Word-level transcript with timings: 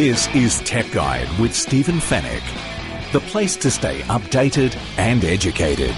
This 0.00 0.28
is 0.28 0.60
Tech 0.62 0.90
Guide 0.92 1.28
with 1.38 1.54
Stephen 1.54 1.96
Fenech, 1.96 3.12
the 3.12 3.20
place 3.20 3.54
to 3.56 3.70
stay 3.70 4.00
updated 4.04 4.74
and 4.96 5.22
educated. 5.22 5.94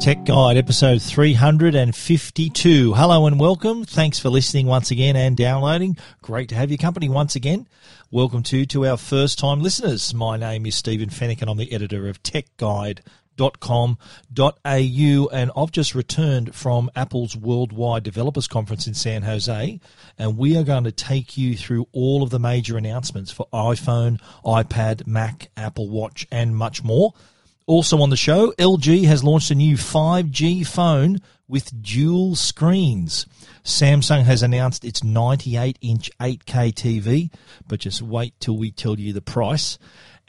Tech 0.00 0.24
Guide, 0.24 0.56
episode 0.56 1.00
352. 1.00 2.92
Hello 2.92 3.26
and 3.26 3.38
welcome. 3.38 3.84
Thanks 3.84 4.18
for 4.18 4.30
listening 4.30 4.66
once 4.66 4.90
again 4.90 5.14
and 5.14 5.36
downloading. 5.36 5.96
Great 6.22 6.48
to 6.48 6.56
have 6.56 6.72
your 6.72 6.78
company 6.78 7.08
once 7.08 7.36
again. 7.36 7.68
Welcome 8.10 8.42
to 8.42 8.66
to 8.66 8.86
our 8.88 8.96
first 8.96 9.38
time 9.38 9.60
listeners. 9.62 10.12
My 10.12 10.36
name 10.36 10.66
is 10.66 10.74
Stephen 10.74 11.10
Fenech 11.10 11.40
and 11.40 11.48
I'm 11.48 11.56
the 11.56 11.72
editor 11.72 12.08
of 12.08 12.20
techguide.com.au 13.40 15.28
and 15.32 15.50
I've 15.56 15.72
just 15.72 15.94
returned 15.94 16.54
from 16.54 16.90
Apple's 16.94 17.36
Worldwide 17.36 18.02
Developers 18.02 18.46
Conference 18.46 18.86
in 18.86 18.94
San 18.94 19.22
Jose 19.22 19.80
and 20.18 20.36
we 20.36 20.56
are 20.56 20.62
going 20.62 20.84
to 20.84 20.92
take 20.92 21.36
you 21.36 21.56
through 21.56 21.88
all 21.92 22.22
of 22.22 22.30
the 22.30 22.38
major 22.38 22.76
announcements 22.76 23.30
for 23.32 23.46
iPhone, 23.52 24.20
iPad, 24.44 25.06
Mac, 25.06 25.50
Apple 25.56 25.88
Watch 25.88 26.26
and 26.30 26.56
much 26.56 26.84
more. 26.84 27.14
Also 27.66 28.00
on 28.00 28.10
the 28.10 28.16
show, 28.16 28.52
LG 28.58 29.04
has 29.04 29.22
launched 29.22 29.50
a 29.50 29.54
new 29.54 29.76
5G 29.76 30.66
phone 30.66 31.20
with 31.48 31.82
dual 31.82 32.34
screens. 32.36 33.26
Samsung 33.64 34.22
has 34.22 34.42
announced 34.42 34.84
its 34.84 35.04
98 35.04 35.78
inch 35.80 36.10
8K 36.18 36.72
TV, 36.72 37.30
but 37.68 37.80
just 37.80 38.02
wait 38.02 38.34
till 38.40 38.56
we 38.56 38.70
tell 38.70 38.98
you 38.98 39.12
the 39.12 39.20
price. 39.20 39.78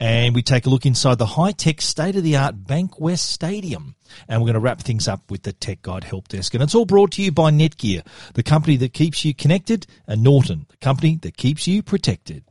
And 0.02 0.34
we 0.34 0.42
take 0.42 0.66
a 0.66 0.68
look 0.68 0.84
inside 0.84 1.18
the 1.18 1.26
high 1.26 1.52
tech, 1.52 1.80
state 1.80 2.16
of 2.16 2.24
the 2.24 2.34
art 2.34 2.64
Bankwest 2.64 3.20
Stadium. 3.20 3.94
And 4.26 4.40
we're 4.40 4.46
going 4.46 4.54
to 4.54 4.60
wrap 4.60 4.80
things 4.80 5.06
up 5.06 5.30
with 5.30 5.44
the 5.44 5.52
Tech 5.52 5.80
Guide 5.82 6.02
Help 6.02 6.26
Desk. 6.26 6.52
And 6.54 6.60
it's 6.60 6.74
all 6.74 6.86
brought 6.86 7.12
to 7.12 7.22
you 7.22 7.30
by 7.30 7.52
Netgear, 7.52 8.04
the 8.34 8.42
company 8.42 8.76
that 8.78 8.94
keeps 8.94 9.24
you 9.24 9.32
connected, 9.32 9.86
and 10.08 10.24
Norton, 10.24 10.66
the 10.70 10.76
company 10.78 11.20
that 11.22 11.36
keeps 11.36 11.68
you 11.68 11.84
protected. 11.84 12.42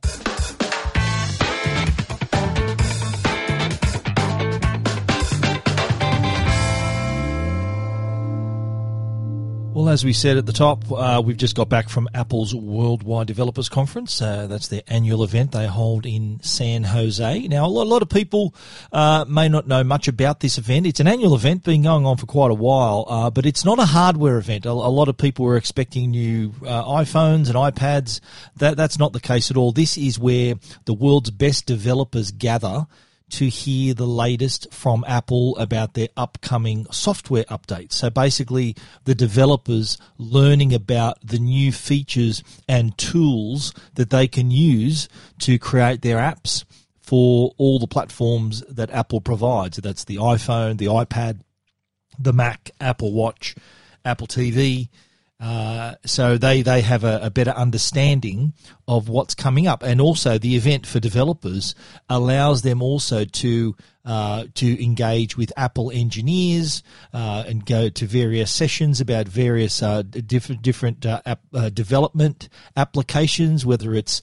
Well, 9.74 9.88
as 9.88 10.04
we 10.04 10.12
said 10.12 10.36
at 10.36 10.46
the 10.46 10.52
top, 10.52 10.92
uh, 10.92 11.22
we've 11.24 11.38
just 11.38 11.56
got 11.56 11.70
back 11.70 11.88
from 11.88 12.10
Apple's 12.14 12.54
Worldwide 12.54 13.28
Developers 13.28 13.70
Conference. 13.70 14.22
Uh, 14.22 14.48
that's 14.48 14.68
their 14.68 14.82
annual 14.90 15.24
event 15.24 15.54
they 15.54 15.66
hold 15.66 16.06
in 16.06 16.42
San 16.44 16.84
Jose. 16.84 17.48
Now, 17.48 17.66
a 17.66 17.70
lot, 17.70 17.84
a 17.84 17.90
lot 17.90 18.02
of 18.02 18.10
people 18.10 18.54
uh, 18.92 19.24
may 19.30 19.48
not 19.48 19.70
know 19.70 19.82
much 19.86 20.10
about 20.10 20.42
this 20.42 20.58
event. 20.58 20.88
It's 20.88 21.00
an 21.00 21.08
annual 21.08 21.36
event, 21.36 21.64
been 21.64 21.84
going 21.84 22.06
on 22.06 22.18
for 22.18 22.26
quite 22.26 22.52
a 22.52 22.54
while, 22.54 23.06
uh, 23.08 23.30
but 23.30 23.46
it's 23.46 23.64
not 23.64 23.80
a 23.80 23.86
hardware 23.86 24.38
event. 24.38 24.66
A, 24.66 24.72
a 24.72 24.72
lot 24.72 25.08
of 25.08 25.16
people 25.16 25.46
were 25.46 25.56
expecting 25.56 26.12
new 26.12 26.54
uh, 26.66 26.84
iPhones 26.84 27.48
and 27.48 27.56
iPads. 27.56 28.20
That, 28.58 28.76
that's 28.76 29.00
not 29.00 29.14
the 29.14 29.22
case 29.22 29.52
at 29.52 29.56
all. 29.56 29.72
This 29.72 29.98
is 29.98 30.20
where 30.20 30.56
the 30.84 30.94
world's 30.94 31.32
best 31.32 31.66
developers 31.66 32.32
gather 32.32 32.88
to 33.32 33.48
hear 33.48 33.94
the 33.94 34.08
latest 34.08 34.72
from 34.74 35.04
Apple 35.08 35.58
about 35.58 35.94
their 35.94 36.10
upcoming 36.16 36.86
software 36.92 37.46
updates. 37.46 37.94
So 37.94 38.10
basically, 38.10 38.76
the 39.06 39.16
developers 39.16 39.98
learning 40.18 40.74
about 40.74 41.18
the 41.26 41.40
new 41.40 41.72
features 41.72 42.44
and 42.68 42.98
tools 42.98 43.74
that 43.96 44.10
they 44.10 44.28
can 44.28 44.52
use 44.52 45.08
to 45.40 45.58
create 45.58 46.02
their 46.02 46.18
apps 46.18 46.66
for 47.00 47.54
all 47.58 47.80
the 47.80 47.88
platforms 47.88 48.64
that 48.70 48.92
Apple 48.92 49.22
provides. 49.22 49.78
So 49.78 49.82
that's 49.82 50.06
the 50.06 50.18
iPhone, 50.18 50.78
the 50.78 50.86
iPad, 50.86 51.42
the 52.20 52.34
Mac, 52.34 52.72
Apple 52.80 53.12
Watch, 53.12 53.56
Apple 54.06 54.28
TV. 54.28 54.90
Uh, 55.42 55.96
so 56.06 56.38
they, 56.38 56.62
they 56.62 56.82
have 56.82 57.04
a, 57.04 57.20
a, 57.24 57.32
better 57.32 57.50
understanding 57.52 58.54
of 58.88 59.10
what's 59.10 59.34
coming 59.34 59.66
up, 59.66 59.82
and 59.82 60.00
also 60.00 60.38
the 60.38 60.56
event 60.56 60.86
for 60.86 61.00
developers 61.00 61.74
allows 62.08 62.62
them 62.62 62.80
also 62.80 63.26
to 63.26 63.76
uh, 64.06 64.46
to 64.54 64.84
engage 64.84 65.38
with 65.38 65.52
Apple 65.58 65.90
engineers 65.90 66.84
uh, 67.12 67.44
and 67.48 67.66
go 67.66 67.90
to 67.90 68.06
various 68.06 68.52
sessions 68.52 69.02
about 69.02 69.28
various 69.28 69.82
uh, 69.82 70.04
different 70.04 70.62
different 70.62 71.08
uh, 71.08 71.22
app, 71.26 71.42
development 71.74 72.48
applications, 72.78 73.66
whether 73.66 73.96
it's 73.96 74.22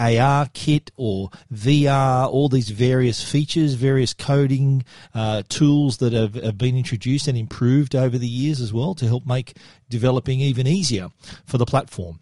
AR 0.00 0.48
kit 0.54 0.90
or 0.96 1.30
VR, 1.52 2.26
all 2.26 2.48
these 2.48 2.70
various 2.70 3.22
features, 3.22 3.74
various 3.74 4.14
coding 4.14 4.84
uh, 5.14 5.42
tools 5.48 5.98
that 5.98 6.12
have, 6.12 6.34
have, 6.34 6.58
been 6.58 6.76
introduced 6.76 7.28
and 7.28 7.36
improved 7.36 7.94
over 7.94 8.16
the 8.16 8.26
years 8.26 8.60
as 8.60 8.72
well 8.72 8.94
to 8.94 9.06
help 9.06 9.26
make 9.26 9.56
developing 9.88 10.40
even 10.40 10.66
easier 10.66 11.08
for 11.44 11.58
the 11.58 11.66
platform. 11.66 12.20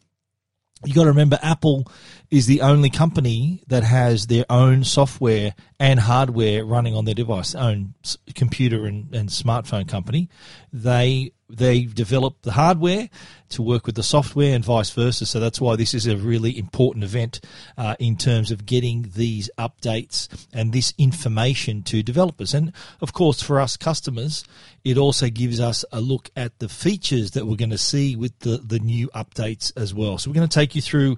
You 0.84 0.94
got 0.94 1.04
to 1.04 1.10
remember, 1.10 1.38
Apple 1.42 1.90
is 2.30 2.46
the 2.46 2.60
only 2.60 2.88
company 2.88 3.64
that 3.66 3.82
has 3.82 4.28
their 4.28 4.44
own 4.48 4.84
software 4.84 5.54
and 5.80 5.98
hardware 5.98 6.64
running 6.64 6.94
on 6.94 7.04
their 7.04 7.14
device, 7.14 7.54
own 7.56 7.94
computer 8.36 8.86
and, 8.86 9.12
and 9.12 9.28
smartphone 9.28 9.88
company. 9.88 10.28
They 10.72 11.32
they 11.48 11.82
develop 11.84 12.42
the 12.42 12.52
hardware 12.52 13.08
to 13.50 13.62
work 13.62 13.86
with 13.86 13.94
the 13.94 14.02
software 14.02 14.54
and 14.54 14.64
vice 14.64 14.90
versa. 14.90 15.24
So 15.24 15.40
that's 15.40 15.60
why 15.60 15.76
this 15.76 15.94
is 15.94 16.06
a 16.06 16.16
really 16.16 16.58
important 16.58 17.04
event 17.04 17.40
uh, 17.78 17.96
in 17.98 18.16
terms 18.16 18.50
of 18.50 18.66
getting 18.66 19.10
these 19.14 19.48
updates 19.58 20.28
and 20.52 20.72
this 20.72 20.92
information 20.98 21.82
to 21.84 22.02
developers. 22.02 22.52
And 22.52 22.72
of 23.00 23.12
course, 23.12 23.42
for 23.42 23.60
us 23.60 23.76
customers, 23.76 24.44
it 24.84 24.98
also 24.98 25.30
gives 25.30 25.60
us 25.60 25.84
a 25.90 26.00
look 26.00 26.30
at 26.36 26.58
the 26.58 26.68
features 26.68 27.30
that 27.32 27.46
we're 27.46 27.56
going 27.56 27.70
to 27.70 27.78
see 27.78 28.14
with 28.14 28.38
the, 28.40 28.58
the 28.58 28.78
new 28.78 29.08
updates 29.08 29.72
as 29.76 29.94
well. 29.94 30.18
So 30.18 30.30
we're 30.30 30.34
going 30.36 30.48
to 30.48 30.54
take 30.54 30.74
you 30.74 30.82
through 30.82 31.16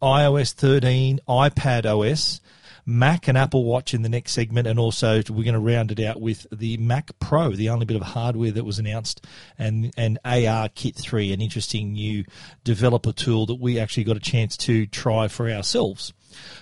iOS 0.00 0.52
13, 0.52 1.20
iPad 1.28 1.86
OS, 1.86 2.40
Mac 2.84 3.28
and 3.28 3.38
Apple 3.38 3.64
Watch 3.64 3.94
in 3.94 4.02
the 4.02 4.08
next 4.08 4.32
segment, 4.32 4.66
and 4.66 4.78
also 4.78 5.22
we're 5.28 5.44
going 5.44 5.54
to 5.54 5.60
round 5.60 5.92
it 5.92 6.00
out 6.00 6.20
with 6.20 6.46
the 6.50 6.76
Mac 6.78 7.10
Pro, 7.20 7.52
the 7.52 7.68
only 7.68 7.86
bit 7.86 7.96
of 7.96 8.02
hardware 8.02 8.50
that 8.50 8.64
was 8.64 8.78
announced, 8.78 9.24
and 9.58 9.92
and 9.96 10.18
AR 10.24 10.68
Kit 10.70 10.96
Three, 10.96 11.32
an 11.32 11.40
interesting 11.40 11.92
new 11.92 12.24
developer 12.64 13.12
tool 13.12 13.46
that 13.46 13.60
we 13.60 13.78
actually 13.78 14.04
got 14.04 14.16
a 14.16 14.20
chance 14.20 14.56
to 14.58 14.86
try 14.86 15.28
for 15.28 15.48
ourselves. 15.48 16.12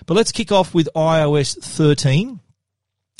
But 0.05 0.15
let's 0.15 0.31
kick 0.31 0.51
off 0.51 0.73
with 0.73 0.89
iOS 0.95 1.57
13. 1.63 2.40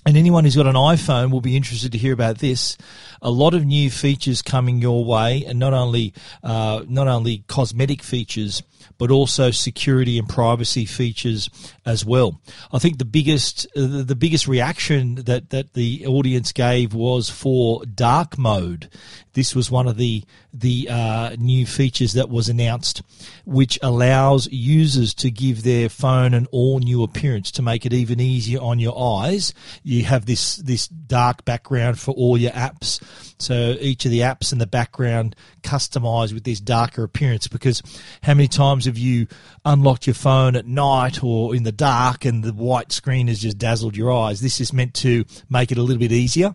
And 0.05 0.17
anyone 0.17 0.45
who's 0.45 0.55
got 0.55 0.65
an 0.65 0.75
iPhone 0.75 1.31
will 1.31 1.41
be 1.41 1.55
interested 1.55 1.91
to 1.91 1.97
hear 1.97 2.13
about 2.13 2.39
this. 2.39 2.75
A 3.21 3.29
lot 3.29 3.53
of 3.53 3.65
new 3.65 3.91
features 3.91 4.41
coming 4.41 4.81
your 4.81 5.05
way, 5.05 5.45
and 5.45 5.59
not 5.59 5.73
only 5.73 6.13
uh, 6.43 6.83
not 6.87 7.07
only 7.07 7.43
cosmetic 7.47 8.01
features, 8.01 8.63
but 8.97 9.11
also 9.11 9.51
security 9.51 10.17
and 10.17 10.27
privacy 10.27 10.85
features 10.85 11.49
as 11.85 12.03
well. 12.03 12.41
I 12.73 12.79
think 12.79 12.97
the 12.97 13.05
biggest 13.05 13.67
uh, 13.75 14.03
the 14.03 14.15
biggest 14.15 14.47
reaction 14.47 15.15
that 15.15 15.51
that 15.51 15.73
the 15.73 16.05
audience 16.07 16.51
gave 16.51 16.95
was 16.95 17.29
for 17.29 17.85
dark 17.85 18.39
mode. 18.39 18.89
This 19.33 19.55
was 19.55 19.71
one 19.71 19.87
of 19.87 19.97
the 19.97 20.23
the 20.53 20.89
uh, 20.89 21.35
new 21.37 21.65
features 21.65 22.13
that 22.13 22.29
was 22.29 22.49
announced, 22.49 23.01
which 23.45 23.79
allows 23.81 24.47
users 24.51 25.13
to 25.15 25.31
give 25.31 25.63
their 25.63 25.87
phone 25.87 26.33
an 26.33 26.47
all 26.51 26.79
new 26.79 27.03
appearance 27.03 27.51
to 27.51 27.61
make 27.61 27.85
it 27.85 27.93
even 27.93 28.19
easier 28.19 28.59
on 28.59 28.79
your 28.79 28.97
eyes. 28.97 29.53
You 29.83 30.03
have 30.03 30.25
this 30.25 30.57
this 30.57 30.87
dark 30.87 31.45
background 31.45 31.97
for 31.97 32.11
all 32.11 32.37
your 32.37 32.51
apps, 32.51 33.01
so 33.39 33.77
each 33.79 34.03
of 34.05 34.11
the 34.11 34.19
apps 34.19 34.51
in 34.51 34.59
the 34.59 34.67
background 34.67 35.35
customized 35.61 36.33
with 36.33 36.43
this 36.43 36.59
darker 36.59 37.03
appearance. 37.03 37.47
Because 37.47 37.81
how 38.23 38.33
many 38.33 38.49
times 38.49 38.85
have 38.85 38.97
you 38.97 39.27
unlocked 39.63 40.07
your 40.07 40.13
phone 40.13 40.57
at 40.57 40.67
night 40.67 41.23
or 41.23 41.55
in 41.55 41.63
the 41.63 41.71
dark 41.71 42.25
and 42.25 42.43
the 42.43 42.53
white 42.53 42.91
screen 42.91 43.27
has 43.27 43.39
just 43.39 43.57
dazzled 43.57 43.95
your 43.95 44.11
eyes? 44.11 44.41
This 44.41 44.59
is 44.59 44.73
meant 44.73 44.93
to 44.95 45.23
make 45.49 45.71
it 45.71 45.77
a 45.77 45.83
little 45.83 45.99
bit 45.99 46.11
easier. 46.11 46.53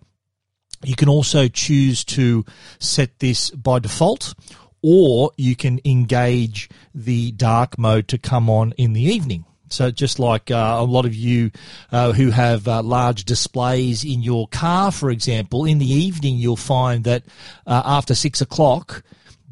You 0.84 0.96
can 0.96 1.08
also 1.08 1.48
choose 1.48 2.04
to 2.04 2.44
set 2.78 3.18
this 3.18 3.50
by 3.50 3.78
default 3.78 4.34
or 4.82 5.32
you 5.36 5.56
can 5.56 5.80
engage 5.84 6.68
the 6.94 7.32
dark 7.32 7.78
mode 7.78 8.08
to 8.08 8.18
come 8.18 8.48
on 8.48 8.72
in 8.72 8.92
the 8.92 9.02
evening. 9.02 9.44
So 9.68 9.90
just 9.90 10.18
like 10.18 10.50
uh, 10.50 10.76
a 10.78 10.84
lot 10.84 11.06
of 11.06 11.14
you 11.14 11.50
uh, 11.90 12.12
who 12.12 12.30
have 12.30 12.68
uh, 12.68 12.82
large 12.82 13.24
displays 13.24 14.04
in 14.04 14.22
your 14.22 14.46
car, 14.48 14.92
for 14.92 15.10
example, 15.10 15.64
in 15.64 15.78
the 15.78 15.90
evening 15.90 16.36
you'll 16.36 16.56
find 16.56 17.04
that 17.04 17.24
uh, 17.66 17.82
after 17.84 18.14
six 18.14 18.40
o'clock, 18.40 19.02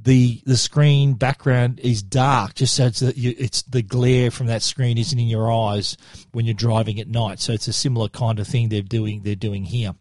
the 0.00 0.43
the 0.44 0.56
screen 0.56 1.15
background 1.15 1.81
is 1.81 2.03
dark, 2.03 2.55
just 2.55 2.75
so 2.75 2.87
it's, 2.87 3.00
that 3.00 3.17
you, 3.17 3.35
it's 3.38 3.62
the 3.62 3.82
glare 3.82 4.31
from 4.31 4.47
that 4.47 4.62
screen 4.62 4.99
isn't 4.99 5.19
in 5.19 5.29
your 5.29 5.50
eyes 5.50 5.97
when 6.32 6.44
you're 6.44 6.55
driving 6.55 7.00
at 7.00 7.09
night. 7.09 7.41
So 7.41 7.55
it's 7.55 7.69
a 7.69 7.73
similar 7.73 8.09
kind 8.09 8.38
of 8.38 8.47
thing 8.47 8.69
they're 8.69 8.82
doing 8.82 9.23
they're 9.23 9.35
doing 9.35 9.65
here. 9.65 9.94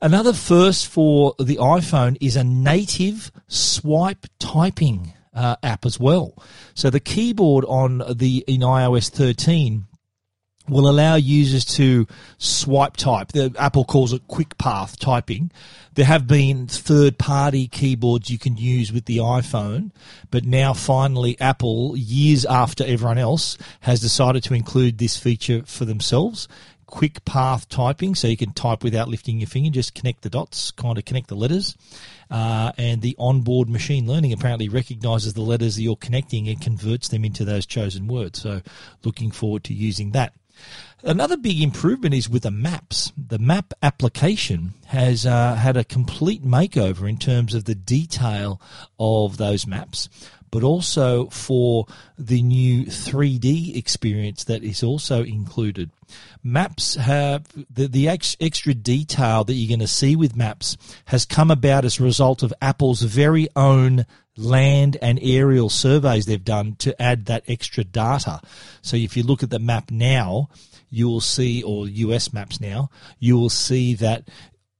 Another 0.00 0.32
first 0.32 0.86
for 0.86 1.34
the 1.38 1.56
iPhone 1.56 2.16
is 2.20 2.36
a 2.36 2.44
native 2.44 3.32
swipe 3.48 4.26
typing 4.38 5.12
uh, 5.34 5.56
app 5.62 5.84
as 5.84 5.98
well. 5.98 6.34
So 6.74 6.90
the 6.90 7.00
keyboard 7.00 7.64
on 7.64 8.02
the 8.16 8.44
in 8.46 8.60
iOS 8.60 9.10
13 9.10 9.86
will 10.68 10.88
allow 10.88 11.14
users 11.14 11.64
to 11.64 12.06
swipe 12.36 12.96
type. 12.96 13.32
The, 13.32 13.54
Apple 13.58 13.84
calls 13.84 14.12
it 14.12 14.28
quick 14.28 14.58
path 14.58 14.98
typing. 14.98 15.50
There 15.94 16.04
have 16.04 16.26
been 16.26 16.66
third 16.66 17.18
party 17.18 17.66
keyboards 17.66 18.30
you 18.30 18.38
can 18.38 18.56
use 18.56 18.92
with 18.92 19.06
the 19.06 19.18
iPhone, 19.18 19.90
but 20.30 20.44
now 20.44 20.74
finally 20.74 21.40
Apple, 21.40 21.96
years 21.96 22.44
after 22.44 22.84
everyone 22.84 23.18
else, 23.18 23.56
has 23.80 24.00
decided 24.00 24.42
to 24.44 24.54
include 24.54 24.98
this 24.98 25.16
feature 25.16 25.62
for 25.64 25.84
themselves. 25.84 26.46
Quick 26.88 27.24
path 27.24 27.68
typing, 27.68 28.14
so 28.14 28.26
you 28.26 28.36
can 28.36 28.52
type 28.52 28.82
without 28.82 29.08
lifting 29.08 29.38
your 29.38 29.46
finger, 29.46 29.70
just 29.70 29.94
connect 29.94 30.22
the 30.22 30.30
dots, 30.30 30.70
kind 30.70 30.96
of 30.96 31.04
connect 31.04 31.28
the 31.28 31.36
letters. 31.36 31.76
Uh, 32.30 32.72
and 32.78 33.02
the 33.02 33.14
onboard 33.18 33.68
machine 33.68 34.06
learning 34.06 34.32
apparently 34.32 34.68
recognizes 34.68 35.34
the 35.34 35.42
letters 35.42 35.76
that 35.76 35.82
you're 35.82 35.96
connecting 35.96 36.48
and 36.48 36.60
converts 36.60 37.08
them 37.08 37.24
into 37.24 37.44
those 37.44 37.66
chosen 37.66 38.08
words. 38.08 38.40
So, 38.40 38.62
looking 39.04 39.30
forward 39.30 39.64
to 39.64 39.74
using 39.74 40.12
that. 40.12 40.32
Another 41.04 41.36
big 41.36 41.60
improvement 41.60 42.14
is 42.14 42.28
with 42.28 42.42
the 42.42 42.50
maps. 42.50 43.12
The 43.16 43.38
map 43.38 43.72
application 43.82 44.74
has 44.86 45.24
uh, 45.24 45.54
had 45.54 45.76
a 45.76 45.84
complete 45.84 46.44
makeover 46.44 47.08
in 47.08 47.18
terms 47.18 47.54
of 47.54 47.64
the 47.64 47.76
detail 47.76 48.60
of 48.98 49.36
those 49.36 49.64
maps, 49.64 50.08
but 50.50 50.64
also 50.64 51.26
for 51.26 51.86
the 52.18 52.42
new 52.42 52.86
3D 52.86 53.76
experience 53.76 54.42
that 54.44 54.64
is 54.64 54.82
also 54.82 55.22
included. 55.22 55.90
Maps 56.42 56.96
have 56.96 57.46
the, 57.70 57.86
the 57.86 58.08
ex, 58.08 58.36
extra 58.40 58.74
detail 58.74 59.44
that 59.44 59.54
you're 59.54 59.68
going 59.68 59.78
to 59.78 59.86
see 59.86 60.16
with 60.16 60.34
maps 60.34 60.76
has 61.06 61.24
come 61.24 61.50
about 61.50 61.84
as 61.84 62.00
a 62.00 62.04
result 62.04 62.42
of 62.42 62.52
Apple's 62.60 63.02
very 63.02 63.48
own 63.54 64.04
land 64.38 64.96
and 65.02 65.18
aerial 65.20 65.68
surveys 65.68 66.26
they've 66.26 66.44
done 66.44 66.76
to 66.76 67.00
add 67.00 67.26
that 67.26 67.44
extra 67.48 67.84
data. 67.84 68.40
So 68.82 68.96
if 68.96 69.16
you 69.16 69.22
look 69.22 69.42
at 69.42 69.50
the 69.50 69.58
map 69.58 69.90
now, 69.90 70.48
you 70.90 71.08
will 71.08 71.20
see, 71.20 71.62
or 71.62 71.88
US 71.88 72.32
maps 72.32 72.60
now, 72.60 72.90
you 73.18 73.36
will 73.36 73.50
see 73.50 73.94
that 73.94 74.28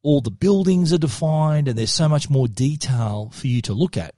all 0.02 0.20
the 0.20 0.30
buildings 0.30 0.92
are 0.92 0.98
defined 0.98 1.68
and 1.68 1.76
there's 1.76 1.92
so 1.92 2.08
much 2.08 2.30
more 2.30 2.48
detail 2.48 3.30
for 3.34 3.46
you 3.46 3.60
to 3.62 3.74
look 3.74 3.96
at. 3.96 4.14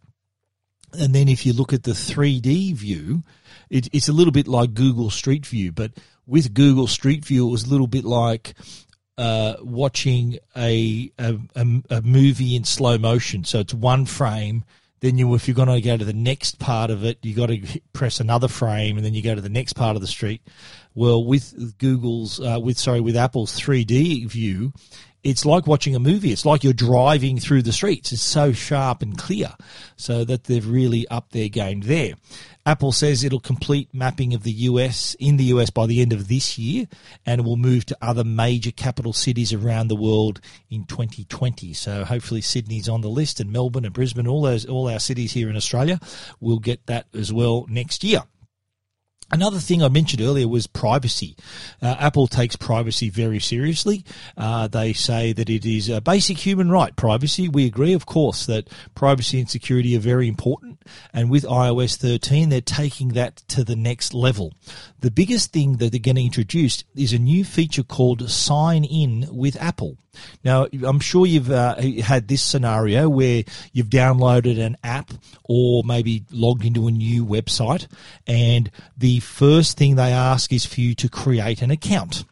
And 0.98 1.14
then 1.14 1.28
if 1.28 1.46
you 1.46 1.52
look 1.52 1.72
at 1.72 1.84
the 1.84 1.92
3D 1.92 2.74
view, 2.74 3.22
it, 3.70 3.88
it's 3.92 4.08
a 4.08 4.12
little 4.12 4.32
bit 4.32 4.48
like 4.48 4.74
Google 4.74 5.10
Street 5.10 5.46
View, 5.46 5.72
but 5.72 5.92
with 6.26 6.54
Google 6.54 6.86
Street 6.86 7.24
View, 7.24 7.46
it 7.46 7.50
was 7.50 7.64
a 7.64 7.70
little 7.70 7.86
bit 7.86 8.04
like 8.04 8.54
uh, 9.16 9.56
watching 9.62 10.38
a, 10.56 11.12
a, 11.18 11.38
a, 11.90 12.02
movie 12.02 12.56
in 12.56 12.64
slow 12.64 12.98
motion. 12.98 13.44
So 13.44 13.60
it's 13.60 13.74
one 13.74 14.06
frame. 14.06 14.64
Then 15.00 15.16
you, 15.16 15.34
if 15.34 15.48
you're 15.48 15.54
going 15.54 15.68
to 15.68 15.80
go 15.80 15.96
to 15.96 16.04
the 16.04 16.12
next 16.12 16.58
part 16.58 16.90
of 16.90 17.04
it, 17.04 17.18
you 17.22 17.34
got 17.34 17.46
to 17.46 17.80
press 17.92 18.20
another 18.20 18.48
frame, 18.48 18.96
and 18.96 19.04
then 19.04 19.14
you 19.14 19.22
go 19.22 19.34
to 19.34 19.40
the 19.40 19.48
next 19.48 19.72
part 19.72 19.96
of 19.96 20.02
the 20.02 20.08
street. 20.08 20.42
Well, 20.94 21.24
with 21.24 21.78
Google's, 21.78 22.38
uh, 22.40 22.58
with 22.62 22.78
sorry, 22.78 23.00
with 23.00 23.16
Apple's 23.16 23.58
3D 23.58 24.26
view, 24.28 24.72
it's 25.22 25.44
like 25.44 25.66
watching 25.66 25.94
a 25.94 26.00
movie. 26.00 26.32
It's 26.32 26.46
like 26.46 26.64
you're 26.64 26.72
driving 26.72 27.38
through 27.38 27.62
the 27.62 27.72
streets. 27.72 28.12
It's 28.12 28.22
so 28.22 28.52
sharp 28.52 29.02
and 29.02 29.16
clear, 29.16 29.54
so 29.96 30.24
that 30.24 30.44
they've 30.44 30.66
really 30.66 31.06
upped 31.08 31.32
their 31.32 31.48
game 31.48 31.80
there. 31.82 32.14
Apple 32.66 32.92
says 32.92 33.24
it'll 33.24 33.40
complete 33.40 33.88
mapping 33.92 34.34
of 34.34 34.42
the 34.42 34.52
US 34.52 35.16
in 35.18 35.38
the 35.38 35.44
US 35.44 35.70
by 35.70 35.86
the 35.86 36.00
end 36.02 36.12
of 36.12 36.28
this 36.28 36.58
year, 36.58 36.86
and 37.24 37.44
will 37.44 37.56
move 37.56 37.86
to 37.86 37.96
other 38.02 38.24
major 38.24 38.70
capital 38.70 39.12
cities 39.12 39.52
around 39.52 39.88
the 39.88 39.96
world 39.96 40.40
in 40.68 40.84
2020. 40.84 41.72
So 41.72 42.04
hopefully 42.04 42.42
Sydney's 42.42 42.88
on 42.88 43.00
the 43.00 43.08
list, 43.08 43.40
and 43.40 43.50
Melbourne 43.50 43.84
and 43.84 43.94
Brisbane, 43.94 44.26
all 44.26 44.42
those 44.42 44.66
all 44.66 44.88
our 44.88 45.00
cities 45.00 45.32
here 45.32 45.48
in 45.48 45.56
Australia, 45.56 45.98
will 46.38 46.58
get 46.58 46.86
that 46.86 47.06
as 47.14 47.32
well 47.32 47.66
next 47.68 48.04
year. 48.04 48.22
Another 49.32 49.58
thing 49.58 49.82
I 49.82 49.88
mentioned 49.88 50.22
earlier 50.22 50.48
was 50.48 50.66
privacy. 50.66 51.36
Uh, 51.80 51.96
Apple 51.98 52.26
takes 52.26 52.56
privacy 52.56 53.10
very 53.10 53.38
seriously. 53.38 54.04
Uh, 54.36 54.66
they 54.66 54.92
say 54.92 55.32
that 55.32 55.48
it 55.48 55.64
is 55.64 55.88
a 55.88 56.00
basic 56.00 56.38
human 56.38 56.68
right, 56.68 56.94
privacy. 56.96 57.48
We 57.48 57.66
agree, 57.66 57.92
of 57.92 58.06
course, 58.06 58.46
that 58.46 58.68
privacy 58.94 59.38
and 59.38 59.48
security 59.48 59.96
are 59.96 60.00
very 60.00 60.26
important. 60.26 60.82
And 61.12 61.30
with 61.30 61.44
iOS 61.44 61.96
13, 61.96 62.48
they're 62.48 62.60
taking 62.60 63.08
that 63.10 63.36
to 63.48 63.62
the 63.62 63.76
next 63.76 64.14
level. 64.14 64.52
The 64.98 65.10
biggest 65.10 65.52
thing 65.52 65.76
that 65.76 65.92
they're 65.92 66.00
going 66.00 66.16
to 66.16 66.24
introduce 66.24 66.82
is 66.96 67.12
a 67.12 67.18
new 67.18 67.44
feature 67.44 67.84
called 67.84 68.28
Sign 68.28 68.84
In 68.84 69.28
with 69.30 69.60
Apple. 69.60 69.96
Now, 70.44 70.66
I'm 70.82 71.00
sure 71.00 71.26
you've 71.26 71.50
uh, 71.50 71.80
had 72.02 72.28
this 72.28 72.42
scenario 72.42 73.08
where 73.08 73.44
you've 73.72 73.88
downloaded 73.88 74.58
an 74.58 74.76
app 74.82 75.12
or 75.44 75.82
maybe 75.84 76.24
logged 76.30 76.64
into 76.64 76.88
a 76.88 76.90
new 76.90 77.24
website, 77.24 77.86
and 78.26 78.70
the 78.96 79.19
first 79.20 79.78
thing 79.78 79.96
they 79.96 80.12
ask 80.12 80.52
is 80.52 80.66
for 80.66 80.80
you 80.80 80.94
to 80.96 81.08
create 81.08 81.62
an 81.62 81.70
account. 81.70 82.24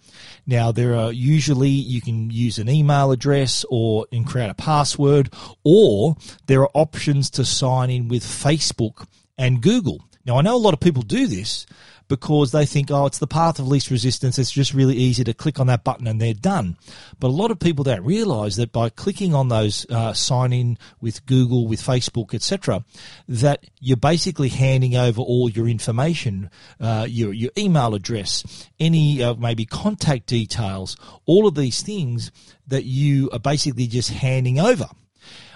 Now, 0.47 0.73
there 0.73 0.97
are 0.97 1.13
usually 1.13 1.69
you 1.69 2.01
can 2.01 2.31
use 2.31 2.59
an 2.59 2.69
email 2.69 3.13
address 3.13 3.65
or 3.69 4.07
and 4.11 4.27
create 4.27 4.51
a 4.51 4.55
password, 4.55 5.33
or 5.63 6.17
there 6.47 6.63
are 6.63 6.71
options 6.73 7.29
to 7.31 7.45
sign 7.45 7.91
in 7.91 8.09
with 8.09 8.25
Facebook 8.25 9.07
and 9.37 9.61
Google. 9.61 10.03
Now, 10.25 10.39
I 10.39 10.43
know 10.43 10.57
a 10.57 10.59
lot 10.59 10.75
of 10.75 10.81
people 10.81 11.03
do 11.03 11.27
this, 11.27 11.67
because 12.09 12.53
they 12.53 12.67
think, 12.67 12.91
oh, 12.91 13.07
it's 13.07 13.19
the 13.19 13.27
path 13.27 13.59
of 13.59 13.69
least 13.69 13.91
resistance. 13.91 14.39
It's 14.39 14.51
just 14.51 14.75
really 14.75 14.97
easy 14.97 15.25
to 15.25 15.35
click 15.35 15.61
on 15.61 15.67
that 15.69 15.85
button 15.85 16.07
and 16.07 16.21
they're 16.21 16.35
done. 16.35 16.77
But 17.21 17.29
a 17.29 17.31
lot 17.31 17.51
of 17.51 17.59
people 17.59 17.85
don't 17.85 18.05
realize 18.05 18.57
that 18.57 18.73
by 18.73 18.89
clicking 18.89 19.35
on 19.35 19.49
those 19.49 19.87
uh, 19.91 20.13
sign 20.15 20.53
in 20.53 20.79
with 21.01 21.25
Google, 21.27 21.67
with 21.67 21.81
Facebook, 21.81 22.35
etc., 22.35 22.85
that 23.29 23.65
you're 23.81 23.97
basically 23.97 24.49
handing 24.49 24.97
over 24.97 25.21
all 25.21 25.49
your 25.49 25.69
information, 25.69 26.51
uh, 26.81 27.07
your 27.09 27.33
your 27.33 27.51
email 27.57 27.95
address, 27.95 28.69
any 28.81 29.23
uh, 29.23 29.35
maybe 29.35 29.65
contact 29.65 30.27
details, 30.27 30.97
all 31.27 31.47
of 31.47 31.55
these 31.55 31.83
things 31.83 32.33
that 32.67 32.85
you 32.85 33.29
are 33.33 33.39
basically 33.39 33.87
just 33.87 34.11
handing 34.11 34.59
over. 34.59 34.87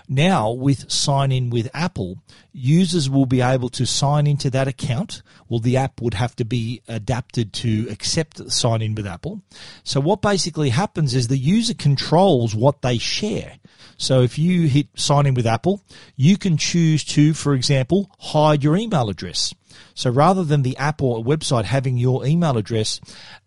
Now, 0.08 0.50
with 0.50 0.90
sign 0.90 1.32
in 1.32 1.50
with 1.50 1.70
Apple, 1.74 2.18
users 2.52 3.08
will 3.08 3.26
be 3.26 3.40
able 3.40 3.68
to 3.70 3.86
sign 3.86 4.26
into 4.26 4.50
that 4.50 4.68
account. 4.68 5.22
Well, 5.48 5.60
the 5.60 5.76
app 5.76 6.00
would 6.00 6.14
have 6.14 6.36
to 6.36 6.44
be 6.44 6.82
adapted 6.88 7.52
to 7.54 7.88
accept 7.90 8.50
sign 8.50 8.82
in 8.82 8.94
with 8.94 9.06
Apple. 9.06 9.42
So, 9.84 10.00
what 10.00 10.22
basically 10.22 10.70
happens 10.70 11.14
is 11.14 11.28
the 11.28 11.38
user 11.38 11.74
controls 11.74 12.54
what 12.54 12.82
they 12.82 12.98
share. 12.98 13.54
So, 13.96 14.22
if 14.22 14.38
you 14.38 14.68
hit 14.68 14.88
sign 14.94 15.26
in 15.26 15.34
with 15.34 15.46
Apple, 15.46 15.82
you 16.16 16.36
can 16.36 16.56
choose 16.56 17.04
to, 17.04 17.34
for 17.34 17.54
example, 17.54 18.10
hide 18.18 18.62
your 18.62 18.76
email 18.76 19.08
address. 19.08 19.54
So 19.94 20.10
rather 20.10 20.44
than 20.44 20.62
the 20.62 20.76
app 20.76 21.02
or 21.02 21.24
website 21.24 21.64
having 21.64 21.96
your 21.96 22.26
email 22.26 22.56
address, 22.56 23.00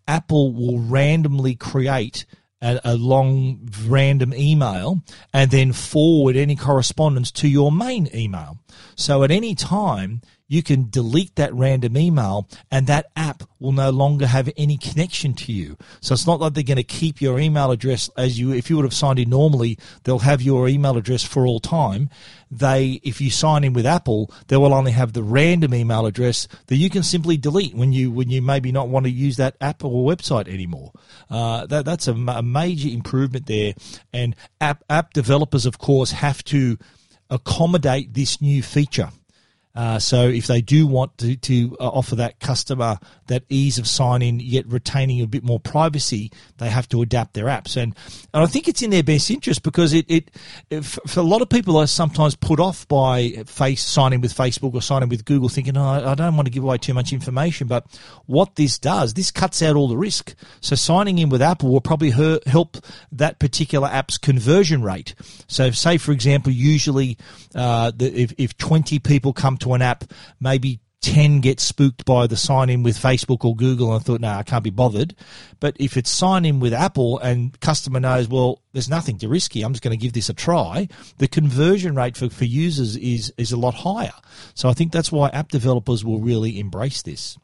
Apple 0.06 0.52
will 0.52 0.78
randomly 0.78 1.54
create 1.54 2.26
a, 2.62 2.80
a, 2.84 2.96
long 2.96 3.68
random 3.86 4.32
email 4.34 5.02
and 5.32 5.50
then 5.50 5.72
forward 5.72 6.36
any 6.36 6.56
correspondence 6.56 7.30
to 7.30 7.48
your 7.48 7.70
main 7.70 8.08
email. 8.14 8.58
So 8.94 9.22
at 9.22 9.30
any 9.30 9.54
time, 9.54 10.22
you 10.48 10.62
can 10.62 10.88
delete 10.90 11.34
that 11.36 11.52
random 11.54 11.96
email 11.96 12.48
and 12.70 12.86
that 12.86 13.06
app 13.16 13.42
will 13.58 13.72
no 13.72 13.90
longer 13.90 14.26
have 14.26 14.50
any 14.56 14.76
connection 14.76 15.34
to 15.34 15.52
you. 15.52 15.76
So 16.00 16.12
it's 16.12 16.26
not 16.26 16.40
like 16.40 16.54
they're 16.54 16.62
going 16.62 16.76
to 16.76 16.82
keep 16.82 17.20
your 17.20 17.38
email 17.38 17.70
address 17.70 18.08
as 18.16 18.38
you, 18.38 18.52
if 18.52 18.70
you 18.70 18.76
would 18.76 18.84
have 18.84 18.94
signed 18.94 19.18
in 19.18 19.30
normally, 19.30 19.78
they'll 20.04 20.20
have 20.20 20.42
your 20.42 20.68
email 20.68 20.96
address 20.96 21.24
for 21.24 21.46
all 21.46 21.60
time. 21.60 22.10
They, 22.50 23.00
if 23.02 23.20
you 23.20 23.30
sign 23.30 23.64
in 23.64 23.72
with 23.72 23.86
Apple, 23.86 24.32
they 24.46 24.56
will 24.56 24.74
only 24.74 24.92
have 24.92 25.12
the 25.12 25.22
random 25.22 25.74
email 25.74 26.06
address 26.06 26.46
that 26.66 26.76
you 26.76 26.90
can 26.90 27.02
simply 27.02 27.36
delete 27.36 27.74
when 27.74 27.92
you, 27.92 28.10
when 28.10 28.30
you 28.30 28.40
maybe 28.40 28.70
not 28.70 28.88
want 28.88 29.04
to 29.06 29.10
use 29.10 29.36
that 29.38 29.56
app 29.60 29.84
or 29.84 30.08
website 30.08 30.48
anymore. 30.48 30.92
Uh, 31.28 31.66
that, 31.66 31.84
that's 31.84 32.06
a, 32.06 32.12
a 32.14 32.42
major 32.42 32.88
improvement 32.88 33.46
there. 33.46 33.74
And 34.12 34.36
app, 34.60 34.84
app 34.88 35.12
developers, 35.12 35.66
of 35.66 35.78
course, 35.78 36.12
have 36.12 36.44
to 36.44 36.78
accommodate 37.30 38.14
this 38.14 38.40
new 38.40 38.62
feature. 38.62 39.10
Uh, 39.76 39.98
so 39.98 40.26
if 40.26 40.46
they 40.46 40.62
do 40.62 40.86
want 40.86 41.16
to, 41.18 41.36
to 41.36 41.76
uh, 41.78 41.88
offer 41.88 42.16
that 42.16 42.40
customer 42.40 42.98
that 43.26 43.44
ease 43.48 43.78
of 43.78 43.86
sign 43.86 44.22
in, 44.22 44.40
yet 44.40 44.66
retaining 44.66 45.20
a 45.20 45.26
bit 45.26 45.44
more 45.44 45.60
privacy, 45.60 46.30
they 46.58 46.70
have 46.70 46.88
to 46.88 47.02
adapt 47.02 47.34
their 47.34 47.46
apps. 47.46 47.76
And, 47.76 47.94
and 48.32 48.42
I 48.42 48.46
think 48.46 48.68
it's 48.68 48.82
in 48.82 48.90
their 48.90 49.02
best 49.02 49.30
interest 49.30 49.62
because 49.62 49.92
it, 49.92 50.06
it, 50.08 50.84
for 50.84 51.20
a 51.20 51.24
lot 51.24 51.42
of 51.42 51.48
people 51.48 51.76
are 51.76 51.86
sometimes 51.86 52.34
put 52.34 52.58
off 52.58 52.88
by 52.88 53.30
face 53.46 53.84
signing 53.84 54.20
with 54.20 54.34
Facebook 54.34 54.74
or 54.74 54.80
signing 54.80 55.08
with 55.08 55.24
Google 55.24 55.48
thinking, 55.48 55.76
oh, 55.76 55.84
I 55.84 56.14
don't 56.14 56.36
want 56.36 56.46
to 56.46 56.52
give 56.52 56.62
away 56.62 56.78
too 56.78 56.94
much 56.94 57.12
information. 57.12 57.66
But 57.66 57.86
what 58.26 58.56
this 58.56 58.78
does, 58.78 59.14
this 59.14 59.30
cuts 59.30 59.60
out 59.60 59.76
all 59.76 59.88
the 59.88 59.96
risk. 59.96 60.34
So 60.60 60.74
signing 60.74 61.18
in 61.18 61.28
with 61.28 61.42
Apple 61.42 61.70
will 61.70 61.80
probably 61.80 62.10
help 62.10 62.78
that 63.12 63.38
particular 63.38 63.88
app's 63.88 64.16
conversion 64.16 64.82
rate. 64.82 65.14
So 65.48 65.70
say, 65.70 65.98
for 65.98 66.12
example, 66.12 66.52
usually 66.52 67.18
uh, 67.54 67.92
the, 67.94 68.06
if, 68.06 68.32
if 68.38 68.56
20 68.56 68.98
people 69.00 69.32
come 69.32 69.56
to 69.58 69.65
to 69.66 69.74
an 69.74 69.82
app, 69.82 70.04
maybe 70.40 70.80
10 71.02 71.40
get 71.40 71.60
spooked 71.60 72.04
by 72.04 72.26
the 72.26 72.36
sign 72.36 72.70
in 72.70 72.82
with 72.82 72.98
Facebook 72.98 73.44
or 73.44 73.54
Google 73.54 73.94
and 73.94 74.04
thought, 74.04 74.20
no, 74.20 74.32
nah, 74.32 74.38
I 74.38 74.42
can't 74.42 74.64
be 74.64 74.70
bothered. 74.70 75.14
But 75.60 75.76
if 75.78 75.96
it's 75.96 76.10
sign 76.10 76.44
in 76.44 76.58
with 76.58 76.72
Apple 76.72 77.18
and 77.18 77.58
customer 77.60 78.00
knows, 78.00 78.28
well, 78.28 78.62
there's 78.72 78.88
nothing 78.88 79.18
to 79.18 79.28
risky, 79.28 79.62
I'm 79.62 79.72
just 79.72 79.84
going 79.84 79.96
to 79.96 80.02
give 80.02 80.14
this 80.14 80.28
a 80.28 80.34
try, 80.34 80.88
the 81.18 81.28
conversion 81.28 81.94
rate 81.94 82.16
for, 82.16 82.28
for 82.28 82.44
users 82.44 82.96
is, 82.96 83.32
is 83.38 83.52
a 83.52 83.56
lot 83.56 83.74
higher. 83.74 84.14
So 84.54 84.68
I 84.68 84.72
think 84.72 84.92
that's 84.92 85.12
why 85.12 85.28
app 85.28 85.48
developers 85.48 86.04
will 86.04 86.20
really 86.20 86.58
embrace 86.58 87.02
this. 87.02 87.38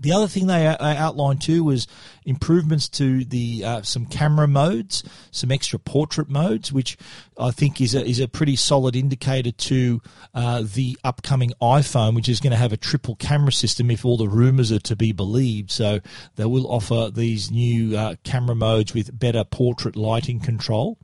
The 0.00 0.12
other 0.12 0.28
thing 0.28 0.46
they 0.46 0.66
outlined 0.66 1.42
too 1.42 1.64
was 1.64 1.88
improvements 2.28 2.88
to 2.90 3.24
the 3.24 3.64
uh, 3.64 3.82
some 3.82 4.04
camera 4.06 4.46
modes, 4.46 5.02
some 5.30 5.50
extra 5.50 5.78
portrait 5.78 6.28
modes, 6.28 6.72
which 6.72 6.98
I 7.38 7.50
think 7.50 7.80
is 7.80 7.94
a, 7.94 8.04
is 8.04 8.20
a 8.20 8.28
pretty 8.28 8.54
solid 8.54 8.94
indicator 8.94 9.50
to 9.50 10.02
uh, 10.34 10.62
the 10.62 10.98
upcoming 11.02 11.52
iPhone, 11.62 12.14
which 12.14 12.28
is 12.28 12.40
going 12.40 12.50
to 12.50 12.56
have 12.56 12.72
a 12.72 12.76
triple 12.76 13.16
camera 13.16 13.52
system 13.52 13.90
if 13.90 14.04
all 14.04 14.18
the 14.18 14.28
rumors 14.28 14.70
are 14.70 14.78
to 14.80 14.94
be 14.94 15.12
believed. 15.12 15.70
So 15.70 16.00
they 16.36 16.44
will 16.44 16.70
offer 16.70 17.10
these 17.10 17.50
new 17.50 17.96
uh, 17.96 18.16
camera 18.24 18.54
modes 18.54 18.92
with 18.92 19.18
better 19.18 19.44
portrait 19.44 19.96
lighting 19.96 20.40
control. 20.40 20.98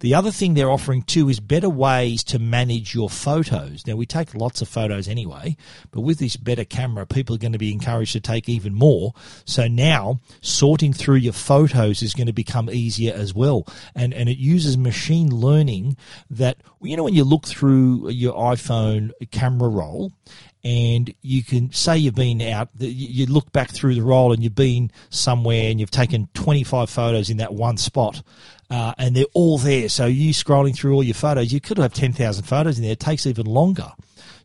The 0.00 0.14
other 0.14 0.30
thing 0.30 0.54
they're 0.54 0.70
offering 0.70 1.02
too 1.02 1.28
is 1.28 1.40
better 1.40 1.68
ways 1.68 2.22
to 2.24 2.38
manage 2.38 2.94
your 2.94 3.10
photos. 3.10 3.84
Now 3.86 3.96
we 3.96 4.06
take 4.06 4.34
lots 4.34 4.62
of 4.62 4.68
photos 4.68 5.08
anyway, 5.08 5.56
but 5.90 6.02
with 6.02 6.18
this 6.20 6.36
better 6.36 6.64
camera, 6.64 7.04
people 7.04 7.34
are 7.34 7.38
going 7.38 7.52
to 7.52 7.58
be 7.58 7.72
encouraged 7.72 8.12
to 8.12 8.20
take 8.20 8.48
even 8.48 8.74
more. 8.74 9.12
So 9.44 9.66
now 9.66 10.20
sorting 10.68 10.92
through 10.92 11.14
your 11.14 11.32
photos 11.32 12.02
is 12.02 12.12
going 12.12 12.26
to 12.26 12.32
become 12.32 12.68
easier 12.68 13.14
as 13.14 13.32
well. 13.32 13.66
And, 13.94 14.12
and 14.12 14.28
it 14.28 14.36
uses 14.36 14.76
machine 14.76 15.34
learning 15.34 15.96
that, 16.28 16.58
you 16.82 16.94
know, 16.94 17.04
when 17.04 17.14
you 17.14 17.24
look 17.24 17.46
through 17.46 18.10
your 18.10 18.34
iPhone 18.34 19.12
camera 19.30 19.70
roll 19.70 20.12
and 20.62 21.14
you 21.22 21.42
can 21.42 21.72
say 21.72 21.96
you've 21.96 22.16
been 22.16 22.42
out, 22.42 22.68
you 22.78 23.24
look 23.24 23.50
back 23.50 23.70
through 23.70 23.94
the 23.94 24.02
roll 24.02 24.30
and 24.34 24.42
you've 24.42 24.54
been 24.54 24.92
somewhere 25.08 25.70
and 25.70 25.80
you've 25.80 25.90
taken 25.90 26.28
25 26.34 26.90
photos 26.90 27.30
in 27.30 27.38
that 27.38 27.54
one 27.54 27.78
spot. 27.78 28.20
Uh, 28.68 28.92
and 28.98 29.16
they're 29.16 29.24
all 29.32 29.56
there. 29.56 29.88
So 29.88 30.04
you 30.04 30.34
scrolling 30.34 30.76
through 30.76 30.92
all 30.92 31.02
your 31.02 31.14
photos, 31.14 31.50
you 31.50 31.62
could 31.62 31.78
have 31.78 31.94
10,000 31.94 32.44
photos 32.44 32.76
in 32.76 32.82
there. 32.82 32.92
It 32.92 33.00
takes 33.00 33.26
even 33.26 33.46
longer. 33.46 33.90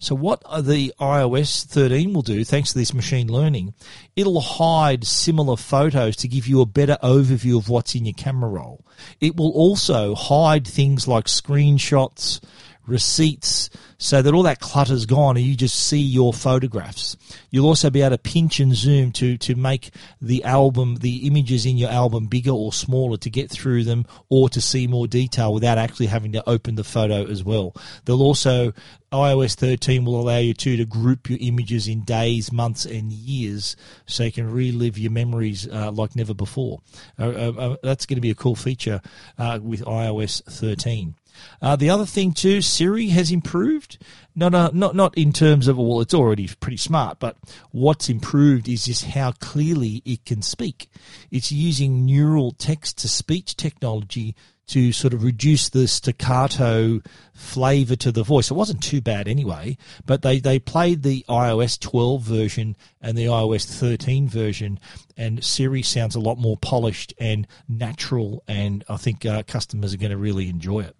So 0.04 0.16
what 0.16 0.44
the 0.66 0.94
iOS 1.00 1.64
13 1.64 2.12
will 2.12 2.24
do, 2.24 2.44
thanks 2.44 2.74
to 2.74 2.78
this 2.78 2.94
machine 2.94 3.32
learning, 3.32 3.74
it'll 4.18 4.42
hide 4.42 5.08
similar 5.08 5.56
photos 5.56 6.18
to 6.18 6.28
give 6.28 6.46
you 6.46 6.60
a 6.60 6.66
better 6.66 6.98
overview 7.02 7.58
of 7.58 7.70
what's 7.70 7.96
in 7.96 8.04
your 8.04 8.14
camera 8.14 8.50
roll. 8.50 8.86
It 9.22 9.38
will 9.38 9.52
also 9.52 10.14
hide 10.14 10.68
things 10.68 11.08
like 11.08 11.28
screenshots, 11.28 12.42
receipts, 12.86 13.70
so 14.04 14.22
that 14.22 14.34
all 14.34 14.44
that 14.44 14.60
clutter's 14.60 15.06
gone 15.06 15.38
and 15.38 15.46
you 15.46 15.56
just 15.56 15.80
see 15.80 16.02
your 16.02 16.34
photographs. 16.34 17.16
You'll 17.52 17.68
also 17.68 17.90
be 17.90 18.02
able 18.02 18.18
to 18.18 18.18
pinch 18.18 18.60
and 18.60 18.76
zoom 18.76 19.14
to, 19.14 19.38
to 19.38 19.56
make 19.56 19.92
the 20.22 20.44
album, 20.44 20.98
the 20.98 21.26
images 21.26 21.66
in 21.66 21.78
your 21.78 21.90
album 21.90 22.26
bigger 22.26 22.52
or 22.52 22.74
smaller 22.74 23.16
to 23.18 23.30
get 23.30 23.50
through 23.50 23.86
them 23.86 24.06
or 24.28 24.50
to 24.50 24.60
see 24.60 24.88
more 24.88 25.08
detail 25.08 25.54
without 25.54 25.78
actually 25.78 26.08
having 26.08 26.34
to 26.34 26.50
open 26.50 26.76
the 26.76 26.84
photo 26.84 27.26
as 27.26 27.46
well. 27.46 27.74
They'll 28.04 28.22
also, 28.22 28.74
iOS 29.14 29.56
13 29.56 30.04
will 30.04 30.20
allow 30.20 30.40
you 30.40 30.54
to, 30.54 30.76
to 30.76 30.86
group 30.86 31.30
your 31.30 31.40
images 31.42 31.88
in 31.88 32.04
days, 32.04 32.52
months, 32.52 32.86
and 32.86 33.10
years 33.10 33.78
so 34.06 34.24
you 34.24 34.34
can 34.34 34.52
relive 34.52 34.98
your 34.98 35.12
memories 35.12 35.66
uh, 35.66 35.92
like 35.92 36.16
never 36.18 36.34
before. 36.34 36.82
Uh, 37.18 37.30
uh, 37.30 37.54
uh 37.58 37.76
that's 37.84 38.06
going 38.06 38.18
to 38.18 38.22
be 38.22 38.32
a 38.32 38.36
cool 38.36 38.56
feature 38.56 39.00
uh, 39.38 39.60
with 39.62 39.82
iOS 39.86 40.44
13. 40.44 41.16
Uh, 41.62 41.76
the 41.76 41.90
other 41.90 42.06
thing 42.06 42.34
too, 42.34 42.62
Siri 42.62 43.08
has 43.08 43.32
improved. 43.32 43.98
Not, 44.36 44.74
not, 44.74 44.96
not 44.96 45.18
in 45.18 45.32
terms 45.32 45.68
of 45.68 45.78
well, 45.78 46.02
it's 46.02 46.14
already 46.14 46.50
pretty 46.60 46.78
smart, 46.78 47.20
but 47.20 47.38
what's 47.72 48.10
improved 48.10 48.68
is 48.68 48.86
just 48.86 49.06
how 49.06 49.32
clearly 49.34 50.02
it 50.06 50.26
can 50.26 50.42
speak. 50.42 50.90
It's 51.30 51.52
using 51.52 52.06
neural 52.06 52.52
text 52.52 52.98
to 53.00 53.08
speech 53.08 53.56
technology 53.56 54.36
to 54.68 54.92
sort 54.92 55.14
of 55.14 55.24
reduce 55.24 55.70
the 55.70 55.88
staccato 55.88 57.02
flavor 57.34 57.96
to 57.98 58.12
the 58.12 58.24
voice. 58.24 58.50
It 58.50 58.56
wasn't 58.56 58.82
too 58.82 59.02
bad 59.02 59.28
anyway, 59.28 59.78
but 60.06 60.22
they, 60.22 60.40
they 60.40 60.60
played 60.60 61.04
the 61.04 61.26
iOS 61.28 61.80
12 61.80 62.22
version 62.22 62.78
and 63.02 63.18
the 63.18 63.26
iOS 63.26 63.66
13 63.66 64.28
version, 64.28 64.80
and 65.18 65.44
Siri 65.44 65.82
sounds 65.82 66.16
a 66.16 66.20
lot 66.20 66.38
more 66.38 66.58
polished 66.58 67.14
and 67.20 67.48
natural, 67.68 68.44
and 68.48 68.84
I 68.88 68.98
think 68.98 69.26
uh, 69.26 69.44
customers 69.44 69.94
are 69.94 69.98
going 69.98 70.12
to 70.12 70.18
really 70.18 70.50
enjoy 70.50 70.82
it. 70.82 70.96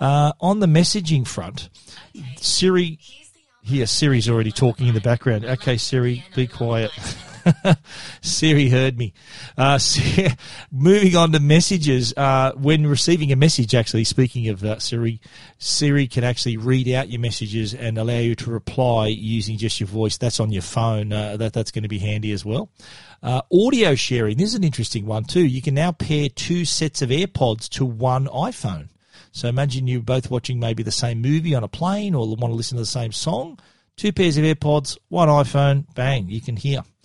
Uh, 0.00 0.32
on 0.40 0.60
the 0.60 0.66
messaging 0.66 1.26
front, 1.26 1.68
Siri. 2.36 2.98
Here, 3.62 3.86
Siri's 3.86 4.26
already 4.26 4.52
talking 4.52 4.86
in 4.86 4.94
the 4.94 5.02
background. 5.02 5.44
Okay, 5.44 5.76
Siri, 5.76 6.24
be 6.34 6.46
quiet. 6.46 6.90
Siri 8.22 8.68
heard 8.68 8.98
me. 8.98 9.12
Uh, 9.56 9.78
moving 10.72 11.16
on 11.16 11.32
to 11.32 11.40
messages. 11.40 12.14
Uh, 12.16 12.52
when 12.56 12.86
receiving 12.86 13.32
a 13.32 13.36
message, 13.36 13.74
actually, 13.74 14.04
speaking 14.04 14.48
of 14.48 14.64
uh, 14.64 14.78
Siri, 14.78 15.20
Siri 15.58 16.06
can 16.06 16.24
actually 16.24 16.56
read 16.56 16.88
out 16.88 17.08
your 17.08 17.20
messages 17.20 17.74
and 17.74 17.98
allow 17.98 18.18
you 18.18 18.34
to 18.36 18.50
reply 18.50 19.06
using 19.06 19.58
just 19.58 19.80
your 19.80 19.88
voice. 19.88 20.16
That's 20.16 20.40
on 20.40 20.52
your 20.52 20.62
phone. 20.62 21.12
Uh, 21.12 21.36
that 21.36 21.52
that's 21.52 21.70
going 21.70 21.82
to 21.82 21.88
be 21.88 21.98
handy 21.98 22.32
as 22.32 22.44
well. 22.44 22.70
Uh, 23.22 23.42
audio 23.52 23.94
sharing. 23.94 24.36
This 24.36 24.48
is 24.48 24.54
an 24.54 24.64
interesting 24.64 25.06
one 25.06 25.24
too. 25.24 25.44
You 25.44 25.60
can 25.60 25.74
now 25.74 25.92
pair 25.92 26.28
two 26.28 26.64
sets 26.64 27.02
of 27.02 27.10
AirPods 27.10 27.68
to 27.70 27.84
one 27.84 28.26
iPhone. 28.26 28.88
So 29.32 29.48
imagine 29.48 29.86
you're 29.86 30.00
both 30.00 30.30
watching 30.30 30.58
maybe 30.58 30.82
the 30.82 30.90
same 30.90 31.20
movie 31.20 31.54
on 31.54 31.62
a 31.62 31.68
plane 31.68 32.14
or 32.14 32.26
want 32.26 32.52
to 32.52 32.56
listen 32.56 32.76
to 32.76 32.82
the 32.82 32.86
same 32.86 33.12
song. 33.12 33.58
Two 33.96 34.12
pairs 34.12 34.38
of 34.38 34.44
AirPods, 34.44 34.98
one 35.08 35.28
iPhone, 35.28 35.84
bang, 35.94 36.28
you 36.28 36.40
can 36.40 36.56
hear. 36.56 36.82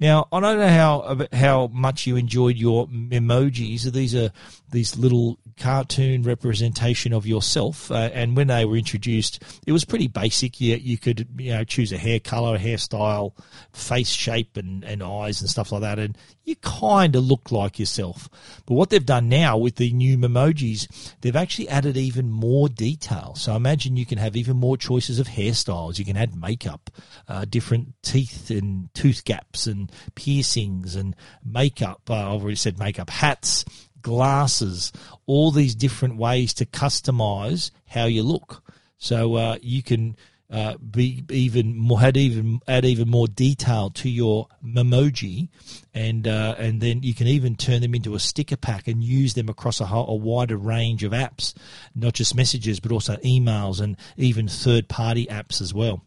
Now, 0.00 0.28
I 0.32 0.40
don't 0.40 0.58
know 0.58 0.68
how 0.68 1.26
how 1.32 1.66
much 1.66 2.06
you 2.06 2.16
enjoyed 2.16 2.56
your 2.56 2.88
memojis. 2.88 3.92
These 3.92 4.14
are 4.14 4.32
these 4.70 4.96
little 4.96 5.38
cartoon 5.58 6.22
representation 6.22 7.12
of 7.12 7.26
yourself. 7.26 7.90
Uh, 7.90 8.08
and 8.14 8.34
when 8.34 8.46
they 8.46 8.64
were 8.64 8.76
introduced, 8.76 9.42
it 9.66 9.72
was 9.72 9.84
pretty 9.84 10.08
basic. 10.08 10.58
You, 10.58 10.76
you 10.76 10.96
could 10.96 11.28
you 11.38 11.52
know 11.52 11.64
choose 11.64 11.92
a 11.92 11.98
hair 11.98 12.18
color, 12.18 12.58
hairstyle, 12.58 13.32
face 13.72 14.08
shape, 14.08 14.56
and, 14.56 14.82
and 14.84 15.02
eyes 15.02 15.42
and 15.42 15.50
stuff 15.50 15.70
like 15.70 15.82
that. 15.82 15.98
And 15.98 16.16
you 16.44 16.56
kind 16.56 17.14
of 17.14 17.24
look 17.24 17.52
like 17.52 17.78
yourself. 17.78 18.28
But 18.66 18.74
what 18.74 18.90
they've 18.90 19.04
done 19.04 19.28
now 19.28 19.58
with 19.58 19.76
the 19.76 19.92
new 19.92 20.16
memojis, 20.16 21.14
they've 21.20 21.36
actually 21.36 21.68
added 21.68 21.96
even 21.96 22.30
more 22.30 22.68
detail. 22.68 23.34
So 23.36 23.54
imagine 23.54 23.96
you 23.96 24.06
can 24.06 24.18
have 24.18 24.34
even 24.34 24.56
more 24.56 24.76
choices 24.76 25.18
of 25.18 25.28
hairstyles. 25.28 25.98
You 25.98 26.04
can 26.04 26.16
add 26.16 26.34
makeup, 26.34 26.90
uh, 27.28 27.44
different 27.44 27.94
teeth 28.02 28.50
and 28.50 28.92
tooth 28.94 29.24
gaps 29.24 29.66
and 29.66 29.89
piercings 30.14 30.96
and 30.96 31.16
makeup. 31.44 32.02
Uh, 32.08 32.14
I've 32.34 32.42
already 32.42 32.56
said 32.56 32.78
makeup, 32.78 33.10
hats, 33.10 33.64
glasses, 34.02 34.92
all 35.26 35.50
these 35.50 35.74
different 35.74 36.16
ways 36.16 36.54
to 36.54 36.66
customize 36.66 37.70
how 37.86 38.04
you 38.04 38.22
look. 38.22 38.62
So 38.98 39.34
uh, 39.34 39.56
you 39.62 39.82
can 39.82 40.16
uh, 40.50 40.76
be 40.78 41.24
even 41.30 41.76
more 41.76 42.02
add 42.02 42.16
even 42.16 42.60
add 42.66 42.84
even 42.84 43.08
more 43.08 43.28
detail 43.28 43.88
to 43.90 44.10
your 44.10 44.48
memoji, 44.64 45.48
and 45.94 46.26
uh, 46.26 46.56
and 46.58 46.80
then 46.80 47.04
you 47.04 47.14
can 47.14 47.28
even 47.28 47.54
turn 47.54 47.82
them 47.82 47.94
into 47.94 48.16
a 48.16 48.18
sticker 48.18 48.56
pack 48.56 48.88
and 48.88 49.04
use 49.04 49.34
them 49.34 49.48
across 49.48 49.80
a, 49.80 49.86
whole, 49.86 50.08
a 50.08 50.14
wider 50.14 50.56
range 50.56 51.04
of 51.04 51.12
apps, 51.12 51.54
not 51.94 52.14
just 52.14 52.34
messages 52.34 52.80
but 52.80 52.90
also 52.90 53.14
emails 53.18 53.80
and 53.80 53.96
even 54.16 54.48
third 54.48 54.88
party 54.88 55.26
apps 55.26 55.60
as 55.60 55.72
well. 55.72 56.02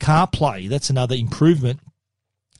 CarPlay 0.00 0.68
that's 0.68 0.90
another 0.90 1.14
improvement. 1.14 1.78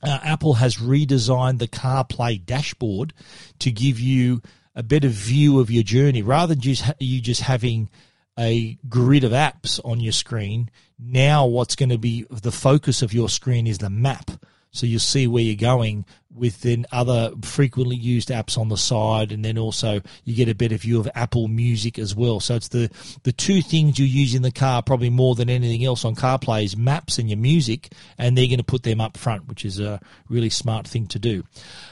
Uh, 0.03 0.19
Apple 0.23 0.55
has 0.55 0.77
redesigned 0.77 1.59
the 1.59 1.67
CarPlay 1.67 2.45
dashboard 2.45 3.13
to 3.59 3.71
give 3.71 3.99
you 3.99 4.41
a 4.75 4.83
better 4.83 5.07
view 5.07 5.59
of 5.59 5.71
your 5.71 5.83
journey 5.83 6.21
rather 6.21 6.53
than 6.53 6.61
just 6.61 6.83
you 6.99 7.21
just 7.21 7.41
having 7.41 7.89
a 8.37 8.77
grid 8.89 9.23
of 9.23 9.31
apps 9.31 9.79
on 9.85 9.99
your 9.99 10.11
screen. 10.11 10.69
Now, 10.99 11.45
what's 11.45 11.75
going 11.75 11.89
to 11.89 11.97
be 11.97 12.25
the 12.29 12.51
focus 12.51 13.01
of 13.01 13.13
your 13.13 13.29
screen 13.29 13.67
is 13.67 13.77
the 13.77 13.89
map. 13.89 14.31
So 14.71 14.85
you'll 14.85 14.99
see 14.99 15.25
where 15.27 15.43
you're 15.43 15.55
going 15.55 16.05
with 16.35 16.61
then 16.61 16.85
other 16.91 17.31
frequently 17.41 17.95
used 17.95 18.29
apps 18.29 18.57
on 18.57 18.69
the 18.69 18.77
side, 18.77 19.31
and 19.31 19.43
then 19.43 19.57
also 19.57 20.01
you 20.23 20.35
get 20.35 20.49
a 20.49 20.55
better 20.55 20.77
view 20.77 20.99
of 20.99 21.09
Apple 21.15 21.47
Music 21.47 21.97
as 21.97 22.15
well. 22.15 22.39
So 22.39 22.55
it's 22.55 22.67
the 22.67 22.89
the 23.23 23.31
two 23.31 23.61
things 23.61 23.97
you 23.99 24.05
use 24.05 24.35
in 24.35 24.41
the 24.41 24.51
car 24.51 24.81
probably 24.81 25.09
more 25.09 25.35
than 25.35 25.49
anything 25.49 25.83
else 25.83 26.05
on 26.05 26.15
CarPlay 26.15 26.65
is 26.65 26.77
maps 26.77 27.17
and 27.17 27.29
your 27.29 27.37
music, 27.37 27.91
and 28.17 28.37
they're 28.37 28.47
going 28.47 28.57
to 28.57 28.63
put 28.63 28.83
them 28.83 29.01
up 29.01 29.17
front, 29.17 29.47
which 29.47 29.65
is 29.65 29.79
a 29.79 29.99
really 30.29 30.49
smart 30.49 30.87
thing 30.87 31.07
to 31.07 31.19
do. 31.19 31.43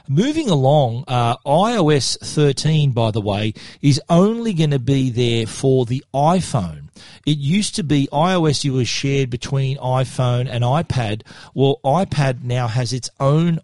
Moving 0.08 0.50
along, 0.50 1.06
uh, 1.08 1.38
iOS 1.46 2.18
13, 2.20 2.92
by 2.92 3.12
the 3.12 3.22
way, 3.22 3.54
is 3.82 4.02
only 4.10 4.54
going 4.54 4.72
to 4.72 4.80
be 4.80 5.10
there 5.10 5.48
for 5.48 5.86
the 5.86 6.04
iPhone. 6.14 6.90
It 7.26 7.38
used 7.38 7.76
to 7.76 7.84
be 7.84 8.08
iOS 8.12 8.64
you 8.64 8.74
was 8.74 8.88
shared 8.88 9.30
between 9.30 9.78
iPhone 9.78 10.48
and 10.50 10.64
iPad. 10.64 11.24
Well, 11.54 11.80
iPad 11.84 12.44
now 12.44 12.68
has 12.68 12.94
its 12.94 13.10
own 13.20 13.60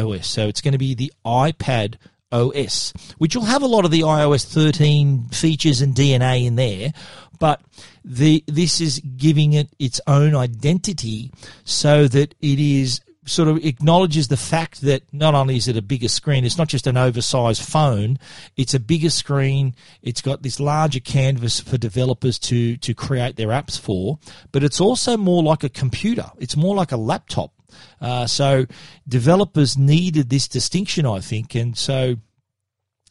iOS, 0.00 0.24
so 0.24 0.48
it's 0.48 0.60
going 0.60 0.72
to 0.72 0.78
be 0.78 0.94
the 0.94 1.12
iPad 1.24 1.96
OS, 2.32 2.92
which 3.18 3.36
will 3.36 3.44
have 3.44 3.62
a 3.62 3.66
lot 3.66 3.84
of 3.84 3.90
the 3.90 4.00
iOS 4.00 4.44
13 4.44 5.28
features 5.28 5.80
and 5.80 5.94
DNA 5.94 6.46
in 6.46 6.56
there, 6.56 6.92
but 7.38 7.60
the 8.04 8.44
this 8.46 8.80
is 8.80 9.00
giving 9.16 9.52
it 9.52 9.68
its 9.78 10.00
own 10.06 10.34
identity 10.34 11.30
so 11.64 12.06
that 12.08 12.34
it 12.40 12.60
is 12.60 13.00
sort 13.26 13.48
of 13.48 13.64
acknowledges 13.64 14.28
the 14.28 14.36
fact 14.36 14.82
that 14.82 15.02
not 15.12 15.34
only 15.34 15.56
is 15.56 15.68
it 15.68 15.76
a 15.76 15.82
bigger 15.82 16.08
screen, 16.08 16.44
it's 16.44 16.58
not 16.58 16.68
just 16.68 16.86
an 16.86 16.96
oversized 16.96 17.62
phone, 17.62 18.18
it's 18.56 18.74
a 18.74 18.80
bigger 18.80 19.10
screen, 19.10 19.74
it's 20.02 20.20
got 20.20 20.42
this 20.42 20.60
larger 20.60 21.00
canvas 21.00 21.60
for 21.60 21.78
developers 21.78 22.38
to, 22.38 22.76
to 22.78 22.94
create 22.94 23.36
their 23.36 23.48
apps 23.48 23.78
for, 23.78 24.18
but 24.52 24.62
it's 24.62 24.80
also 24.80 25.16
more 25.16 25.42
like 25.42 25.64
a 25.64 25.68
computer. 25.68 26.30
It's 26.38 26.56
more 26.56 26.74
like 26.74 26.92
a 26.92 26.96
laptop. 26.96 27.52
Uh, 28.00 28.26
so 28.26 28.66
developers 29.06 29.76
needed 29.76 30.30
this 30.30 30.48
distinction, 30.48 31.06
I 31.06 31.20
think, 31.20 31.54
and 31.54 31.76
so 31.76 32.16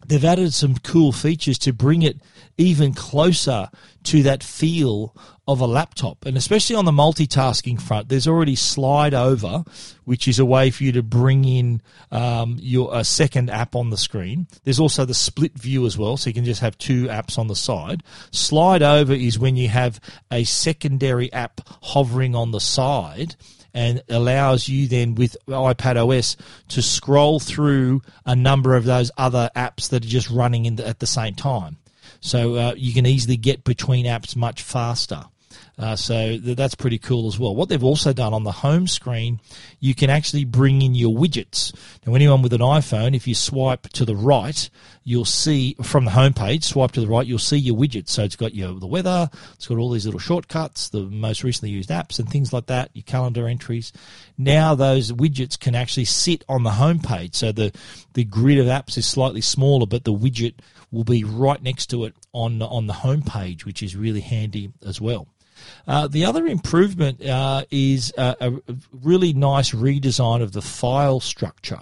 they've 0.07 0.25
added 0.25 0.53
some 0.53 0.77
cool 0.77 1.11
features 1.11 1.57
to 1.59 1.73
bring 1.73 2.01
it 2.01 2.17
even 2.57 2.93
closer 2.93 3.69
to 4.03 4.23
that 4.23 4.43
feel 4.43 5.15
of 5.47 5.59
a 5.59 5.65
laptop. 5.65 6.25
And 6.25 6.37
especially 6.37 6.75
on 6.75 6.85
the 6.85 6.91
multitasking 6.91 7.81
front, 7.81 8.09
there's 8.09 8.27
already 8.27 8.55
slide 8.55 9.13
over, 9.13 9.63
which 10.05 10.27
is 10.27 10.39
a 10.39 10.45
way 10.45 10.71
for 10.71 10.83
you 10.83 10.91
to 10.93 11.03
bring 11.03 11.45
in 11.45 11.81
um, 12.11 12.57
your 12.59 12.95
a 12.95 13.03
second 13.03 13.49
app 13.49 13.75
on 13.75 13.89
the 13.89 13.97
screen. 13.97 14.47
There's 14.63 14.79
also 14.79 15.05
the 15.05 15.13
split 15.13 15.57
view 15.57 15.85
as 15.85 15.97
well, 15.97 16.17
so 16.17 16.29
you 16.29 16.33
can 16.33 16.45
just 16.45 16.61
have 16.61 16.77
two 16.77 17.07
apps 17.07 17.37
on 17.37 17.47
the 17.47 17.55
side. 17.55 18.03
Slide 18.31 18.83
over 18.83 19.13
is 19.13 19.39
when 19.39 19.55
you 19.55 19.69
have 19.69 19.99
a 20.31 20.43
secondary 20.43 21.31
app 21.33 21.61
hovering 21.81 22.35
on 22.35 22.51
the 22.51 22.61
side 22.61 23.35
and 23.73 24.03
allows 24.09 24.67
you 24.67 24.87
then 24.87 25.15
with 25.15 25.35
iPad 25.47 25.95
OS 25.97 26.37
to 26.69 26.81
scroll 26.81 27.39
through 27.39 28.01
a 28.25 28.35
number 28.35 28.75
of 28.75 28.85
those 28.85 29.11
other 29.17 29.49
apps 29.55 29.89
that 29.89 30.05
are 30.05 30.07
just 30.07 30.29
running 30.29 30.75
the, 30.75 30.87
at 30.87 30.99
the 30.99 31.07
same 31.07 31.33
time. 31.33 31.77
So 32.19 32.55
uh, 32.55 32.73
you 32.77 32.93
can 32.93 33.05
easily 33.05 33.37
get 33.37 33.63
between 33.63 34.05
apps 34.05 34.35
much 34.35 34.61
faster. 34.61 35.25
Uh, 35.77 35.95
so 35.95 36.37
th- 36.37 36.55
that's 36.55 36.75
pretty 36.75 36.99
cool 36.99 37.27
as 37.27 37.39
well. 37.39 37.55
What 37.55 37.67
they've 37.69 37.83
also 37.83 38.13
done 38.13 38.33
on 38.33 38.43
the 38.43 38.51
home 38.51 38.87
screen, 38.87 39.39
you 39.79 39.95
can 39.95 40.09
actually 40.09 40.45
bring 40.45 40.81
in 40.83 40.93
your 40.93 41.15
widgets. 41.15 41.73
Now, 42.05 42.13
anyone 42.13 42.43
with 42.43 42.53
an 42.53 42.61
iPhone, 42.61 43.15
if 43.15 43.27
you 43.27 43.33
swipe 43.33 43.89
to 43.89 44.05
the 44.05 44.15
right, 44.15 44.69
you'll 45.03 45.25
see 45.25 45.75
from 45.81 46.05
the 46.05 46.11
home 46.11 46.33
page, 46.33 46.63
swipe 46.63 46.91
to 46.91 47.01
the 47.01 47.07
right, 47.07 47.25
you'll 47.25 47.39
see 47.39 47.57
your 47.57 47.75
widgets. 47.75 48.09
So 48.09 48.23
it's 48.23 48.35
got 48.35 48.53
your 48.53 48.79
the 48.79 48.87
weather, 48.87 49.29
it's 49.55 49.67
got 49.67 49.79
all 49.79 49.89
these 49.89 50.05
little 50.05 50.19
shortcuts, 50.19 50.89
the 50.89 51.01
most 51.01 51.43
recently 51.43 51.71
used 51.71 51.89
apps 51.89 52.19
and 52.19 52.29
things 52.29 52.53
like 52.53 52.67
that, 52.67 52.91
your 52.93 53.03
calendar 53.03 53.47
entries. 53.47 53.91
Now 54.37 54.75
those 54.75 55.11
widgets 55.11 55.59
can 55.59 55.73
actually 55.73 56.05
sit 56.05 56.43
on 56.47 56.63
the 56.63 56.71
home 56.71 56.99
page. 56.99 57.35
So 57.35 57.51
the 57.51 57.71
the 58.13 58.23
grid 58.23 58.59
of 58.59 58.67
apps 58.67 58.97
is 58.97 59.07
slightly 59.07 59.41
smaller, 59.41 59.87
but 59.87 60.03
the 60.03 60.13
widget 60.13 60.55
will 60.91 61.03
be 61.03 61.23
right 61.23 61.61
next 61.61 61.87
to 61.87 62.05
it 62.05 62.13
on 62.31 62.61
on 62.61 62.85
the 62.85 62.93
home 62.93 63.23
page, 63.23 63.65
which 63.65 63.81
is 63.81 63.95
really 63.95 64.21
handy 64.21 64.71
as 64.85 65.01
well. 65.01 65.27
Uh, 65.87 66.07
the 66.07 66.25
other 66.25 66.45
improvement 66.45 67.25
uh, 67.25 67.63
is 67.71 68.13
a, 68.17 68.35
a, 68.39 68.75
really 68.91 69.33
nice 69.33 69.71
redesign 69.71 70.41
of 70.41 70.51
the 70.51 70.61
file 70.61 71.19
structure. 71.19 71.81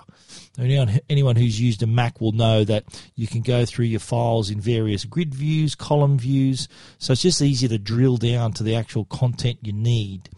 Anyone, 0.60 1.00
anyone 1.10 1.36
who's 1.36 1.62
used 1.62 1.82
a 1.82 1.88
Mac 1.88 2.20
will 2.20 2.34
know 2.34 2.64
that 2.64 2.84
you 3.16 3.28
can 3.28 3.42
go 3.42 3.66
through 3.66 3.86
your 3.86 4.00
files 4.00 4.50
in 4.50 4.60
various 4.60 5.06
grid 5.06 5.34
views, 5.34 5.76
column 5.76 6.18
views, 6.18 6.68
so 6.98 7.14
it's 7.14 7.22
just 7.22 7.42
easier 7.42 7.70
to 7.70 7.78
drill 7.78 8.18
down 8.18 8.52
to 8.54 8.64
the 8.64 8.76
actual 8.76 9.06
content 9.06 9.60
you 9.62 9.72
need. 9.72 10.30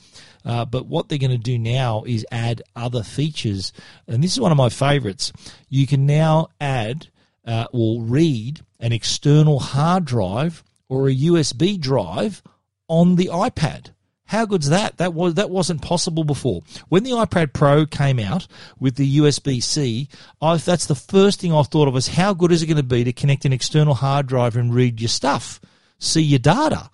Uh, 0.46 0.66
but 0.66 0.86
what 0.86 1.10
they're 1.10 1.18
going 1.18 1.32
to 1.32 1.38
do 1.38 1.58
now 1.58 2.04
is 2.06 2.26
add 2.32 2.62
other 2.76 3.02
features, 3.02 3.74
and 4.08 4.24
this 4.24 4.34
is 4.34 4.40
one 4.40 4.52
of 4.52 4.58
my 4.58 4.70
favorites. 4.70 5.32
You 5.70 5.88
can 5.88 6.06
now 6.06 6.50
add 6.62 7.08
uh, 7.46 7.66
or 7.72 8.02
read 8.02 8.62
an 8.80 8.92
external 8.92 9.60
hard 9.60 10.06
drive 10.06 10.64
or 10.90 11.08
a 11.08 11.16
USB 11.16 11.80
drive 11.80 12.44
on 12.88 13.16
the 13.16 13.28
iPad. 13.28 13.92
How 14.26 14.46
good's 14.46 14.70
that? 14.70 14.98
That 14.98 15.14
was 15.14 15.36
that 15.36 15.50
wasn't 15.50 15.82
possible 15.82 16.24
before. 16.24 16.62
When 16.90 17.04
the 17.04 17.12
iPad 17.12 17.54
Pro 17.54 17.86
came 17.86 18.20
out 18.20 18.48
with 18.80 18.96
the 18.96 19.18
USB 19.18 19.62
C, 19.62 20.08
that's 20.42 20.86
the 20.86 20.96
first 20.96 21.42
thing 21.42 21.54
I 21.54 21.62
thought 21.64 21.88
of 21.88 21.94
was 21.94 22.08
how 22.08 22.34
good 22.34 22.52
is 22.52 22.64
it 22.64 22.68
going 22.68 22.78
to 22.78 22.84
be 22.84 23.04
to 23.04 23.14
connect 23.14 23.46
an 23.46 23.54
external 23.54 23.94
hard 23.94 24.28
drive 24.28 24.56
and 24.56 24.74
read 24.74 25.02
your 25.02 25.10
stuff, 25.10 25.60
see 26.00 26.24
your 26.24 26.40
data. 26.40 26.90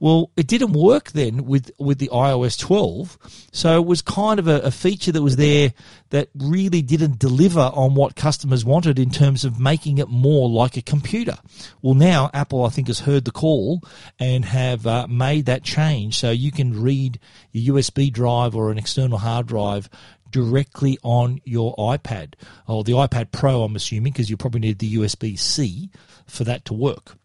Well, 0.00 0.30
it 0.36 0.46
didn't 0.46 0.72
work 0.72 1.12
then 1.12 1.44
with, 1.44 1.70
with 1.78 1.98
the 1.98 2.10
iOS 2.12 2.58
12. 2.58 3.48
So 3.52 3.80
it 3.80 3.86
was 3.86 4.02
kind 4.02 4.38
of 4.38 4.48
a, 4.48 4.60
a, 4.60 4.70
feature 4.70 5.12
that 5.12 5.22
was 5.22 5.36
there 5.36 5.72
that 6.10 6.28
really 6.34 6.82
didn't 6.82 7.18
deliver 7.18 7.60
on 7.60 7.94
what 7.94 8.16
customers 8.16 8.64
wanted 8.64 8.98
in 8.98 9.10
terms 9.10 9.44
of 9.44 9.60
making 9.60 9.98
it 9.98 10.08
more 10.08 10.48
like 10.48 10.76
a 10.76 10.82
computer. 10.82 11.36
Well, 11.80 11.94
now 11.94 12.30
Apple, 12.34 12.64
I 12.64 12.70
think, 12.70 12.88
has 12.88 13.00
heard 13.00 13.24
the 13.24 13.30
call 13.30 13.82
and 14.18 14.44
have 14.44 14.86
uh, 14.86 15.06
made 15.08 15.46
that 15.46 15.62
change. 15.62 16.18
So 16.18 16.30
you 16.30 16.50
can 16.50 16.82
read 16.82 17.18
your 17.52 17.76
USB 17.76 18.12
drive 18.12 18.54
or 18.54 18.70
an 18.70 18.78
external 18.78 19.18
hard 19.18 19.46
drive 19.46 19.88
directly 20.30 20.98
on 21.04 21.40
your 21.44 21.76
iPad 21.76 22.34
or 22.66 22.82
the 22.82 22.92
iPad 22.92 23.30
Pro, 23.30 23.62
I'm 23.62 23.76
assuming, 23.76 24.12
because 24.12 24.28
you 24.28 24.36
probably 24.36 24.60
need 24.60 24.80
the 24.80 24.96
USB 24.96 25.38
C 25.38 25.90
for 26.26 26.42
that 26.44 26.64
to 26.66 26.74
work 26.74 27.16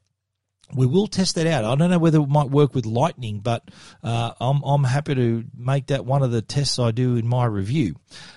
we 0.73 0.85
will 0.85 1.07
test 1.07 1.35
that 1.35 1.47
out. 1.47 1.65
I 1.65 1.75
don't 1.75 1.89
know 1.89 1.99
whether 1.99 2.19
it 2.19 2.29
might 2.29 2.49
work 2.49 2.75
with 2.75 2.85
Lightning, 2.85 3.39
but 3.39 3.69
uh, 4.03 4.33
I'm, 4.39 4.61
I'm 4.63 4.83
happy 4.83 5.15
to 5.15 5.43
make 5.57 5.87
that 5.87 6.05
one 6.05 6.21
of 6.21 6.31
the 6.31 6.41
tests 6.41 6.79
I 6.79 6.91
do 6.91 7.15
in 7.15 7.27
my 7.27 7.45
review. 7.45 7.95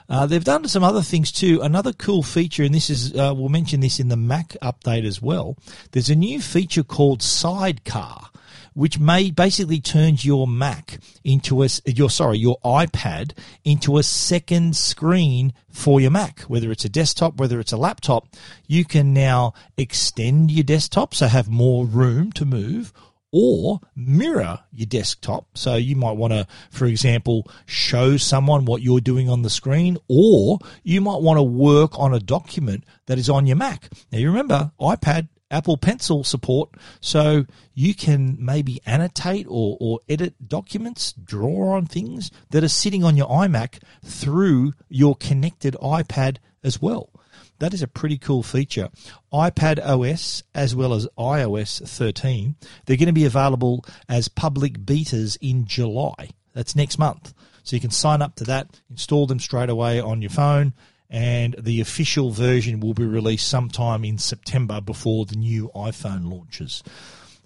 Uh, 0.09 0.27
they've 0.27 0.45
done 0.45 0.66
some 0.68 0.85
other 0.85 1.03
things 1.03 1.31
too. 1.31 1.61
Another 1.62 1.92
cool 1.92 2.23
feature, 2.23 2.62
and 2.62 2.75
this 2.75 2.90
is 2.90 3.14
uh, 3.14 3.33
we'll 3.37 3.49
mention 3.49 3.81
this 3.81 4.01
in 4.01 4.09
the 4.09 4.16
Mac 4.16 4.57
update 4.62 5.07
as 5.07 5.21
well. 5.21 5.57
There's 5.92 6.11
a 6.11 6.14
new 6.14 6.40
feature 6.40 6.83
called 6.83 7.23
Sidecar 7.23 8.31
which 8.75 8.99
may 8.99 9.31
basically 9.31 9.81
turns 9.81 10.25
your 10.25 10.47
Mac 10.47 10.99
into 11.25 11.63
a 11.63 11.69
your 11.87 12.11
sorry 12.11 12.39
your 12.39 12.59
iPad 12.65 13.33
into 13.65 13.99
a 13.99 14.03
second 14.03 14.77
screen 14.77 15.53
for 15.71 16.01
your 16.01 16.11
Mac, 16.11 16.41
whether 16.43 16.71
it's 16.71 16.85
a 16.85 16.89
desktop, 16.89 17.37
whether 17.37 17.61
it's 17.61 17.73
a 17.73 17.77
laptop. 17.77 18.29
You 18.67 18.85
can 18.85 19.13
now 19.13 19.55
extend 19.77 20.51
your 20.51 20.65
desktop 20.65 21.15
so 21.15 21.27
have 21.27 21.49
more 21.49 21.87
room 21.87 22.33
to 22.33 22.45
move 22.45 22.93
or 23.33 23.81
mirror 23.97 24.61
your 24.73 24.87
desktop. 24.87 25.47
So 25.55 25.77
you 25.77 25.97
might 25.97 26.13
want 26.13 26.35
to, 26.35 26.47
for 26.71 26.85
example, 26.85 27.51
show 27.67 28.19
someone 28.19 28.67
what 28.67 28.83
you're 28.83 29.01
doing 29.01 29.29
on 29.29 29.43
the 29.43 29.51
screen, 29.51 29.97
or 30.09 30.59
you 30.83 31.01
might 31.01 31.23
want 31.23 31.39
to 31.39 31.43
work 31.43 31.99
on 31.99 32.13
a 32.15 32.21
document 32.21 32.85
that 33.07 33.19
is 33.19 33.31
on 33.31 33.47
your 33.47 33.57
Mac. 33.57 33.89
Now 34.13 34.19
you 34.19 34.29
remember 34.29 34.73
iPad 34.79 35.29
Apple 35.53 35.77
Pencil 35.77 36.25
support, 36.25 36.71
so 37.01 37.47
you 37.75 37.95
can 37.95 38.37
maybe 38.41 38.81
annotate 38.87 39.47
or, 39.49 39.77
or 39.81 40.01
edit 40.09 40.49
documents, 40.49 41.12
draw 41.12 41.77
on 41.77 41.87
things 41.87 42.31
that 42.51 42.65
are 42.65 42.69
sitting 42.69 43.05
on 43.05 43.17
your 43.17 43.29
iMac 43.29 43.81
through 44.05 44.73
your 44.88 45.15
connected 45.15 45.77
iPad 45.83 46.38
as 46.65 46.81
well. 46.81 47.11
That 47.59 47.75
is 47.75 47.83
a 47.83 47.87
pretty 47.87 48.19
cool 48.19 48.43
feature. 48.43 48.88
iPad 49.33 49.79
OS 49.79 50.43
as 50.55 50.75
well 50.75 50.95
as 50.95 51.07
iOS 51.17 51.87
13, 51.87 52.57
they're 52.87 52.97
going 52.97 53.07
to 53.07 53.12
be 53.12 53.25
available 53.25 53.85
as 54.09 54.27
public 54.27 54.81
betas 54.81 55.38
in 55.41 55.67
July. 55.67 56.31
That's 56.55 56.75
next 56.75 56.99
month. 56.99 57.33
So 57.62 57.77
you 57.77 57.81
can 57.81 57.91
sign 57.91 58.23
up 58.23 58.35
to 58.37 58.45
that, 58.45 58.81
install 58.91 59.27
them 59.27 59.38
straight 59.38 59.71
away 59.71 60.01
on 60.01 60.21
your 60.21 60.31
phone, 60.31 60.73
and 61.12 61.55
the 61.59 61.83
official 61.83 62.31
version 62.31 62.81
will 62.81 62.94
be 62.94 63.05
released 63.05 63.46
sometime 63.46 64.05
in 64.05 64.18
September 64.18 64.81
before 64.81 65.27
the 65.27 65.37
new 65.37 65.70
iPhone 65.77 66.33
launches. 66.33 66.83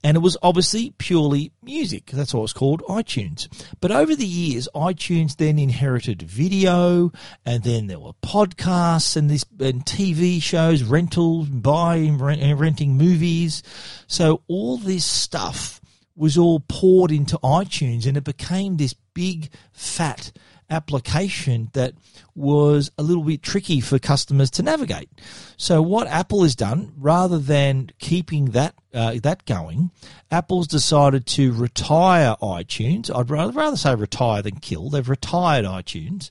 and 0.03 0.17
it 0.17 0.21
was 0.21 0.37
obviously 0.41 0.93
purely 0.97 1.51
music. 1.61 2.07
That's 2.07 2.33
what 2.33 2.43
it's 2.43 2.53
called, 2.53 2.81
iTunes. 2.83 3.47
But 3.79 3.91
over 3.91 4.15
the 4.15 4.25
years, 4.25 4.67
iTunes 4.73 5.37
then 5.37 5.59
inherited 5.59 6.23
video, 6.23 7.11
and 7.45 7.63
then 7.63 7.87
there 7.87 7.99
were 7.99 8.13
podcasts 8.23 9.15
and 9.15 9.29
this 9.29 9.45
and 9.59 9.85
TV 9.85 10.41
shows, 10.41 10.83
rentals, 10.83 11.47
buying, 11.49 12.17
renting 12.17 12.97
movies. 12.97 13.61
So 14.07 14.41
all 14.47 14.77
this 14.77 15.05
stuff 15.05 15.79
was 16.15 16.37
all 16.37 16.61
poured 16.61 17.11
into 17.11 17.37
iTunes, 17.39 18.07
and 18.07 18.17
it 18.17 18.23
became 18.23 18.77
this 18.77 18.95
big 19.13 19.49
fat 19.71 20.31
application 20.71 21.69
that 21.73 21.93
was 22.33 22.89
a 22.97 23.03
little 23.03 23.23
bit 23.23 23.43
tricky 23.43 23.81
for 23.81 23.99
customers 23.99 24.49
to 24.51 24.63
navigate. 24.63 25.09
So 25.57 25.81
what 25.81 26.07
Apple 26.07 26.43
has 26.43 26.55
done, 26.55 26.93
rather 26.97 27.37
than 27.37 27.91
keeping 27.99 28.45
that 28.51 28.73
uh, 28.93 29.15
that 29.23 29.45
going, 29.45 29.91
Apple's 30.31 30.67
decided 30.67 31.25
to 31.25 31.53
retire 31.53 32.35
iTunes. 32.41 33.15
I'd 33.15 33.29
rather, 33.29 33.53
rather 33.53 33.77
say 33.77 33.93
retire 33.93 34.41
than 34.41 34.59
kill. 34.59 34.89
They've 34.89 35.07
retired 35.07 35.65
iTunes, 35.65 36.29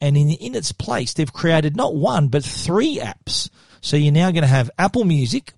and 0.00 0.16
in 0.16 0.30
in 0.30 0.54
its 0.54 0.72
place, 0.72 1.12
they've 1.12 1.32
created 1.32 1.76
not 1.76 1.94
one 1.94 2.28
but 2.28 2.44
three 2.44 2.98
apps. 2.98 3.50
So 3.80 3.96
you're 3.96 4.12
now 4.12 4.30
going 4.30 4.42
to 4.42 4.48
have 4.48 4.70
Apple 4.78 5.04
Music, 5.04 5.54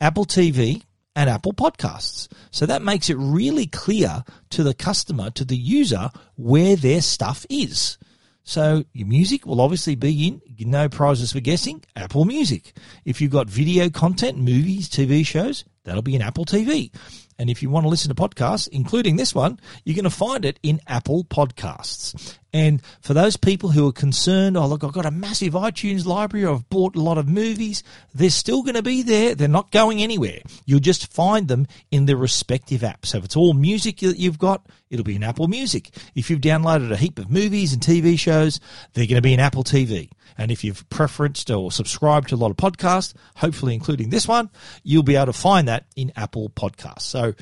Apple 0.00 0.24
TV, 0.26 0.82
and 1.18 1.28
Apple 1.28 1.52
Podcasts. 1.52 2.28
So 2.52 2.64
that 2.66 2.80
makes 2.80 3.10
it 3.10 3.16
really 3.18 3.66
clear 3.66 4.22
to 4.50 4.62
the 4.62 4.72
customer, 4.72 5.30
to 5.30 5.44
the 5.44 5.56
user, 5.56 6.10
where 6.36 6.76
their 6.76 7.00
stuff 7.00 7.44
is. 7.50 7.98
So 8.44 8.84
your 8.92 9.08
music 9.08 9.44
will 9.44 9.60
obviously 9.60 9.96
be 9.96 10.28
in, 10.28 10.40
no 10.60 10.88
prizes 10.88 11.32
for 11.32 11.40
guessing, 11.40 11.82
Apple 11.96 12.24
Music. 12.24 12.72
If 13.04 13.20
you've 13.20 13.32
got 13.32 13.50
video 13.50 13.90
content, 13.90 14.38
movies, 14.38 14.88
TV 14.88 15.26
shows, 15.26 15.64
that'll 15.82 16.02
be 16.02 16.14
in 16.14 16.22
Apple 16.22 16.44
TV. 16.44 16.92
And 17.36 17.50
if 17.50 17.64
you 17.64 17.68
want 17.68 17.82
to 17.82 17.90
listen 17.90 18.14
to 18.14 18.14
podcasts, 18.14 18.68
including 18.68 19.16
this 19.16 19.34
one, 19.34 19.58
you're 19.84 19.96
going 19.96 20.04
to 20.04 20.10
find 20.10 20.44
it 20.44 20.60
in 20.62 20.80
Apple 20.86 21.24
Podcasts. 21.24 22.38
And 22.52 22.80
for 23.02 23.12
those 23.12 23.36
people 23.36 23.70
who 23.70 23.86
are 23.88 23.92
concerned, 23.92 24.56
oh, 24.56 24.66
look, 24.66 24.82
I've 24.82 24.92
got 24.92 25.04
a 25.04 25.10
massive 25.10 25.52
iTunes 25.52 26.06
library, 26.06 26.46
I've 26.46 26.68
bought 26.70 26.96
a 26.96 27.00
lot 27.00 27.18
of 27.18 27.28
movies, 27.28 27.82
they're 28.14 28.30
still 28.30 28.62
going 28.62 28.74
to 28.74 28.82
be 28.82 29.02
there. 29.02 29.34
They're 29.34 29.48
not 29.48 29.70
going 29.70 30.02
anywhere. 30.02 30.40
You'll 30.64 30.80
just 30.80 31.12
find 31.12 31.48
them 31.48 31.66
in 31.90 32.06
the 32.06 32.16
respective 32.16 32.80
apps. 32.80 33.06
So 33.06 33.18
if 33.18 33.24
it's 33.26 33.36
all 33.36 33.52
music 33.52 33.98
that 33.98 34.18
you've 34.18 34.38
got, 34.38 34.66
it'll 34.88 35.04
be 35.04 35.16
in 35.16 35.22
Apple 35.22 35.46
Music. 35.46 35.94
If 36.14 36.30
you've 36.30 36.40
downloaded 36.40 36.90
a 36.90 36.96
heap 36.96 37.18
of 37.18 37.30
movies 37.30 37.74
and 37.74 37.82
TV 37.82 38.18
shows, 38.18 38.60
they're 38.94 39.06
going 39.06 39.16
to 39.16 39.22
be 39.22 39.34
in 39.34 39.40
Apple 39.40 39.64
TV. 39.64 40.10
And 40.38 40.50
if 40.50 40.64
you've 40.64 40.88
preferenced 40.88 41.54
or 41.54 41.70
subscribed 41.70 42.30
to 42.30 42.34
a 42.34 42.36
lot 42.36 42.50
of 42.50 42.56
podcasts, 42.56 43.12
hopefully 43.36 43.74
including 43.74 44.08
this 44.08 44.26
one, 44.26 44.48
you'll 44.82 45.02
be 45.02 45.16
able 45.16 45.26
to 45.26 45.32
find 45.34 45.68
that 45.68 45.84
in 45.96 46.12
Apple 46.16 46.48
Podcasts. 46.48 47.02
So 47.02 47.34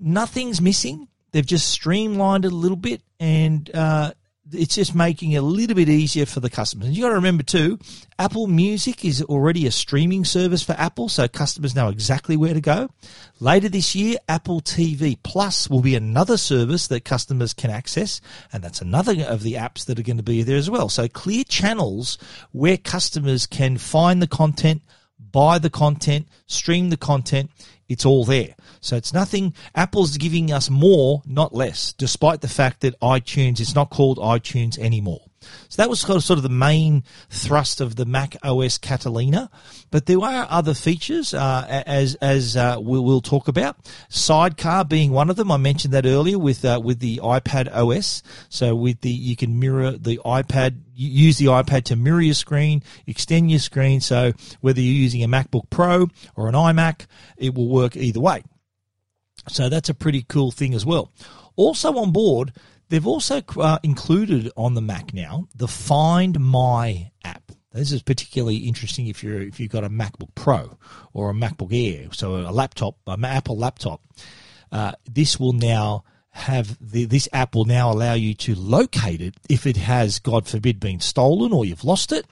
nothing's 0.00 0.60
missing. 0.60 1.06
They've 1.30 1.46
just 1.46 1.68
streamlined 1.68 2.44
it 2.44 2.52
a 2.52 2.56
little 2.56 2.76
bit 2.76 3.02
and 3.20 3.70
uh, 3.74 4.12
it's 4.52 4.74
just 4.74 4.94
making 4.94 5.32
it 5.32 5.38
a 5.38 5.42
little 5.42 5.76
bit 5.76 5.88
easier 5.88 6.26
for 6.26 6.40
the 6.40 6.50
customers. 6.50 6.88
And 6.88 6.96
you 6.96 7.02
got 7.02 7.10
to 7.10 7.14
remember 7.16 7.42
too, 7.42 7.78
Apple 8.18 8.46
Music 8.46 9.04
is 9.04 9.22
already 9.22 9.66
a 9.66 9.70
streaming 9.70 10.24
service 10.24 10.62
for 10.62 10.72
Apple, 10.72 11.08
so 11.08 11.28
customers 11.28 11.74
know 11.74 11.88
exactly 11.88 12.36
where 12.36 12.54
to 12.54 12.60
go. 12.60 12.90
Later 13.40 13.68
this 13.68 13.94
year, 13.94 14.18
Apple 14.28 14.60
TV 14.60 15.18
Plus 15.22 15.68
will 15.68 15.80
be 15.80 15.94
another 15.94 16.36
service 16.36 16.86
that 16.88 17.04
customers 17.04 17.52
can 17.52 17.70
access, 17.70 18.20
and 18.52 18.62
that's 18.62 18.80
another 18.80 19.22
of 19.22 19.42
the 19.42 19.54
apps 19.54 19.84
that 19.86 19.98
are 19.98 20.02
going 20.02 20.16
to 20.16 20.22
be 20.22 20.42
there 20.42 20.56
as 20.56 20.70
well. 20.70 20.88
So 20.88 21.08
clear 21.08 21.44
channels 21.44 22.18
where 22.52 22.76
customers 22.76 23.46
can 23.46 23.78
find 23.78 24.22
the 24.22 24.26
content, 24.26 24.82
buy 25.30 25.58
the 25.58 25.70
content, 25.70 26.26
stream 26.46 26.90
the 26.90 26.96
content. 26.96 27.50
It's 27.88 28.06
all 28.06 28.24
there. 28.24 28.54
So 28.80 28.96
it's 28.96 29.12
nothing. 29.12 29.54
Apple's 29.74 30.16
giving 30.16 30.50
us 30.50 30.70
more, 30.70 31.22
not 31.26 31.54
less, 31.54 31.92
despite 31.92 32.40
the 32.40 32.48
fact 32.48 32.80
that 32.80 32.98
iTunes 33.00 33.60
is 33.60 33.74
not 33.74 33.90
called 33.90 34.18
iTunes 34.18 34.78
anymore. 34.78 35.26
So 35.68 35.82
that 35.82 35.88
was 35.88 36.00
sort 36.00 36.30
of 36.30 36.42
the 36.42 36.48
main 36.48 37.04
thrust 37.30 37.80
of 37.80 37.96
the 37.96 38.04
Mac 38.04 38.36
OS 38.42 38.78
Catalina. 38.78 39.50
But 39.90 40.06
there 40.06 40.20
are 40.20 40.46
other 40.50 40.74
features, 40.74 41.34
uh, 41.34 41.82
as 41.86 42.14
as 42.16 42.56
uh, 42.56 42.76
we'll, 42.80 43.04
we'll, 43.04 43.20
talk 43.20 43.48
about. 43.48 43.76
Sidecar 44.08 44.84
being 44.84 45.12
one 45.12 45.30
of 45.30 45.36
them. 45.36 45.50
I 45.50 45.56
mentioned 45.56 45.94
that 45.94 46.06
earlier 46.06 46.38
with 46.38 46.64
uh, 46.64 46.80
with 46.82 46.98
the 46.98 47.18
iPad 47.18 47.72
OS. 47.72 48.22
So 48.48 48.74
with 48.74 49.00
the 49.00 49.10
you 49.10 49.36
can 49.36 49.58
mirror 49.58 49.92
the 49.92 50.20
iPad, 50.24 50.80
use 50.94 51.38
the 51.38 51.46
iPad 51.46 51.84
to 51.84 51.96
mirror 51.96 52.20
your 52.20 52.34
screen, 52.34 52.82
extend 53.06 53.50
your 53.50 53.60
screen. 53.60 54.00
So 54.00 54.32
whether 54.60 54.80
you're 54.80 54.92
using 54.92 55.22
a 55.22 55.28
MacBook 55.28 55.70
Pro 55.70 56.08
or 56.36 56.48
an 56.48 56.54
iMac, 56.54 57.06
it 57.36 57.54
will 57.54 57.68
work 57.68 57.96
either 57.96 58.20
way. 58.20 58.42
So 59.48 59.68
that's 59.68 59.88
a 59.88 59.94
pretty 59.94 60.22
cool 60.22 60.50
thing 60.50 60.74
as 60.74 60.86
well. 60.86 61.12
Also 61.56 61.96
on 61.98 62.12
board, 62.12 62.52
they've 62.92 63.06
also 63.06 63.42
uh, 63.56 63.78
included 63.82 64.52
on 64.54 64.74
the 64.74 64.82
Mac 64.82 65.14
now 65.14 65.48
the 65.54 65.66
Find 65.66 66.38
My 66.38 67.10
app. 67.24 67.50
This 67.72 67.90
is 67.90 68.02
particularly 68.02 68.56
interesting 68.56 69.06
if 69.06 69.24
you're 69.24 69.40
if 69.40 69.58
you've 69.58 69.70
got 69.70 69.82
a 69.82 69.88
MacBook 69.88 70.34
Pro 70.34 70.76
or 71.14 71.30
a 71.30 71.32
MacBook 71.32 71.72
Air, 71.72 72.08
so 72.12 72.36
a 72.36 72.52
laptop, 72.52 72.96
an 73.06 73.24
Apple 73.24 73.56
laptop. 73.56 74.02
Uh, 74.70 74.92
this 75.10 75.40
will 75.40 75.54
now 75.54 76.04
have 76.32 76.76
the, 76.80 77.06
this 77.06 77.30
app 77.32 77.54
will 77.54 77.64
now 77.64 77.90
allow 77.90 78.12
you 78.12 78.34
to 78.34 78.54
locate 78.54 79.22
it 79.22 79.34
if 79.48 79.66
it 79.66 79.78
has, 79.78 80.18
God 80.18 80.46
forbid, 80.46 80.78
been 80.78 81.00
stolen 81.00 81.50
or 81.50 81.64
you've 81.64 81.84
lost 81.84 82.12
it. 82.12 82.26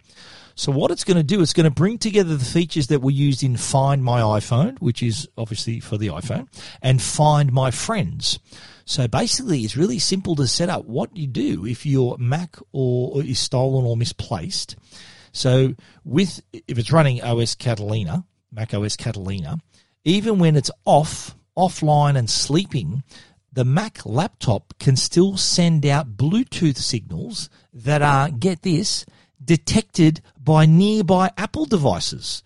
So 0.61 0.73
what 0.73 0.91
it's 0.91 1.05
going 1.05 1.17
to 1.17 1.23
do, 1.23 1.41
it's 1.41 1.55
going 1.55 1.65
to 1.65 1.71
bring 1.71 1.97
together 1.97 2.37
the 2.37 2.45
features 2.45 2.89
that 2.89 3.01
were 3.01 3.11
used 3.11 3.43
in 3.43 3.57
Find 3.57 4.05
My 4.05 4.21
iPhone, 4.21 4.79
which 4.79 5.03
is 5.03 5.27
obviously 5.39 5.81
for 5.81 5.97
the 5.97 6.09
iPhone, 6.09 6.49
and 6.83 7.01
Find 7.01 7.51
My 7.51 7.71
Friends. 7.71 8.39
So 8.85 9.09
basically, 9.09 9.61
it's 9.61 9.75
really 9.75 9.99
simple 9.99 10.37
to 10.37 10.47
set 10.47 10.69
up 10.69 10.85
what 10.85 11.17
you 11.17 11.27
do 11.27 11.65
if 11.65 11.87
your 11.87 12.19
Mac 12.19 12.59
or 12.73 13.23
is 13.23 13.39
stolen 13.39 13.87
or 13.87 13.97
misplaced. 13.97 14.77
So 15.33 15.77
with 16.05 16.43
if 16.53 16.79
it's 16.79 16.93
running 16.93 17.23
OS 17.23 17.55
Catalina, 17.55 18.27
Mac 18.53 18.75
OS 18.75 18.97
Catalina, 18.97 19.57
even 20.05 20.39
when 20.39 20.57
it's 20.57 20.71
off, 20.85 21.35
offline 21.57 22.19
and 22.19 22.29
sleeping, 22.29 23.03
the 23.51 23.65
Mac 23.65 24.05
laptop 24.05 24.75
can 24.79 24.97
still 24.97 25.39
send 25.39 25.87
out 25.87 26.19
Bluetooth 26.19 26.77
signals 26.77 27.49
that 27.73 28.03
are, 28.03 28.29
get 28.29 28.61
this, 28.61 29.07
detected 29.45 30.21
by 30.43 30.67
nearby 30.67 31.31
Apple 31.37 31.65
devices. 31.65 32.43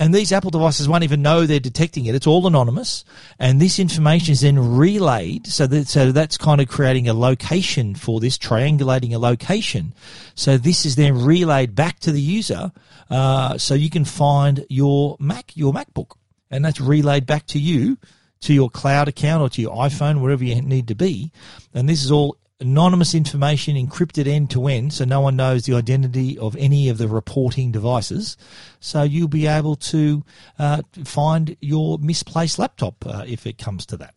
And 0.00 0.14
these 0.14 0.30
Apple 0.32 0.52
devices 0.52 0.88
won't 0.88 1.02
even 1.02 1.22
know 1.22 1.44
they're 1.44 1.58
detecting 1.58 2.06
it. 2.06 2.14
It's 2.14 2.26
all 2.26 2.46
anonymous. 2.46 3.04
And 3.40 3.60
this 3.60 3.80
information 3.80 4.30
is 4.30 4.42
then 4.42 4.76
relayed. 4.76 5.48
So 5.48 5.66
that, 5.66 5.88
so 5.88 6.12
that's 6.12 6.38
kind 6.38 6.60
of 6.60 6.68
creating 6.68 7.08
a 7.08 7.14
location 7.14 7.96
for 7.96 8.20
this, 8.20 8.38
triangulating 8.38 9.12
a 9.12 9.18
location. 9.18 9.92
So 10.36 10.56
this 10.56 10.86
is 10.86 10.94
then 10.94 11.24
relayed 11.24 11.74
back 11.74 11.98
to 12.00 12.12
the 12.12 12.20
user. 12.20 12.70
Uh, 13.10 13.58
so 13.58 13.74
you 13.74 13.90
can 13.90 14.04
find 14.04 14.64
your 14.68 15.16
Mac, 15.18 15.56
your 15.56 15.72
MacBook. 15.72 16.12
And 16.48 16.64
that's 16.64 16.80
relayed 16.80 17.26
back 17.26 17.46
to 17.46 17.58
you, 17.58 17.98
to 18.42 18.54
your 18.54 18.70
cloud 18.70 19.08
account 19.08 19.42
or 19.42 19.48
to 19.48 19.60
your 19.60 19.74
iPhone, 19.74 20.20
wherever 20.20 20.44
you 20.44 20.62
need 20.62 20.86
to 20.88 20.94
be. 20.94 21.32
And 21.74 21.88
this 21.88 22.04
is 22.04 22.12
all 22.12 22.36
anonymous 22.60 23.14
information 23.14 23.76
encrypted 23.76 24.26
end 24.26 24.50
to 24.50 24.66
end 24.66 24.92
so 24.92 25.04
no 25.04 25.20
one 25.20 25.36
knows 25.36 25.64
the 25.64 25.74
identity 25.74 26.36
of 26.38 26.56
any 26.56 26.88
of 26.88 26.98
the 26.98 27.08
reporting 27.08 27.70
devices. 27.70 28.36
So 28.80 29.02
you'll 29.02 29.28
be 29.28 29.46
able 29.46 29.76
to 29.76 30.24
uh, 30.58 30.82
find 31.04 31.56
your 31.60 31.98
misplaced 31.98 32.58
laptop 32.58 33.06
uh, 33.06 33.24
if 33.26 33.46
it 33.46 33.58
comes 33.58 33.86
to 33.86 33.96
that. 33.98 34.14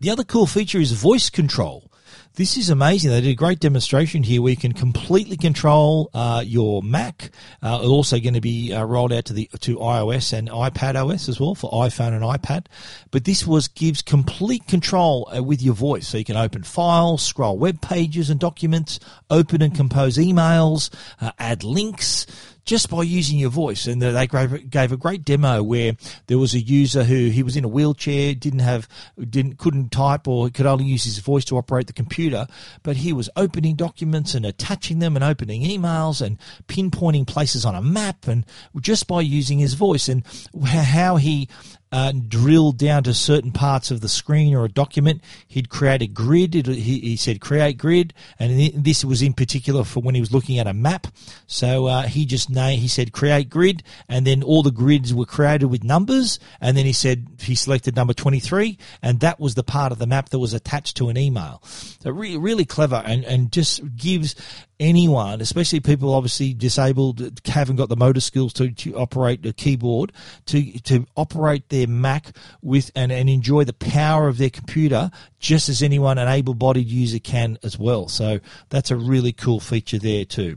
The 0.00 0.10
other 0.10 0.24
cool 0.24 0.46
feature 0.46 0.78
is 0.78 0.92
voice 0.92 1.30
control. 1.30 1.90
This 2.38 2.56
is 2.56 2.70
amazing. 2.70 3.10
They 3.10 3.20
did 3.20 3.30
a 3.30 3.34
great 3.34 3.58
demonstration 3.58 4.22
here 4.22 4.40
where 4.40 4.50
you 4.50 4.56
can 4.56 4.72
completely 4.72 5.36
control 5.36 6.08
uh, 6.14 6.40
your 6.46 6.84
Mac. 6.84 7.32
Uh, 7.60 7.80
it's 7.80 7.88
also 7.88 8.20
going 8.20 8.34
to 8.34 8.40
be 8.40 8.72
uh, 8.72 8.84
rolled 8.84 9.12
out 9.12 9.24
to 9.24 9.32
the 9.32 9.50
to 9.58 9.78
iOS 9.78 10.32
and 10.32 10.48
iPad 10.48 10.94
OS 10.94 11.28
as 11.28 11.40
well 11.40 11.56
for 11.56 11.68
iPhone 11.72 12.12
and 12.12 12.22
iPad. 12.22 12.66
But 13.10 13.24
this 13.24 13.44
was 13.44 13.66
gives 13.66 14.02
complete 14.02 14.68
control 14.68 15.28
uh, 15.36 15.42
with 15.42 15.60
your 15.60 15.74
voice, 15.74 16.06
so 16.06 16.16
you 16.16 16.24
can 16.24 16.36
open 16.36 16.62
files, 16.62 17.24
scroll 17.24 17.58
web 17.58 17.80
pages 17.80 18.30
and 18.30 18.38
documents, 18.38 19.00
open 19.30 19.60
and 19.60 19.74
compose 19.74 20.16
emails, 20.16 20.94
uh, 21.20 21.32
add 21.40 21.64
links 21.64 22.24
just 22.68 22.90
by 22.90 23.02
using 23.02 23.38
your 23.38 23.48
voice. 23.48 23.86
And 23.86 24.04
uh, 24.04 24.12
they 24.12 24.26
gave 24.26 24.92
a 24.92 24.96
great 24.98 25.24
demo 25.24 25.62
where 25.62 25.94
there 26.26 26.36
was 26.36 26.52
a 26.52 26.60
user 26.60 27.02
who 27.02 27.30
he 27.30 27.42
was 27.42 27.56
in 27.56 27.64
a 27.64 27.68
wheelchair, 27.68 28.34
didn't 28.34 28.58
have, 28.58 28.86
didn't, 29.18 29.56
couldn't 29.56 29.90
type 29.90 30.28
or 30.28 30.50
could 30.50 30.66
only 30.66 30.84
use 30.84 31.04
his 31.04 31.18
voice 31.18 31.46
to 31.46 31.56
operate 31.56 31.86
the 31.86 31.94
computer, 31.94 32.46
but 32.82 32.98
he 32.98 33.14
was 33.14 33.30
opening 33.36 33.74
documents 33.74 34.34
and 34.34 34.44
attaching 34.44 34.98
them 34.98 35.16
and 35.16 35.24
opening 35.24 35.62
emails 35.62 36.20
and 36.20 36.36
pinpointing 36.68 37.26
places 37.26 37.64
on 37.64 37.74
a 37.74 37.80
map 37.80 38.28
and 38.28 38.44
just 38.80 39.06
by 39.08 39.22
using 39.22 39.58
his 39.58 39.72
voice 39.72 40.06
and 40.06 40.22
how 40.66 41.16
he 41.16 41.48
uh, 41.90 42.12
drill 42.28 42.72
down 42.72 43.02
to 43.04 43.14
certain 43.14 43.52
parts 43.52 43.90
of 43.90 44.00
the 44.00 44.08
screen 44.08 44.54
or 44.54 44.64
a 44.64 44.68
document, 44.68 45.22
he'd 45.46 45.68
create 45.68 46.02
a 46.02 46.06
grid. 46.06 46.54
It, 46.54 46.66
he, 46.66 46.98
he, 47.00 47.16
said 47.16 47.40
create 47.40 47.78
grid, 47.78 48.12
and 48.38 48.84
this 48.84 49.04
was 49.04 49.22
in 49.22 49.32
particular 49.32 49.84
for 49.84 50.00
when 50.00 50.14
he 50.14 50.20
was 50.20 50.32
looking 50.32 50.58
at 50.58 50.66
a 50.66 50.74
map. 50.74 51.06
So 51.46 51.86
uh, 51.86 52.02
he 52.02 52.26
just 52.26 52.50
named, 52.50 52.80
he 52.80 52.88
said 52.88 53.12
create 53.12 53.48
grid, 53.48 53.82
and 54.08 54.26
then 54.26 54.42
all 54.42 54.62
the 54.62 54.70
grids 54.70 55.14
were 55.14 55.26
created 55.26 55.66
with 55.66 55.84
numbers, 55.84 56.38
and 56.60 56.76
then 56.76 56.84
he 56.84 56.92
said 56.92 57.26
he 57.40 57.54
selected 57.54 57.96
number 57.96 58.12
23, 58.12 58.78
and 59.02 59.20
that 59.20 59.40
was 59.40 59.54
the 59.54 59.62
part 59.62 59.92
of 59.92 59.98
the 59.98 60.06
map 60.06 60.28
that 60.30 60.38
was 60.38 60.54
attached 60.54 60.96
to 60.98 61.08
an 61.08 61.16
email. 61.16 61.62
So 61.64 62.10
really, 62.10 62.36
really 62.36 62.64
clever, 62.64 63.02
and, 63.04 63.24
and 63.24 63.50
just 63.50 63.96
gives 63.96 64.34
anyone, 64.80 65.40
especially 65.40 65.80
people 65.80 66.14
obviously 66.14 66.54
disabled, 66.54 67.40
haven't 67.46 67.76
got 67.76 67.88
the 67.88 67.96
motor 67.96 68.20
skills 68.20 68.52
to, 68.54 68.70
to 68.70 68.94
operate 68.96 69.44
a 69.44 69.52
keyboard, 69.52 70.12
to 70.46 70.78
to 70.80 71.06
operate 71.16 71.68
their 71.68 71.86
Mac 71.86 72.36
with 72.62 72.90
and, 72.94 73.10
and 73.10 73.28
enjoy 73.28 73.64
the 73.64 73.72
power 73.72 74.28
of 74.28 74.38
their 74.38 74.50
computer 74.50 75.10
just 75.40 75.68
as 75.68 75.82
anyone, 75.82 76.18
an 76.18 76.28
able 76.28 76.54
bodied 76.54 76.88
user 76.88 77.18
can 77.18 77.58
as 77.62 77.78
well. 77.78 78.08
So 78.08 78.40
that's 78.70 78.90
a 78.90 78.96
really 78.96 79.32
cool 79.32 79.60
feature 79.60 79.98
there 79.98 80.24
too. 80.24 80.56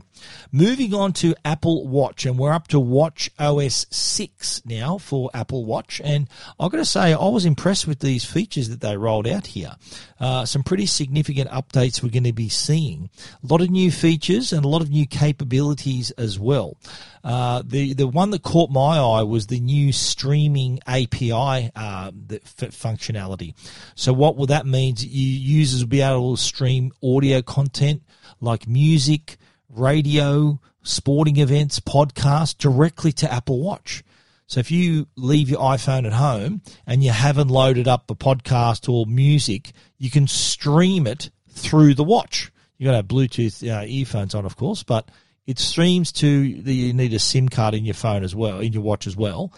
Moving 0.50 0.94
on 0.94 1.12
to 1.14 1.34
Apple 1.44 1.86
Watch, 1.86 2.26
and 2.26 2.38
we're 2.38 2.52
up 2.52 2.68
to 2.68 2.80
Watch 2.80 3.30
OS 3.38 3.86
6 3.90 4.66
now 4.66 4.98
for 4.98 5.30
Apple 5.34 5.64
Watch. 5.64 6.00
And 6.04 6.28
I've 6.58 6.70
got 6.70 6.78
to 6.78 6.84
say, 6.84 7.12
I 7.12 7.28
was 7.28 7.44
impressed 7.44 7.86
with 7.86 8.00
these 8.00 8.24
features 8.24 8.68
that 8.68 8.80
they 8.80 8.96
rolled 8.96 9.26
out 9.26 9.48
here. 9.48 9.76
Uh, 10.20 10.44
some 10.44 10.62
pretty 10.62 10.86
significant 10.86 11.50
updates 11.50 12.02
we're 12.02 12.10
going 12.10 12.24
to 12.24 12.32
be 12.32 12.48
seeing. 12.48 13.10
A 13.42 13.46
lot 13.46 13.60
of 13.60 13.70
new 13.70 13.90
features 13.90 14.52
and 14.52 14.64
a 14.64 14.68
lot 14.68 14.82
of 14.82 14.90
new 14.90 15.06
capabilities 15.06 16.10
as 16.12 16.38
well. 16.38 16.76
Uh, 17.24 17.62
the 17.64 17.94
the 17.94 18.06
one 18.06 18.30
that 18.30 18.42
caught 18.42 18.70
my 18.70 18.98
eye 18.98 19.22
was 19.22 19.46
the 19.46 19.60
new 19.60 19.92
streaming 19.92 20.80
API 20.86 21.70
uh, 21.76 22.10
functionality. 22.10 23.54
So 23.94 24.12
what 24.12 24.36
will 24.36 24.46
that 24.46 24.66
mean? 24.66 24.96
You 24.98 25.26
users 25.26 25.82
will 25.82 25.88
be 25.88 26.00
able 26.00 26.36
to 26.36 26.42
stream 26.42 26.92
audio 27.02 27.40
content 27.42 28.02
like 28.40 28.66
music, 28.66 29.36
radio, 29.72 30.60
sporting 30.82 31.38
events, 31.38 31.80
podcasts 31.80 32.56
directly 32.56 33.12
to 33.12 33.32
Apple 33.32 33.62
Watch. 33.62 34.04
So 34.46 34.60
if 34.60 34.70
you 34.70 35.06
leave 35.16 35.48
your 35.48 35.60
iPhone 35.60 36.06
at 36.06 36.12
home 36.12 36.60
and 36.86 37.02
you 37.02 37.10
haven't 37.10 37.48
loaded 37.48 37.88
up 37.88 38.10
a 38.10 38.14
podcast 38.14 38.88
or 38.92 39.06
music, 39.06 39.72
you 39.96 40.10
can 40.10 40.26
stream 40.26 41.06
it 41.06 41.30
through 41.48 41.94
the 41.94 42.04
watch. 42.04 42.52
You've 42.76 42.88
got 42.88 42.92
to 42.92 42.96
have 42.96 43.06
Bluetooth 43.06 43.66
uh, 43.66 43.86
earphones 43.86 44.34
on, 44.34 44.44
of 44.44 44.56
course, 44.56 44.82
but 44.82 45.08
it 45.46 45.58
streams 45.58 46.12
to 46.12 46.60
the, 46.60 46.74
you 46.74 46.92
need 46.92 47.14
a 47.14 47.18
SIM 47.18 47.48
card 47.48 47.74
in 47.74 47.84
your 47.84 47.94
phone 47.94 48.24
as 48.24 48.34
well, 48.34 48.60
in 48.60 48.72
your 48.72 48.82
watch 48.82 49.06
as 49.06 49.16
well. 49.16 49.52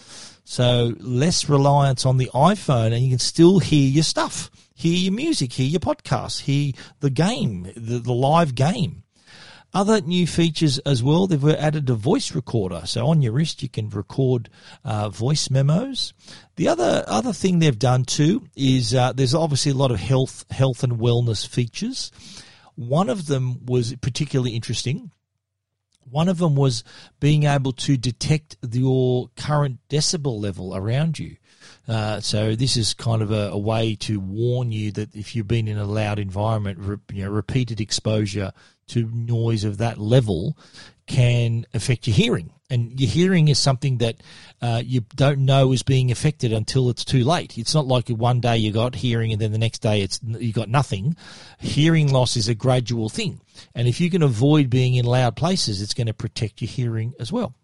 So 0.45 0.95
less 0.99 1.49
reliance 1.49 2.07
on 2.07 2.19
the 2.19 2.31
iPhone 2.35 2.93
and 2.93 3.01
you 3.01 3.11
can 3.11 3.19
still 3.19 3.59
hear 3.59 3.89
your 3.89 4.05
stuff, 4.05 4.51
hear 4.75 4.97
your 4.97 5.13
music, 5.13 5.53
hear 5.53 5.67
your 5.67 5.81
podcast, 5.81 6.43
hear 6.43 6.73
the 7.01 7.11
game, 7.11 7.71
the, 7.77 7.99
the 7.99 8.13
live 8.13 8.55
game. 8.55 9.04
Other 9.75 10.01
new 10.01 10.25
features 10.25 10.79
as 10.79 11.03
well, 11.03 11.27
they've 11.27 11.45
added 11.49 11.91
a 11.91 11.95
voice 11.95 12.33
recorder. 12.33 12.83
So 12.85 13.09
on 13.09 13.23
your 13.23 13.33
wrist, 13.33 13.61
you 13.61 13.69
can 13.69 13.91
record 13.91 14.49
uh, 14.85 15.09
voice 15.09 15.51
memos. 15.51 16.15
The 16.55 16.69
other 16.69 17.03
other 17.09 17.33
thing 17.33 17.59
they've 17.59 17.77
done 17.77 18.05
too 18.05 18.47
is 18.55 18.95
uh, 18.95 19.13
there's 19.13 19.35
obviously 19.35 19.73
a 19.73 19.75
lot 19.75 19.91
of 19.91 19.99
health 19.99 20.45
health 20.51 20.85
and 20.85 21.01
wellness 21.01 21.45
features. 21.45 22.13
One 22.77 23.09
of 23.09 23.27
them 23.27 23.67
was 23.67 23.97
particularly 23.97 24.53
interesting. 24.53 25.11
One 26.09 26.29
of 26.29 26.39
them 26.39 26.55
was 26.55 26.85
being 27.19 27.43
able 27.43 27.73
to 27.73 27.97
detect 27.97 28.57
your 28.71 29.31
current 29.37 29.81
decibel 29.89 30.41
level 30.41 30.77
around 30.77 31.19
you. 31.19 31.37
Uh, 31.89 32.21
so 32.21 32.55
this 32.55 32.77
is 32.77 32.95
kind 32.95 33.23
of 33.23 33.31
a, 33.31 33.51
a, 33.51 33.59
way 33.59 33.95
to 33.95 34.21
warn 34.21 34.73
you 34.73 34.91
that 34.93 35.15
if 35.15 35.35
you've 35.35 35.49
been 35.49 35.69
in 35.69 35.79
a 35.79 35.85
loud 35.85 36.19
environment, 36.19 36.79
re, 36.79 36.97
you 37.13 37.25
know, 37.25 37.31
repeated 37.31 37.81
exposure 37.81 38.53
to 38.89 39.11
noise 39.13 39.65
of 39.65 39.79
that 39.79 39.99
level 39.99 40.57
can 41.07 41.67
affect 41.75 42.07
your 42.07 42.17
hearing. 42.17 42.51
And 42.71 42.99
your 42.99 43.11
hearing 43.11 43.49
is 43.49 43.59
something 43.59 43.99
that 43.99 44.17
uh, 44.63 44.83
you 44.85 45.03
don't 45.15 45.41
know 45.41 45.73
is 45.73 45.83
being 45.83 46.11
affected 46.11 46.53
until 46.53 46.89
it's 46.89 47.05
too 47.05 47.23
late. 47.23 47.59
It's 47.59 47.75
not 47.75 47.87
like 47.87 48.09
one 48.09 48.41
day 48.41 48.57
you 48.57 48.73
got 48.73 48.95
hearing 48.95 49.33
and 49.33 49.41
then 49.41 49.53
the 49.53 49.59
next 49.59 49.81
day 49.81 50.01
it's 50.01 50.19
you 50.23 50.53
got 50.53 50.71
nothing. 50.71 51.15
Hearing 51.59 52.11
loss 52.11 52.37
is 52.37 52.49
a 52.49 52.55
gradual 52.55 53.11
thing, 53.11 53.41
and 53.75 53.87
if 53.87 54.01
you 54.01 54.11
can 54.11 54.23
avoid 54.23 54.71
being 54.71 54.95
in 54.95 55.05
loud 55.05 55.37
places, 55.37 55.83
it's 55.83 55.95
going 55.95 56.07
to 56.07 56.15
protect 56.15 56.63
your 56.63 56.71
hearing 56.71 57.13
as 57.21 57.31
well. 57.31 57.55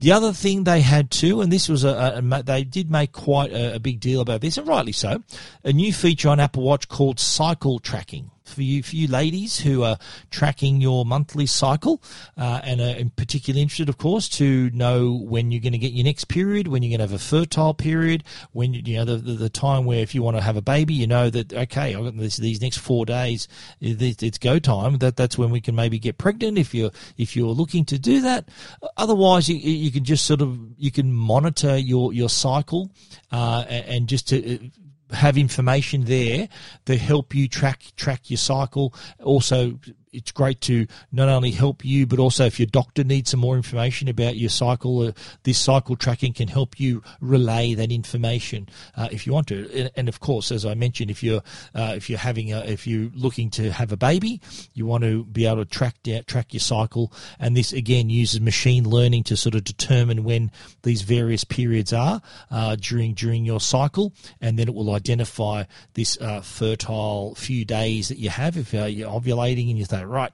The 0.00 0.12
other 0.12 0.34
thing 0.34 0.64
they 0.64 0.82
had 0.82 1.10
too, 1.10 1.40
and 1.40 1.50
this 1.50 1.70
was 1.70 1.82
a, 1.82 2.20
a 2.22 2.42
they 2.42 2.64
did 2.64 2.90
make 2.90 3.12
quite 3.12 3.50
a, 3.50 3.76
a, 3.76 3.80
big 3.80 3.98
deal 3.98 4.20
about 4.20 4.42
this, 4.42 4.58
and 4.58 4.68
rightly 4.68 4.92
so, 4.92 5.22
a 5.64 5.72
new 5.72 5.90
feature 5.94 6.28
on 6.28 6.38
Apple 6.38 6.62
Watch 6.62 6.86
called 6.88 7.18
cycle 7.18 7.78
tracking 7.78 8.30
for 8.48 8.62
you, 8.62 8.82
for 8.82 8.96
you 8.96 9.08
ladies 9.08 9.60
who 9.60 9.82
are 9.82 9.98
tracking 10.30 10.80
your 10.80 11.04
monthly 11.04 11.46
cycle 11.46 12.02
uh, 12.36 12.60
and 12.64 12.80
are 12.80 12.96
in 12.96 13.10
particular 13.10 13.60
interested, 13.60 13.88
of 13.88 13.98
course, 13.98 14.28
to 14.28 14.70
know 14.70 15.12
when 15.12 15.50
you're 15.50 15.60
going 15.60 15.72
to 15.72 15.78
get 15.78 15.92
your 15.92 16.04
next 16.04 16.26
period, 16.26 16.68
when 16.68 16.82
you're 16.82 16.96
going 16.96 17.06
to 17.06 17.12
have 17.12 17.20
a 17.20 17.24
fertile 17.24 17.74
period, 17.74 18.24
when 18.52 18.74
you 18.74 18.96
know 18.96 19.04
the, 19.04 19.16
the, 19.16 19.32
the 19.32 19.50
time 19.50 19.84
where 19.84 20.00
if 20.00 20.14
you 20.14 20.22
want 20.22 20.36
to 20.36 20.42
have 20.42 20.56
a 20.56 20.62
baby, 20.62 20.94
you 20.94 21.06
know 21.06 21.30
that 21.30 21.52
okay, 21.52 21.94
I've 21.94 22.04
got 22.04 22.16
this, 22.16 22.36
these 22.36 22.60
next 22.60 22.78
four 22.78 23.04
days, 23.06 23.48
it's 23.80 24.38
go 24.38 24.58
time. 24.58 24.98
That 24.98 25.16
that's 25.16 25.36
when 25.38 25.50
we 25.50 25.60
can 25.60 25.74
maybe 25.74 25.98
get 25.98 26.18
pregnant 26.18 26.58
if 26.58 26.74
you're 26.74 26.90
if 27.16 27.36
you're 27.36 27.48
looking 27.48 27.84
to 27.86 27.98
do 27.98 28.20
that. 28.22 28.48
Otherwise, 28.96 29.48
you, 29.48 29.56
you 29.56 29.90
can 29.90 30.04
just 30.04 30.24
sort 30.24 30.42
of 30.42 30.58
you 30.76 30.90
can 30.90 31.12
monitor 31.12 31.76
your 31.76 32.12
your 32.12 32.28
cycle 32.28 32.92
uh, 33.32 33.64
and 33.68 34.08
just 34.08 34.28
to 34.28 34.70
have 35.12 35.38
information 35.38 36.04
there 36.04 36.48
to 36.86 36.96
help 36.96 37.34
you 37.34 37.48
track 37.48 37.82
track 37.96 38.30
your 38.30 38.38
cycle. 38.38 38.94
Also, 39.22 39.78
it's 40.16 40.32
great 40.32 40.60
to 40.62 40.86
not 41.12 41.28
only 41.28 41.50
help 41.50 41.84
you, 41.84 42.06
but 42.06 42.18
also 42.18 42.46
if 42.46 42.58
your 42.58 42.66
doctor 42.66 43.04
needs 43.04 43.30
some 43.30 43.40
more 43.40 43.56
information 43.56 44.08
about 44.08 44.36
your 44.36 44.48
cycle, 44.48 45.02
uh, 45.02 45.12
this 45.42 45.58
cycle 45.58 45.94
tracking 45.94 46.32
can 46.32 46.48
help 46.48 46.80
you 46.80 47.02
relay 47.20 47.74
that 47.74 47.92
information 47.92 48.68
uh, 48.96 49.08
if 49.12 49.26
you 49.26 49.32
want 49.32 49.46
to. 49.48 49.70
And, 49.72 49.90
and, 49.94 50.08
of 50.08 50.20
course, 50.20 50.50
as 50.50 50.64
I 50.64 50.74
mentioned, 50.74 51.10
if 51.10 51.22
you're 51.22 51.42
uh, 51.74 51.92
if 51.96 52.08
you're 52.08 52.18
having 52.18 52.52
a, 52.52 52.60
if 52.60 52.86
you're 52.86 53.10
looking 53.14 53.50
to 53.50 53.70
have 53.70 53.92
a 53.92 53.96
baby, 53.96 54.40
you 54.72 54.86
want 54.86 55.04
to 55.04 55.24
be 55.24 55.46
able 55.46 55.58
to 55.58 55.64
track 55.64 56.02
down, 56.02 56.24
track 56.24 56.54
your 56.54 56.60
cycle. 56.60 57.12
And 57.38 57.56
this 57.56 57.72
again 57.72 58.08
uses 58.08 58.40
machine 58.40 58.88
learning 58.88 59.24
to 59.24 59.36
sort 59.36 59.54
of 59.54 59.64
determine 59.64 60.24
when 60.24 60.50
these 60.82 61.02
various 61.02 61.44
periods 61.44 61.92
are 61.92 62.22
uh, 62.50 62.76
during 62.76 63.12
during 63.14 63.44
your 63.44 63.60
cycle, 63.60 64.14
and 64.40 64.58
then 64.58 64.68
it 64.68 64.74
will 64.74 64.94
identify 64.94 65.64
this 65.94 66.18
uh, 66.20 66.40
fertile 66.40 67.34
few 67.34 67.64
days 67.64 68.08
that 68.08 68.18
you 68.18 68.30
have 68.30 68.56
if 68.56 68.74
uh, 68.74 68.84
you're 68.84 69.10
ovulating 69.10 69.68
and 69.68 69.78
you 69.78 69.84
think 69.84 70.05
right, 70.08 70.32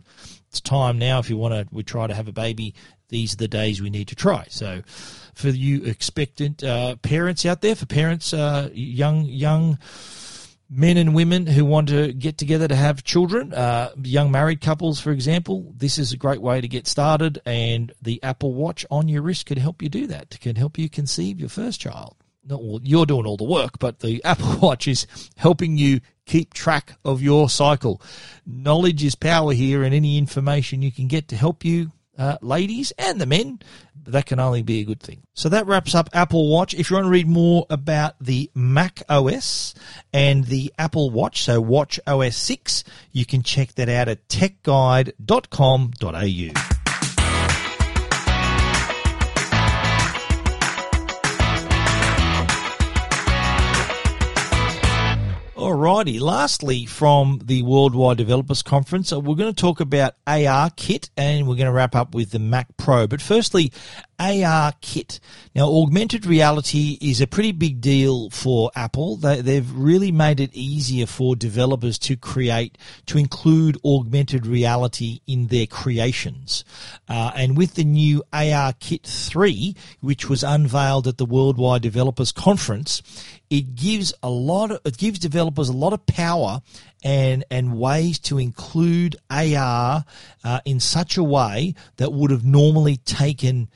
it's 0.49 0.61
time 0.61 0.99
now. 0.99 1.19
If 1.19 1.31
you 1.31 1.37
want 1.37 1.55
to, 1.55 1.75
we 1.75 1.83
try 1.83 2.07
to 2.07 2.15
have 2.15 2.29
a 2.29 2.33
baby. 2.33 2.75
These 3.09 3.35
are 3.35 3.39
the 3.39 3.49
days 3.49 3.81
we 3.83 3.91
need 3.91 4.09
to 4.09 4.15
try. 4.15 4.47
So, 4.49 4.83
for 5.35 5.49
you 5.49 5.85
expectant 5.85 6.63
uh, 6.63 6.97
parents 6.97 7.45
out 7.45 7.61
there, 7.61 7.75
for 7.75 7.87
parents, 7.87 8.33
uh, 8.33 8.71
young 8.73 9.25
young 9.25 9.79
men 10.73 10.97
and 10.97 11.15
women 11.15 11.47
who 11.47 11.65
want 11.67 11.89
to 11.91 12.15
get 12.15 12.39
together 12.39 12.67
to 12.67 12.75
have 12.75 13.05
children, 13.05 13.53
uh, 13.53 13.91
young 14.03 14.31
married 14.31 14.63
couples, 14.63 14.99
for 14.99 15.11
example, 15.11 15.73
this 15.77 15.99
is 15.99 16.13
a 16.13 16.17
great 16.17 16.41
way 16.41 16.61
to 16.61 16.69
get 16.69 16.87
started. 16.87 17.41
And 17.45 17.93
the 18.01 18.23
Apple 18.23 18.55
Watch 18.55 18.87
on 18.91 19.07
your 19.07 19.23
wrist 19.23 19.47
can 19.47 19.59
help 19.59 19.83
you 19.83 19.91
do 19.91 20.07
that. 20.07 20.41
Can 20.41 20.57
help 20.57 20.79
you 20.79 20.89
conceive 20.89 21.39
your 21.39 21.51
first 21.51 21.81
child. 21.81 22.17
Not 22.45 22.59
all, 22.59 22.81
you're 22.83 23.07
doing 23.07 23.27
all 23.27 23.37
the 23.37 23.45
work, 23.45 23.79
but 23.79 24.01
the 24.01 24.25
Apple 24.25 24.59
Watch 24.59 24.89
is 24.89 25.07
helping 25.37 25.77
you 25.77 26.01
keep 26.27 26.55
track 26.55 26.95
of 27.05 27.23
your 27.23 27.49
cycle. 27.49 28.01
Knowledge 28.47 29.05
is 29.05 29.15
power 29.15 29.53
here, 29.53 29.83
and 29.83 29.95
any 29.95 30.19
information 30.19 30.83
you 30.83 30.93
can 30.93 31.09
get 31.09 31.29
to 31.29 31.37
help 31.37 31.65
you, 31.65 31.93
uh, 32.19 32.37
ladies 32.41 32.93
and 32.99 33.21
the 33.21 33.27
men, 33.27 33.61
that 34.05 34.27
can 34.27 34.41
only 34.41 34.63
be 34.63 34.81
a 34.81 34.85
good 34.85 35.01
thing. 35.01 35.23
So 35.35 35.49
that 35.49 35.67
wraps 35.67 35.95
up 35.95 36.11
Apple 36.13 36.51
Watch. 36.51 36.75
If 36.75 36.91
you 36.91 36.97
want 36.97 37.07
to 37.07 37.11
read 37.11 37.29
more 37.29 37.67
about 37.71 38.17
the 38.21 38.51
Mac 38.55 39.03
OS 39.09 39.75
and 40.13 40.45
the 40.45 40.73
Apple 40.79 41.11
Watch, 41.11 41.43
so 41.43 41.61
Watch 41.61 41.99
OS 42.07 42.37
6, 42.37 42.85
you 43.13 43.25
can 43.25 43.43
check 43.43 43.75
that 43.75 43.89
out 43.89 44.09
at 44.09 44.29
techguide.com.au. 44.29 46.72
Alrighty. 55.63 56.21
Lastly, 56.21 56.87
from 56.87 57.41
the 57.45 57.63
Worldwide 57.63 58.17
Developers 58.17 58.65
Conference, 58.65 59.13
uh, 59.13 59.21
we're 59.21 59.37
going 59.37 59.55
to 59.55 59.61
talk 59.61 59.79
about 59.79 60.15
AR 60.27 60.71
Kit 60.71 61.09
and 61.17 61.47
we're 61.47 61.55
going 61.55 61.67
to 61.67 61.73
wrap 61.73 61.95
up 61.95 62.17
with 62.17 62.33
the 62.33 62.41
Mac 62.41 62.77
Pro. 62.77 63.07
But 63.07 63.23
firstly, 63.23 63.73
AR 64.23 64.73
kit. 64.81 65.19
Now, 65.53 65.69
augmented 65.69 66.27
reality 66.27 66.97
is 67.01 67.21
a 67.21 67.27
pretty 67.27 67.51
big 67.51 67.81
deal 67.81 68.31
for 68.31 68.71
Apple. 68.77 69.17
They, 69.17 69.57
have 69.57 69.75
really 69.77 70.13
made 70.13 70.39
it 70.39 70.55
easier 70.55 71.07
for 71.07 71.35
developers 71.35 71.99
to 72.01 72.17
create, 72.17 72.79
to 73.07 73.19
include 73.19 73.79
augmented 73.85 74.47
reality 74.47 75.21
in 75.27 75.49
their 75.49 75.67
creations. 75.67 76.65
Uh, 77.09 77.33
and 77.35 77.57
with 77.57 77.75
the 77.75 77.85
new 77.85 78.23
AR 78.33 78.73
Kit 78.75 79.05
3, 79.05 79.75
which 80.01 80.29
was 80.29 80.45
unveiled 80.45 81.09
at 81.09 81.19
the 81.19 81.27
Worldwide 81.27 81.83
Developers 81.83 82.31
Conference, 82.31 83.03
it 83.51 83.75
gives 83.75 84.15
a 84.23 84.31
lot 84.31 84.71
of, 84.71 84.81
it 84.85 84.97
gives 84.97 85.19
developers 85.19 85.69
a 85.69 85.77
lot 85.77 85.93
of 85.93 86.07
power 86.07 86.63
and 87.05 87.45
and 87.51 87.79
ways 87.79 88.19
to 88.21 88.39
include 88.39 89.17
AR 89.29 90.05
uh, 90.45 90.61
in 90.65 90.81
such 90.81 91.17
a 91.17 91.25
way 91.25 91.75
that 91.97 92.13
would 92.13 92.31
have 92.31 92.45
normally 92.45 92.97
taken 92.99 93.69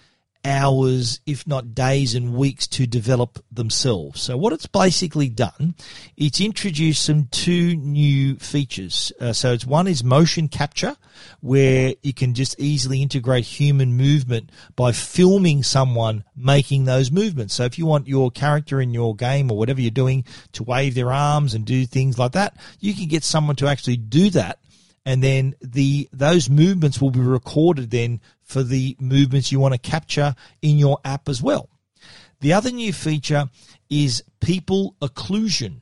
hours, 0.46 1.20
if 1.26 1.46
not 1.46 1.74
days 1.74 2.14
and 2.14 2.34
weeks 2.34 2.66
to 2.68 2.86
develop 2.86 3.44
themselves. 3.50 4.22
So 4.22 4.36
what 4.36 4.52
it's 4.52 4.66
basically 4.66 5.28
done, 5.28 5.74
it's 6.16 6.40
introduced 6.40 7.04
some 7.04 7.26
two 7.30 7.76
new 7.76 8.36
features. 8.36 9.12
Uh, 9.20 9.32
so 9.32 9.52
it's 9.52 9.66
one 9.66 9.88
is 9.88 10.04
motion 10.04 10.48
capture, 10.48 10.96
where 11.40 11.94
you 12.02 12.12
can 12.12 12.34
just 12.34 12.58
easily 12.60 13.02
integrate 13.02 13.44
human 13.44 13.94
movement 13.94 14.50
by 14.76 14.92
filming 14.92 15.62
someone 15.62 16.24
making 16.36 16.84
those 16.84 17.10
movements. 17.10 17.54
So 17.54 17.64
if 17.64 17.78
you 17.78 17.86
want 17.86 18.08
your 18.08 18.30
character 18.30 18.80
in 18.80 18.94
your 18.94 19.16
game 19.16 19.50
or 19.50 19.58
whatever 19.58 19.80
you're 19.80 19.90
doing 19.90 20.24
to 20.52 20.62
wave 20.62 20.94
their 20.94 21.12
arms 21.12 21.54
and 21.54 21.64
do 21.64 21.86
things 21.86 22.18
like 22.18 22.32
that, 22.32 22.56
you 22.80 22.94
can 22.94 23.06
get 23.06 23.24
someone 23.24 23.56
to 23.56 23.66
actually 23.66 23.96
do 23.96 24.30
that 24.30 24.58
and 25.06 25.22
then 25.22 25.54
the 25.62 26.08
those 26.12 26.50
movements 26.50 27.00
will 27.00 27.12
be 27.12 27.20
recorded 27.20 27.90
then 27.90 28.20
for 28.42 28.62
the 28.64 28.96
movements 29.00 29.52
you 29.52 29.60
want 29.60 29.72
to 29.72 29.78
capture 29.78 30.34
in 30.60 30.76
your 30.76 30.98
app 31.04 31.28
as 31.28 31.40
well. 31.40 31.70
The 32.40 32.52
other 32.52 32.72
new 32.72 32.92
feature 32.92 33.48
is 33.88 34.22
people 34.40 34.96
occlusion, 35.00 35.80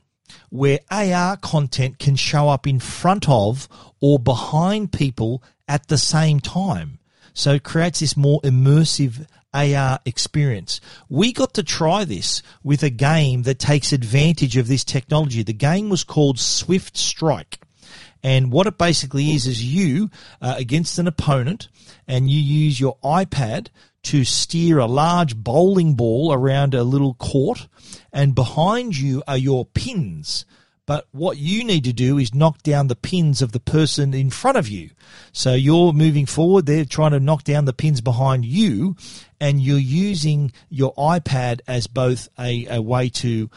where 0.50 0.78
AR 0.90 1.38
content 1.38 1.98
can 1.98 2.16
show 2.16 2.48
up 2.48 2.66
in 2.66 2.78
front 2.78 3.28
of 3.28 3.66
or 4.00 4.18
behind 4.18 4.92
people 4.92 5.42
at 5.66 5.88
the 5.88 5.98
same 5.98 6.38
time. 6.38 6.98
So 7.32 7.54
it 7.54 7.64
creates 7.64 8.00
this 8.00 8.16
more 8.16 8.40
immersive 8.42 9.26
AR 9.54 10.00
experience. 10.04 10.80
We 11.08 11.32
got 11.32 11.54
to 11.54 11.62
try 11.62 12.04
this 12.04 12.42
with 12.62 12.82
a 12.82 12.90
game 12.90 13.42
that 13.44 13.58
takes 13.58 13.92
advantage 13.92 14.56
of 14.56 14.68
this 14.68 14.84
technology. 14.84 15.42
The 15.42 15.52
game 15.52 15.88
was 15.88 16.04
called 16.04 16.38
Swift 16.38 16.96
Strike. 16.96 17.58
And 18.24 18.50
what 18.50 18.66
it 18.66 18.78
basically 18.78 19.32
is, 19.32 19.46
is 19.46 19.62
you 19.62 20.10
uh, 20.40 20.54
against 20.56 20.98
an 20.98 21.06
opponent 21.06 21.68
and 22.08 22.30
you 22.30 22.40
use 22.40 22.80
your 22.80 22.96
iPad 23.04 23.68
to 24.04 24.24
steer 24.24 24.78
a 24.78 24.86
large 24.86 25.36
bowling 25.36 25.94
ball 25.94 26.32
around 26.32 26.74
a 26.74 26.84
little 26.84 27.14
court 27.14 27.68
and 28.12 28.34
behind 28.34 28.96
you 28.96 29.22
are 29.28 29.36
your 29.36 29.66
pins. 29.66 30.46
But 30.86 31.06
what 31.12 31.38
you 31.38 31.64
need 31.64 31.84
to 31.84 31.92
do 31.92 32.18
is 32.18 32.34
knock 32.34 32.62
down 32.62 32.88
the 32.88 32.96
pins 32.96 33.40
of 33.40 33.52
the 33.52 33.60
person 33.60 34.12
in 34.12 34.30
front 34.30 34.58
of 34.58 34.68
you. 34.68 34.90
So 35.32 35.54
you're 35.54 35.92
moving 35.92 36.26
forward, 36.26 36.66
they're 36.66 36.84
trying 36.84 37.12
to 37.12 37.20
knock 37.20 37.44
down 37.44 37.64
the 37.64 37.72
pins 37.72 38.00
behind 38.02 38.44
you, 38.44 38.96
and 39.44 39.60
you're 39.60 39.76
using 39.76 40.50
your 40.70 40.94
iPad 40.94 41.60
as 41.68 41.86
both 41.86 42.30
a, 42.38 42.66
a 42.70 42.80
way 42.80 43.10
to 43.10 43.50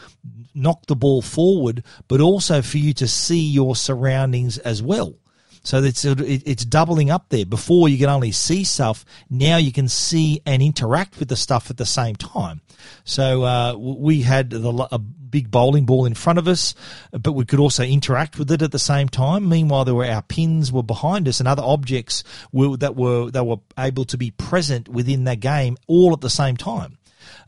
knock 0.54 0.84
the 0.84 0.94
ball 0.94 1.22
forward, 1.22 1.82
but 2.08 2.20
also 2.20 2.60
for 2.60 2.76
you 2.76 2.92
to 2.92 3.08
see 3.08 3.40
your 3.40 3.74
surroundings 3.74 4.58
as 4.58 4.82
well. 4.82 5.14
So 5.62 5.82
it's 5.82 6.04
it's 6.04 6.64
doubling 6.64 7.10
up 7.10 7.28
there. 7.28 7.46
Before 7.46 7.88
you 7.88 7.98
can 7.98 8.08
only 8.08 8.32
see 8.32 8.64
stuff, 8.64 9.04
now 9.28 9.56
you 9.56 9.72
can 9.72 9.88
see 9.88 10.40
and 10.46 10.62
interact 10.62 11.18
with 11.18 11.28
the 11.28 11.36
stuff 11.36 11.70
at 11.70 11.76
the 11.76 11.86
same 11.86 12.16
time. 12.16 12.60
So 13.04 13.42
uh, 13.42 13.74
we 13.74 14.22
had 14.22 14.50
the, 14.50 14.88
a 14.90 14.98
big 14.98 15.50
bowling 15.50 15.84
ball 15.84 16.06
in 16.06 16.14
front 16.14 16.38
of 16.38 16.48
us, 16.48 16.74
but 17.12 17.32
we 17.32 17.44
could 17.44 17.60
also 17.60 17.84
interact 17.84 18.38
with 18.38 18.50
it 18.50 18.62
at 18.62 18.72
the 18.72 18.78
same 18.78 19.08
time. 19.08 19.48
Meanwhile, 19.48 19.84
there 19.84 19.94
were 19.94 20.06
our 20.06 20.22
pins 20.22 20.72
were 20.72 20.82
behind 20.82 21.28
us 21.28 21.40
and 21.40 21.48
other 21.48 21.62
objects 21.62 22.24
were, 22.52 22.76
that 22.78 22.96
were 22.96 23.30
that 23.30 23.44
were 23.44 23.58
able 23.78 24.04
to 24.06 24.16
be 24.16 24.30
present 24.30 24.88
within 24.88 25.24
that 25.24 25.40
game 25.40 25.76
all 25.86 26.12
at 26.12 26.20
the 26.20 26.30
same 26.30 26.56
time. 26.56 26.98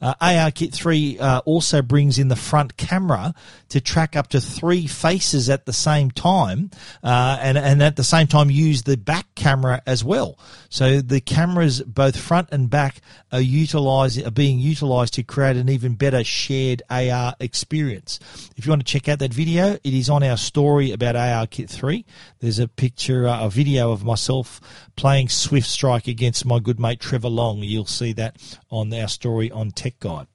Uh, 0.00 0.14
ARKit 0.20 0.72
3 0.72 1.18
uh, 1.18 1.38
also 1.40 1.82
brings 1.82 2.18
in 2.18 2.28
the 2.28 2.36
front 2.36 2.76
camera 2.76 3.34
to 3.68 3.80
track 3.80 4.16
up 4.16 4.28
to 4.28 4.40
three 4.40 4.86
faces 4.86 5.48
at 5.48 5.66
the 5.66 5.72
same 5.72 6.10
time, 6.10 6.70
uh, 7.02 7.38
and, 7.40 7.58
and 7.58 7.82
at 7.82 7.96
the 7.96 8.04
same 8.04 8.26
time 8.26 8.50
use 8.50 8.82
the 8.82 8.96
back 8.96 9.29
camera 9.40 9.82
as 9.86 10.04
well. 10.04 10.38
So 10.68 11.00
the 11.00 11.20
cameras, 11.20 11.80
both 11.82 12.16
front 12.16 12.50
and 12.52 12.68
back, 12.68 13.00
are 13.32 13.40
utilized, 13.40 14.24
are 14.24 14.30
being 14.30 14.58
utilized 14.58 15.14
to 15.14 15.22
create 15.22 15.56
an 15.56 15.70
even 15.70 15.94
better 15.94 16.22
shared 16.22 16.82
AR 16.90 17.34
experience. 17.40 18.20
If 18.56 18.66
you 18.66 18.70
want 18.70 18.86
to 18.86 18.92
check 18.92 19.08
out 19.08 19.18
that 19.20 19.32
video, 19.32 19.78
it 19.82 19.94
is 19.94 20.10
on 20.10 20.22
our 20.22 20.36
story 20.36 20.92
about 20.92 21.16
AR 21.16 21.46
Kit 21.46 21.70
3. 21.70 22.04
There's 22.40 22.58
a 22.58 22.68
picture, 22.68 23.26
uh, 23.26 23.46
a 23.46 23.48
video 23.48 23.92
of 23.92 24.04
myself 24.04 24.60
playing 24.94 25.30
Swift 25.30 25.68
Strike 25.68 26.06
against 26.06 26.44
my 26.44 26.58
good 26.58 26.78
mate 26.78 27.00
Trevor 27.00 27.30
Long. 27.30 27.60
You'll 27.60 27.86
see 27.86 28.12
that 28.12 28.36
on 28.68 28.92
our 28.92 29.08
story 29.08 29.50
on 29.50 29.70
Tech 29.70 29.98
Guide. 30.00 30.26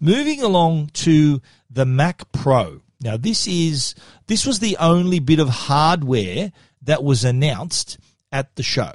Moving 0.00 0.40
along 0.40 0.88
to 0.94 1.42
the 1.68 1.84
Mac 1.84 2.32
Pro. 2.32 2.80
Now 3.02 3.18
this 3.18 3.46
is 3.46 3.94
this 4.28 4.46
was 4.46 4.60
the 4.60 4.78
only 4.78 5.18
bit 5.18 5.38
of 5.38 5.48
hardware 5.50 6.52
that 6.80 7.04
was 7.04 7.24
announced 7.24 7.98
at 8.34 8.54
the 8.56 8.62
show. 8.62 8.92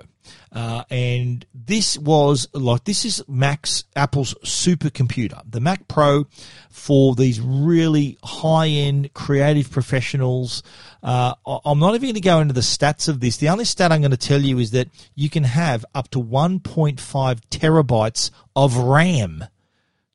Uh, 0.52 0.84
and 0.89 1.45
this 1.54 1.97
was 1.97 2.47
like 2.54 2.84
this 2.84 3.06
is 3.06 3.23
Mac's 3.28 3.86
Apple's 3.95 4.34
supercomputer, 4.43 5.41
the 5.49 5.60
Mac 5.60 5.88
Pro, 5.88 6.25
for 6.69 7.15
these 7.15 7.39
really 7.39 8.17
high-end 8.23 9.13
creative 9.13 9.71
professionals. 9.71 10.62
Uh, 11.02 11.34
I'm 11.65 11.80
not 11.80 11.95
even 11.95 12.08
going 12.08 12.13
to 12.15 12.21
go 12.21 12.39
into 12.41 12.54
the 12.54 12.62
stats 12.62 13.08
of 13.08 13.19
this. 13.19 13.38
The 13.38 13.49
only 13.49 13.65
stat 13.65 13.91
I'm 13.91 14.02
going 14.02 14.12
to 14.12 14.17
tell 14.17 14.41
you 14.41 14.60
is 14.60 14.71
that 14.71 14.89
you 15.15 15.30
can 15.30 15.45
have 15.45 15.86
up 15.95 16.10
to 16.12 16.19
1.5 16.19 16.99
terabytes 17.49 18.32
of 18.56 18.75
RAM. 18.75 19.45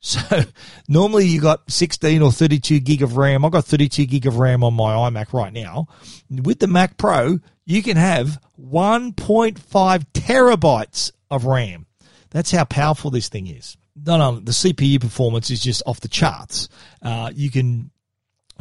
So 0.15 0.41
normally 0.87 1.25
you 1.25 1.41
got 1.41 1.71
16 1.71 2.21
or 2.21 2.31
32 2.31 2.79
gig 2.79 3.01
of 3.01 3.17
RAM. 3.17 3.43
I've 3.43 3.51
got 3.51 3.65
32 3.65 4.05
gig 4.05 4.27
of 4.27 4.37
RAM 4.37 4.63
on 4.63 4.75
my 4.75 4.93
iMac 4.93 5.33
right 5.33 5.51
now. 5.51 5.87
With 6.29 6.59
the 6.59 6.67
Mac 6.67 6.97
Pro, 6.97 7.39
you 7.65 7.81
can 7.81 7.97
have 7.97 8.39
1.5 8.61 10.05
terabytes 10.13 11.11
of 11.31 11.45
RAM. 11.45 11.87
That's 12.29 12.51
how 12.51 12.65
powerful 12.65 13.09
this 13.09 13.29
thing 13.29 13.47
is. 13.47 13.77
No, 13.95 14.17
no, 14.17 14.39
the 14.39 14.51
CPU 14.51 15.01
performance 15.01 15.49
is 15.49 15.63
just 15.63 15.81
off 15.87 16.01
the 16.01 16.07
charts. 16.07 16.69
Uh, 17.01 17.31
you 17.33 17.49
can 17.49 17.89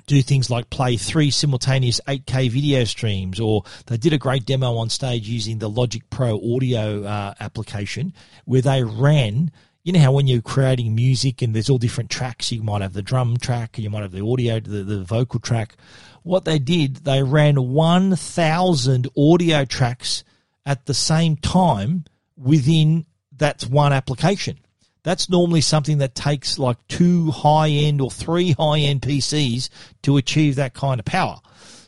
do 0.07 0.22
things 0.22 0.48
like 0.48 0.70
play 0.70 0.96
three 0.96 1.30
simultaneous 1.30 2.00
8K 2.09 2.50
video 2.50 2.85
streams, 2.85 3.38
or 3.38 3.64
they 3.87 3.98
did 3.98 4.14
a 4.14 4.18
great 4.18 4.46
demo 4.46 4.76
on 4.76 4.88
stage 4.88 5.28
using 5.28 5.59
the 5.59 5.68
Logic 5.68 6.09
Pro 6.09 6.37
audio 6.37 7.04
uh, 7.04 7.35
application 7.38 8.14
where 8.46 8.62
they 8.62 8.83
ran 8.83 9.50
you 9.85 9.92
know 9.92 10.01
how 10.01 10.12
when 10.12 10.27
you're 10.27 10.40
creating 10.40 10.94
music 10.94 11.42
and 11.42 11.55
there's 11.55 11.68
all 11.68 11.79
different 11.79 12.11
tracks, 12.11 12.51
you 12.51 12.62
might 12.62 12.81
have 12.81 12.94
the 12.94 13.03
drum 13.03 13.37
track, 13.37 13.79
you 13.79 13.90
might 13.90 14.03
have 14.03 14.12
the 14.12 14.25
audio, 14.25 14.59
the, 14.59 14.83
the 14.83 15.05
vocal 15.05 15.38
track. 15.38 15.77
What 16.23 16.47
they 16.47 16.59
did, 16.59 16.97
they 17.05 17.23
ran 17.23 17.57
1,000 17.57 19.09
audio 19.16 19.64
tracks 19.66 20.25
at 20.64 20.87
the 20.87 20.94
same 20.94 21.37
time 21.37 22.05
within 22.35 23.05
that 23.37 23.62
one 23.64 23.92
application. 23.92 24.59
That's 25.03 25.29
normally 25.29 25.61
something 25.61 25.99
that 25.99 26.14
takes 26.14 26.59
like 26.59 26.79
two 26.88 27.31
high 27.31 27.68
end 27.68 28.01
or 28.01 28.11
three 28.11 28.53
high 28.53 28.79
end 28.79 29.03
PCs 29.03 29.68
to 30.03 30.16
achieve 30.16 30.57
that 30.57 30.73
kind 30.73 30.99
of 30.99 31.05
power. 31.05 31.40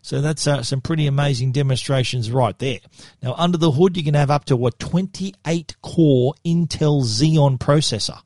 So 0.07 0.21
that's 0.21 0.47
uh, 0.47 0.63
some 0.63 0.81
pretty 0.81 1.09
amazing 1.09 1.51
demonstrations 1.51 2.31
right 2.31 2.57
there. 2.61 2.79
Now, 3.25 3.35
under 3.37 3.59
the 3.59 3.73
hood, 3.73 3.97
you 3.97 4.05
can 4.05 4.15
have 4.15 4.31
up 4.31 4.45
to 4.45 4.57
what 4.57 4.79
28 4.79 5.75
core 5.83 6.33
Intel 6.45 7.03
Xeon 7.03 7.59
processor. 7.59 8.21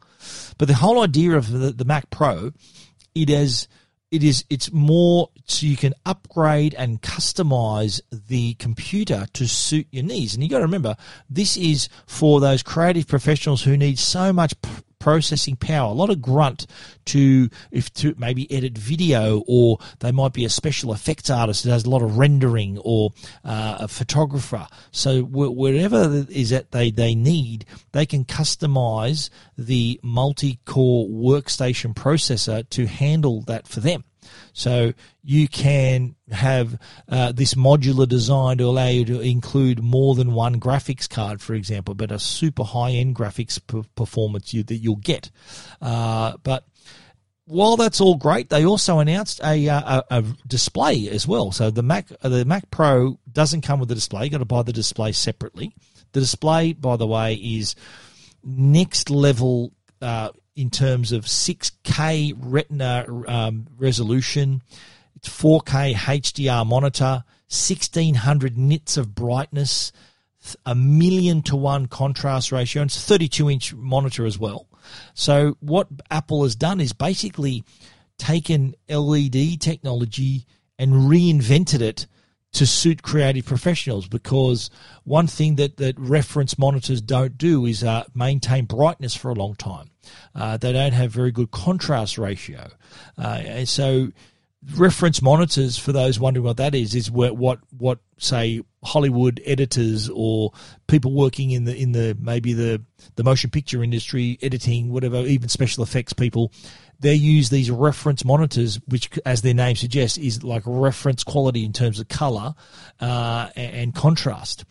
But 0.58 0.68
the 0.68 0.74
whole 0.74 1.02
idea 1.02 1.38
of 1.38 1.50
the, 1.50 1.72
the 1.72 1.86
Mac 1.86 2.10
Pro, 2.10 2.52
it 3.14 3.30
has 3.30 3.66
it 4.10 4.22
is 4.22 4.44
it's 4.50 4.70
more 4.72 5.30
so 5.46 5.64
you 5.64 5.78
can 5.78 5.94
upgrade 6.04 6.74
and 6.74 7.00
customize 7.00 8.02
the 8.10 8.52
computer 8.54 9.26
to 9.32 9.48
suit 9.48 9.86
your 9.90 10.04
needs 10.04 10.34
and 10.34 10.42
you 10.42 10.50
got 10.50 10.58
to 10.58 10.64
remember 10.64 10.96
this 11.30 11.56
is 11.56 11.88
for 12.06 12.40
those 12.40 12.60
creative 12.62 13.06
professionals 13.06 13.62
who 13.62 13.76
need 13.76 14.00
so 14.00 14.32
much 14.32 14.52
processing 15.00 15.56
power, 15.56 15.90
a 15.90 15.94
lot 15.94 16.10
of 16.10 16.22
grunt 16.22 16.66
to 17.06 17.48
if 17.72 17.92
to 17.94 18.14
maybe 18.16 18.50
edit 18.52 18.78
video, 18.78 19.42
or 19.48 19.78
they 19.98 20.12
might 20.12 20.32
be 20.32 20.44
a 20.44 20.48
special 20.48 20.92
effects 20.92 21.28
artist 21.28 21.64
that 21.64 21.72
has 21.72 21.84
a 21.84 21.90
lot 21.90 22.02
of 22.02 22.16
rendering, 22.16 22.78
or 22.84 23.10
uh, 23.44 23.78
a 23.80 23.88
photographer. 23.88 24.68
So 24.92 25.22
wherever 25.22 26.24
is 26.28 26.50
that 26.50 26.70
they 26.70 26.92
they 26.92 27.16
need, 27.16 27.64
they 27.90 28.06
can 28.06 28.24
customize 28.24 29.30
the 29.58 29.98
multi-core 30.04 31.08
workstation 31.08 31.94
processor 31.94 32.68
to 32.70 32.86
handle 32.86 33.42
that 33.42 33.66
for 33.66 33.80
them. 33.80 34.04
So 34.52 34.92
you 35.22 35.48
can 35.48 36.16
have 36.30 36.78
uh, 37.08 37.33
this 37.33 37.54
modular 37.54 38.08
design 38.08 38.58
to 38.58 38.64
allow 38.64 38.88
you 38.88 39.04
to 39.06 39.20
include 39.20 39.83
more 39.83 40.14
than 40.14 40.33
one 40.33 40.60
graphics 40.60 41.08
card, 41.08 41.40
for 41.40 41.54
example, 41.54 41.94
but 41.94 42.12
a 42.12 42.18
super 42.18 42.64
high 42.64 42.92
end 42.92 43.16
graphics 43.16 43.60
p- 43.66 43.88
performance 43.94 44.52
you, 44.54 44.62
that 44.64 44.76
you'll 44.76 44.96
get. 44.96 45.31
Uh, 45.81 46.37
but 46.42 46.64
while 47.50 47.76
that's 47.76 48.00
all 48.00 48.16
great, 48.16 48.48
they 48.48 48.64
also 48.64 49.00
announced 49.00 49.40
a, 49.42 49.68
uh, 49.68 50.02
a, 50.10 50.18
a, 50.18 50.24
display 50.46 51.08
as 51.08 51.26
well. 51.26 51.50
So 51.50 51.70
the 51.70 51.83
Mac 51.83 52.08
the 52.22 52.44
Mac 52.44 52.70
Pro 52.70 53.18
doesn't 53.31 53.62
come 53.62 53.81
with 53.81 53.90
a 53.90 53.94
display. 53.94 54.24
You 54.24 54.31
got 54.31 54.38
to 54.38 54.44
buy 54.44 54.62
the 54.62 54.72
display 54.72 55.12
separately. 55.12 55.74
The 56.12 56.20
display, 56.20 56.72
by 56.72 56.96
the 56.96 57.06
way, 57.06 57.35
is 57.35 57.74
next 58.44 59.10
level 59.10 59.72
uh, 60.00 60.31
in 60.57 60.71
terms 60.71 61.13
of 61.13 61.25
6K 61.25 62.35
Retina 62.38 63.07
um, 63.27 63.67
resolution. 63.79 64.63
It's 65.17 65.29
4K 65.29 65.94
HDR 65.94 66.67
monitor, 66.67 67.25
1600 67.48 68.57
nits 68.57 68.96
of 68.96 69.15
brightness, 69.15 69.92
a 70.65 70.75
million 70.75 71.42
to 71.42 71.57
one 71.57 71.87
contrast 71.87 72.53
ratio, 72.53 72.83
and 72.83 72.88
it's 72.88 72.96
a 72.96 73.07
32 73.07 73.51
inch 73.51 73.75
monitor 73.75 74.25
as 74.25 74.38
well. 74.38 74.67
So 75.15 75.57
what 75.61 75.88
Apple 76.11 76.42
has 76.44 76.57
done 76.57 76.81
is 76.81 76.92
basically 76.92 77.65
taken 78.19 78.75
LED 78.88 79.61
technology 79.61 80.46
and 80.79 80.92
reinvented 80.92 81.81
it 81.81 82.07
to 82.53 82.67
suit 82.67 83.03
creative 83.03 83.46
professionals 83.46 84.09
because 84.09 84.71
one 85.05 85.27
thing 85.27 85.57
that, 85.57 85.77
that 85.77 85.98
reference 85.98 86.59
monitors 86.59 87.01
don't 87.01 87.38
do 87.38 87.65
is 87.65 87.85
uh, 87.85 88.05
maintain 88.15 88.65
brightness 88.65 89.15
for 89.15 89.31
a 89.31 89.35
long 89.35 89.55
time. 89.55 89.90
Uh, 90.35 90.57
they 90.57 90.73
don't 90.73 90.92
have 90.92 91.13
very 91.13 91.31
good 91.31 91.51
contrast 91.51 92.19
ratio. 92.19 92.69
Uh, 93.17 93.40
and 93.44 93.69
so 93.69 94.09
reference 94.77 95.23
monitors, 95.23 95.79
for 95.79 95.92
those 95.92 96.21
wondering 96.21 96.44
what 96.44 96.58
that 96.58 96.75
is, 96.75 96.94
is 96.94 97.11
what, 97.11 97.37
what, 97.37 97.58
what 97.77 97.98
say 98.19 98.63
Hollywood 98.85 99.40
editors 99.44 100.08
or 100.11 100.52
people 100.87 101.13
working 101.13 101.50
in 101.50 101.65
the 101.65 101.77
in 101.77 101.92
the 101.92 102.17
maybe 102.21 102.52
the 102.52 102.83
the 103.17 103.25
motion 103.25 103.50
picture 103.50 103.83
industry, 103.83 104.38
editing, 104.42 104.90
whatever, 104.90 105.17
even 105.17 105.48
special 105.48 105.83
effects 105.83 106.13
people, 106.13 106.52
they 107.00 107.15
use 107.15 107.50
these 107.50 107.71
reference 107.71 108.25
monitors, 108.25 108.81
which, 108.87 109.11
as 109.25 109.42
their 109.42 109.54
name 109.54 109.77
suggests, 109.77 110.19
is 110.19 110.42
like 110.42 110.65
reference 110.67 111.23
quality 111.25 111.65
in 111.65 111.73
terms 111.73 112.00
of 112.00 112.08
color 112.08 112.54
uh, 113.00 113.48
and 113.56 113.94
contrast. 113.94 114.65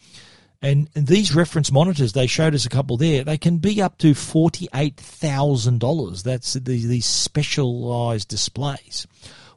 And, 0.62 0.90
and, 0.94 1.08
these 1.08 1.34
reference 1.34 1.72
monitors, 1.72 2.12
they 2.12 2.28
showed 2.28 2.54
us 2.54 2.66
a 2.66 2.70
couple 2.70 2.98
there, 2.98 3.24
they 3.24 3.38
can 3.38 3.60
be 3.60 3.82
up 3.82 3.98
to 4.00 4.12
$48,000. 4.12 6.24
That's 6.24 6.52
these, 6.54 6.86
these 6.88 7.06
specialized 7.06 8.28
displays. 8.28 9.08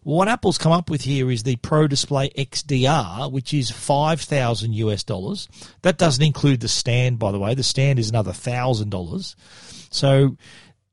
What 0.05 0.27
Apple's 0.27 0.59
come 0.59 0.73
up 0.73 0.91
with 0.91 1.03
here 1.03 1.31
is 1.31 1.45
the 1.45 1.57
Pro 1.57 1.87
Display 1.87 2.31
XDR, 2.31 3.31
which 3.31 3.55
is 3.55 3.71
5,000 3.71 4.73
US 4.75 5.05
dollars. 5.05 5.49
That 5.83 5.97
doesn't 5.97 6.25
include 6.25 6.61
the 6.61 6.69
stand, 6.69 7.21
by 7.21 7.31
the 7.31 7.39
way. 7.39 7.55
The 7.55 7.63
stand 7.63 8.01
is 8.01 8.11
another 8.11 8.33
$1,000. 8.33 9.37
So 9.95 10.37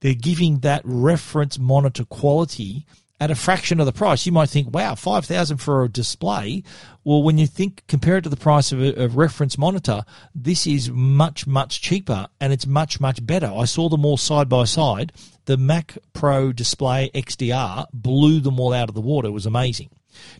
they're 0.02 0.14
giving 0.14 0.60
that 0.60 0.82
reference 0.84 1.58
monitor 1.58 2.06
quality 2.06 2.86
at 3.20 3.32
a 3.32 3.36
fraction 3.36 3.80
of 3.80 3.86
the 3.86 3.92
price. 3.92 4.26
You 4.26 4.32
might 4.32 4.50
think, 4.50 4.74
wow, 4.74 4.96
5000 4.96 5.58
for 5.58 5.84
a 5.84 5.90
display. 5.90 6.64
Well, 7.04 7.24
when 7.24 7.38
you 7.38 7.48
think, 7.48 7.84
compare 7.88 8.18
it 8.18 8.22
to 8.22 8.30
the 8.30 8.38
price 8.38 8.72
of 8.72 8.80
a, 8.80 9.04
a, 9.04 9.08
reference 9.08 9.58
monitor, 9.58 10.04
this 10.34 10.66
is 10.66 10.90
much, 10.90 11.46
much 11.46 11.82
cheaper 11.82 12.28
and 12.40 12.54
it's 12.54 12.66
much, 12.68 13.00
much 13.02 13.26
better. 13.26 13.52
I 13.54 13.66
saw 13.66 13.90
them 13.90 14.06
all 14.06 14.18
side 14.18 14.48
by 14.48 14.64
side. 14.64 15.12
The 15.50 15.58
Mac 15.58 15.98
Pro 16.14 16.54
Display 16.54 17.10
XDR 17.16 17.88
blew 17.92 18.40
them 18.40 18.60
all 18.60 18.72
out 18.72 18.88
of 18.88 18.94
the 18.94 19.02
water. 19.02 19.30
It 19.30 19.32
was 19.32 19.48
amazing. 19.48 19.90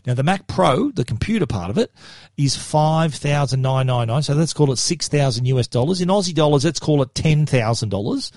Now 0.06 0.14
the 0.14 0.22
Mac 0.22 0.46
Pro, 0.46 0.92
the 0.92 1.04
computer 1.04 1.46
part 1.46 1.68
of 1.68 1.78
it, 1.78 1.92
is 2.36 2.54
five 2.54 3.12
thousand 3.12 3.60
nine 3.60 3.88
nine 3.88 4.06
nine. 4.06 4.22
So 4.22 4.34
let's 4.34 4.52
call 4.52 4.70
it 4.70 4.76
six 4.76 5.08
thousand 5.08 5.46
US 5.46 5.66
dollars. 5.66 6.00
In 6.00 6.10
Aussie 6.10 6.32
dollars, 6.32 6.64
let's 6.64 6.78
call 6.78 7.02
it 7.02 7.12
ten 7.12 7.44
thousand 7.44 7.88
dollars. 7.88 8.30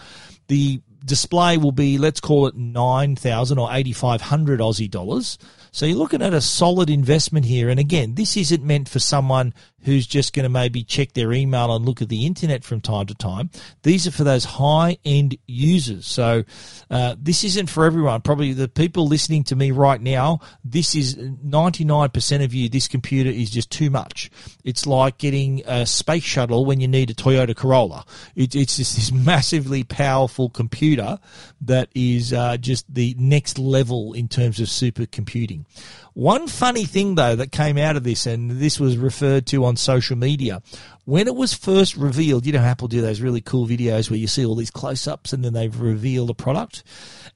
The 0.48 0.82
display 1.06 1.58
will 1.58 1.72
be, 1.72 2.00
let's 2.00 2.20
call 2.20 2.48
it 2.48 2.56
9,000 2.56 3.60
or 3.60 3.70
8,500 3.72 4.60
Aussie 4.60 4.90
dollars. 4.90 5.38
So 5.72 5.86
you're 5.86 5.98
looking 5.98 6.22
at 6.22 6.34
a 6.34 6.42
solid 6.42 6.90
investment 6.90 7.46
here. 7.46 7.70
And 7.70 7.80
again, 7.80 8.16
this 8.16 8.38
isn't 8.38 8.64
meant 8.64 8.90
for 8.90 9.00
someone 9.00 9.54
who's 9.84 10.08
just 10.08 10.34
going 10.34 10.44
to 10.44 10.50
maybe 10.50 10.84
check 10.84 11.14
their 11.14 11.32
email 11.34 11.76
and 11.76 11.86
look 11.86 12.02
at 12.02 12.10
the 12.10 12.26
internet 12.26 12.64
from 12.64 12.82
time 12.82 13.06
to 13.08 13.16
time. 13.16 13.50
These 13.84 14.08
are 14.08 14.12
for 14.12 14.24
those 14.24 14.46
high 14.46 14.98
end 15.06 15.38
users. 15.46 16.06
So 16.06 16.44
uh, 16.90 17.16
this 17.20 17.44
isn't 17.44 17.68
for 17.68 17.86
everyone. 17.86 18.22
Probably 18.22 18.54
the 18.54 18.68
people 18.68 19.08
listening 19.08 19.44
to 19.46 19.56
me 19.56 19.72
right 19.72 20.02
now, 20.02 20.40
this 20.64 20.96
is 20.96 21.16
99% 21.16 22.44
of 22.44 22.54
you, 22.54 22.70
this 22.70 22.88
computer 22.88 23.30
is 23.30 23.50
just 23.50 23.72
too 23.72 23.90
much. 23.90 24.30
It's 24.64 24.86
like 24.86 25.18
getting 25.18 25.62
a 25.66 25.86
space 25.86 26.24
shuttle 26.24 26.66
when 26.66 26.80
you 26.80 26.88
need 26.88 27.10
a 27.10 27.14
Toyota 27.14 27.56
Corolla. 27.56 28.06
It, 28.36 28.56
it's 28.56 28.78
just 28.78 28.96
this 28.96 29.12
massively 29.12 29.84
powerful 29.84 30.50
computer 30.50 31.20
that 31.62 31.90
is 31.94 32.34
uh, 32.34 32.58
just 32.58 32.94
the 32.94 33.16
next 33.18 33.58
level 33.60 34.14
in 34.14 34.28
terms 34.28 34.60
of 34.60 34.68
supercomputing. 34.68 35.66
One 36.14 36.48
funny 36.48 36.86
thing, 36.86 37.16
though, 37.16 37.36
that 37.36 37.52
came 37.52 37.78
out 37.78 37.96
of 37.96 38.04
this, 38.04 38.28
and 38.28 38.52
this 38.52 38.80
was 38.80 38.98
referred 38.98 39.48
to 39.48 39.66
on 39.66 39.76
social 39.78 40.16
media, 40.16 40.62
when 41.06 41.28
it 41.28 41.36
was 41.36 41.54
first 41.54 41.98
revealed, 41.98 42.46
you 42.46 42.54
know, 42.54 42.60
Apple 42.60 42.88
do 42.88 43.02
those 43.02 43.20
really 43.20 43.42
cool 43.42 43.68
videos 43.68 44.10
where 44.10 44.20
you 44.20 44.28
see 44.28 44.46
all 44.46 44.56
these 44.56 44.72
close 44.72 45.06
ups 45.08 45.34
and 45.34 45.44
then 45.44 45.54
they 45.54 45.68
reveal 45.68 46.26
the 46.26 46.34
product. 46.34 46.84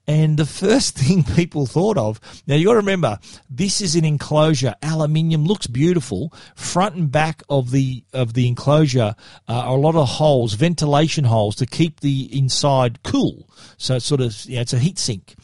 And 0.08 0.38
the 0.38 0.46
first 0.46 0.96
thing 0.98 1.24
people 1.24 1.66
thought 1.66 1.98
of, 1.98 2.20
now 2.48 2.56
you 2.56 2.66
got 2.66 2.74
to 2.74 2.78
remember, 2.78 3.20
this 3.50 3.82
is 3.82 3.96
an 3.96 4.06
enclosure. 4.06 4.76
Aluminium 4.82 5.46
looks 5.46 5.68
beautiful. 5.68 6.32
Front 6.56 6.96
and 6.96 7.12
back 7.12 7.44
of 7.50 7.72
the 7.72 8.04
of 8.14 8.34
the 8.34 8.48
enclosure 8.48 9.16
uh, 9.48 9.54
are 9.54 9.76
a 9.76 9.80
lot 9.80 9.96
of 9.96 10.08
holes, 10.08 10.54
ventilation 10.54 11.26
holes 11.26 11.56
to 11.58 11.66
keep 11.66 12.00
the 12.00 12.30
inside 12.38 13.04
cool. 13.04 13.50
So 13.78 13.96
it's 13.96 14.06
sort 14.06 14.22
of, 14.22 14.46
yeah, 14.46 14.62
it's 14.62 14.74
a 14.74 14.80
heat 14.80 14.98
sink. 14.98 15.36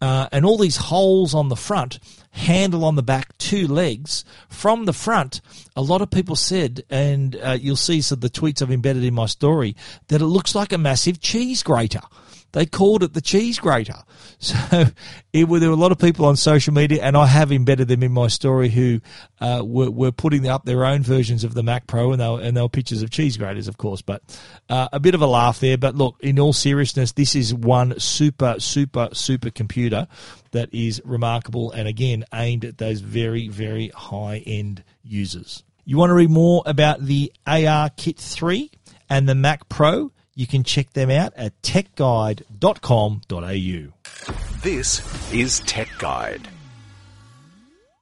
Uh, 0.00 0.28
and 0.30 0.44
all 0.44 0.58
these 0.58 0.76
holes 0.76 1.34
on 1.34 1.48
the 1.48 1.56
front 1.56 1.98
handle 2.30 2.84
on 2.84 2.94
the 2.94 3.02
back, 3.02 3.36
two 3.38 3.66
legs. 3.66 4.24
From 4.48 4.84
the 4.84 4.92
front, 4.92 5.40
a 5.74 5.82
lot 5.82 6.02
of 6.02 6.10
people 6.10 6.36
said, 6.36 6.84
and 6.88 7.36
uh, 7.36 7.58
you'll 7.60 7.76
see 7.76 8.00
some 8.00 8.16
of 8.16 8.20
the 8.20 8.30
tweets 8.30 8.62
I've 8.62 8.70
embedded 8.70 9.04
in 9.04 9.14
my 9.14 9.26
story, 9.26 9.74
that 10.08 10.20
it 10.20 10.26
looks 10.26 10.54
like 10.54 10.72
a 10.72 10.78
massive 10.78 11.20
cheese 11.20 11.62
grater. 11.62 12.02
They 12.52 12.66
called 12.66 13.02
it 13.02 13.12
the 13.12 13.20
cheese 13.20 13.58
grater. 13.58 13.98
So 14.40 14.54
it, 15.32 15.46
there 15.46 15.46
were 15.46 15.74
a 15.74 15.74
lot 15.74 15.90
of 15.90 15.98
people 15.98 16.24
on 16.24 16.36
social 16.36 16.72
media, 16.72 17.02
and 17.02 17.16
I 17.16 17.26
have 17.26 17.50
embedded 17.50 17.88
them 17.88 18.04
in 18.04 18.12
my 18.12 18.28
story 18.28 18.68
who 18.68 19.00
uh, 19.40 19.62
were, 19.64 19.90
were 19.90 20.12
putting 20.12 20.46
up 20.46 20.64
their 20.64 20.84
own 20.84 21.02
versions 21.02 21.42
of 21.42 21.54
the 21.54 21.64
Mac 21.64 21.88
Pro, 21.88 22.12
and 22.12 22.20
they 22.20 22.28
were, 22.28 22.40
and 22.40 22.56
they 22.56 22.62
were 22.62 22.68
pictures 22.68 23.02
of 23.02 23.10
cheese 23.10 23.36
graters, 23.36 23.66
of 23.66 23.78
course. 23.78 24.00
But 24.00 24.22
uh, 24.68 24.90
a 24.92 25.00
bit 25.00 25.16
of 25.16 25.22
a 25.22 25.26
laugh 25.26 25.58
there. 25.58 25.76
But 25.76 25.96
look, 25.96 26.14
in 26.20 26.38
all 26.38 26.52
seriousness, 26.52 27.10
this 27.10 27.34
is 27.34 27.52
one 27.52 27.98
super, 27.98 28.60
super, 28.60 29.08
super 29.12 29.50
computer 29.50 30.06
that 30.52 30.72
is 30.72 31.02
remarkable, 31.04 31.72
and 31.72 31.88
again 31.88 32.24
aimed 32.32 32.64
at 32.64 32.78
those 32.78 33.00
very, 33.00 33.48
very 33.48 33.88
high 33.88 34.44
end 34.46 34.84
users. 35.02 35.64
You 35.84 35.96
want 35.96 36.10
to 36.10 36.14
read 36.14 36.30
more 36.30 36.62
about 36.64 37.00
the 37.00 37.32
AR 37.46 37.90
Kit 37.90 38.18
3 38.18 38.70
and 39.08 39.28
the 39.28 39.34
Mac 39.34 39.68
Pro? 39.68 40.12
You 40.38 40.46
can 40.46 40.62
check 40.62 40.92
them 40.92 41.10
out 41.10 41.32
at 41.34 41.60
techguide.com.au. 41.62 44.62
This 44.62 45.32
is 45.34 45.58
Tech 45.60 45.88
Guide. 45.98 46.48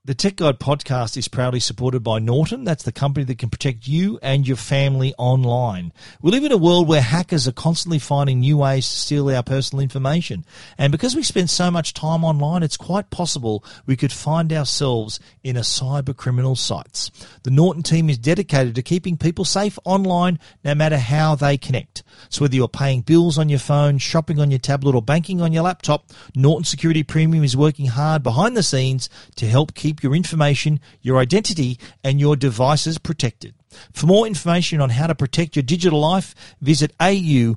The 0.07 0.15
Tech 0.15 0.37
Guide 0.37 0.61
podcast 0.61 1.17
is 1.17 1.27
proudly 1.27 1.59
supported 1.59 2.05
by 2.05 2.21
Norton. 2.21 2.63
That's 2.63 2.85
the 2.85 2.93
company 2.93 3.25
that 3.25 3.39
can 3.39 3.51
protect 3.51 3.89
you 3.89 4.21
and 4.23 4.47
your 4.47 4.57
family 4.57 5.13
online. 5.19 5.93
We 6.23 6.31
live 6.31 6.45
in 6.45 6.53
a 6.53 6.57
world 6.57 6.87
where 6.87 7.03
hackers 7.03 7.49
are 7.49 7.53
constantly 7.53 7.99
finding 7.99 8.39
new 8.39 8.59
ways 8.59 8.89
to 8.89 8.97
steal 8.97 9.29
our 9.29 9.43
personal 9.43 9.83
information. 9.83 10.45
And 10.79 10.93
because 10.93 11.17
we 11.17 11.25
spend 11.25 11.51
so 11.51 11.73
much 11.73 11.93
time 11.93 12.23
online, 12.23 12.63
it's 12.63 12.77
quite 12.77 13.11
possible 13.11 13.65
we 13.85 13.97
could 13.97 14.13
find 14.13 14.53
ourselves 14.53 15.19
in 15.43 15.57
a 15.57 15.63
cyber 15.63 16.17
criminal 16.17 16.55
sights. 16.55 17.11
The 17.43 17.51
Norton 17.51 17.83
team 17.83 18.09
is 18.09 18.17
dedicated 18.17 18.77
to 18.77 18.83
keeping 18.83 19.17
people 19.17 19.45
safe 19.45 19.77
online 19.85 20.39
no 20.63 20.77
matter 20.77 20.99
how 20.99 21.35
they 21.35 21.59
connect. 21.59 22.05
So 22.29 22.43
whether 22.43 22.55
you're 22.55 22.69
paying 22.69 23.01
bills 23.01 23.39
on 23.39 23.49
your 23.49 23.59
phone, 23.59 23.99
shopping 23.99 24.39
on 24.39 24.53
your 24.53 24.61
tablet, 24.61 24.95
or 24.95 25.03
banking 25.03 25.41
on 25.41 25.53
your 25.53 25.65
laptop, 25.65 26.13
Norton 26.37 26.65
Security 26.65 27.03
Premium 27.03 27.43
is 27.43 27.57
working 27.57 27.87
hard 27.87 28.23
behind 28.23 28.57
the 28.57 28.63
scenes 28.63 29.11
to 29.35 29.49
help 29.49 29.75
keep 29.75 29.96
your 30.03 30.15
information, 30.15 30.81
your 31.03 31.19
identity, 31.19 31.79
and 32.03 32.21
your 32.21 32.37
devices 32.37 32.99
protected. 32.99 33.55
For 33.93 34.07
more 34.07 34.27
information 34.27 34.81
on 34.81 34.91
how 34.91 35.07
to 35.07 35.15
protect 35.15 35.57
your 35.57 35.63
digital 35.63 36.01
life, 36.01 36.35
visit 36.61 36.93
au.norton.com. 37.01 37.57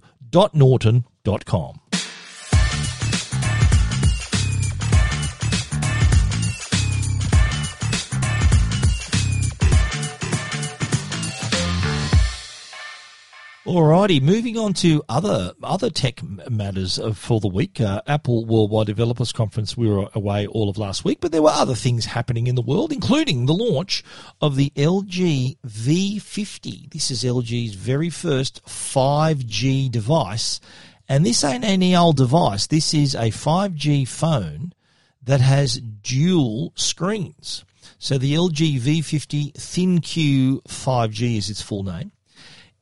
Alrighty, 13.69 14.19
moving 14.19 14.57
on 14.57 14.73
to 14.73 15.03
other 15.07 15.53
other 15.61 15.91
tech 15.91 16.23
matters 16.49 16.99
for 17.13 17.39
the 17.39 17.47
week. 17.47 17.79
Uh, 17.79 18.01
Apple 18.07 18.43
Worldwide 18.43 18.87
Developers 18.87 19.31
Conference. 19.31 19.77
We 19.77 19.87
were 19.87 20.09
away 20.15 20.47
all 20.47 20.69
of 20.69 20.79
last 20.79 21.05
week, 21.05 21.19
but 21.21 21.31
there 21.31 21.43
were 21.43 21.51
other 21.51 21.75
things 21.75 22.05
happening 22.05 22.47
in 22.47 22.55
the 22.55 22.63
world, 22.63 22.91
including 22.91 23.45
the 23.45 23.53
launch 23.53 24.03
of 24.41 24.55
the 24.55 24.71
LG 24.75 25.59
V50. 25.63 26.91
This 26.91 27.11
is 27.11 27.23
LG's 27.23 27.75
very 27.75 28.09
first 28.09 28.65
5G 28.65 29.91
device, 29.91 30.59
and 31.07 31.23
this 31.23 31.43
ain't 31.43 31.63
any 31.63 31.95
old 31.95 32.17
device. 32.17 32.65
This 32.65 32.91
is 32.95 33.13
a 33.13 33.29
5G 33.29 34.07
phone 34.07 34.73
that 35.21 35.41
has 35.41 35.79
dual 35.79 36.73
screens. 36.75 37.65
So 37.99 38.17
the 38.17 38.33
LG 38.33 38.79
V50 38.79 39.53
ThinQ 39.53 40.63
5G 40.63 41.37
is 41.37 41.51
its 41.51 41.61
full 41.61 41.83
name 41.83 42.13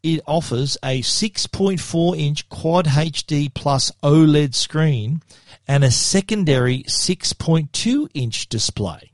it 0.03 0.21
offers 0.25 0.77
a 0.83 1.01
6.4 1.01 2.17
inch 2.17 2.49
quad 2.49 2.85
HD 2.85 3.53
plus 3.53 3.91
OLED 4.03 4.53
screen 4.55 5.21
and 5.67 5.83
a 5.83 5.91
secondary 5.91 6.83
6.2 6.83 8.09
inch 8.13 8.47
display. 8.47 9.11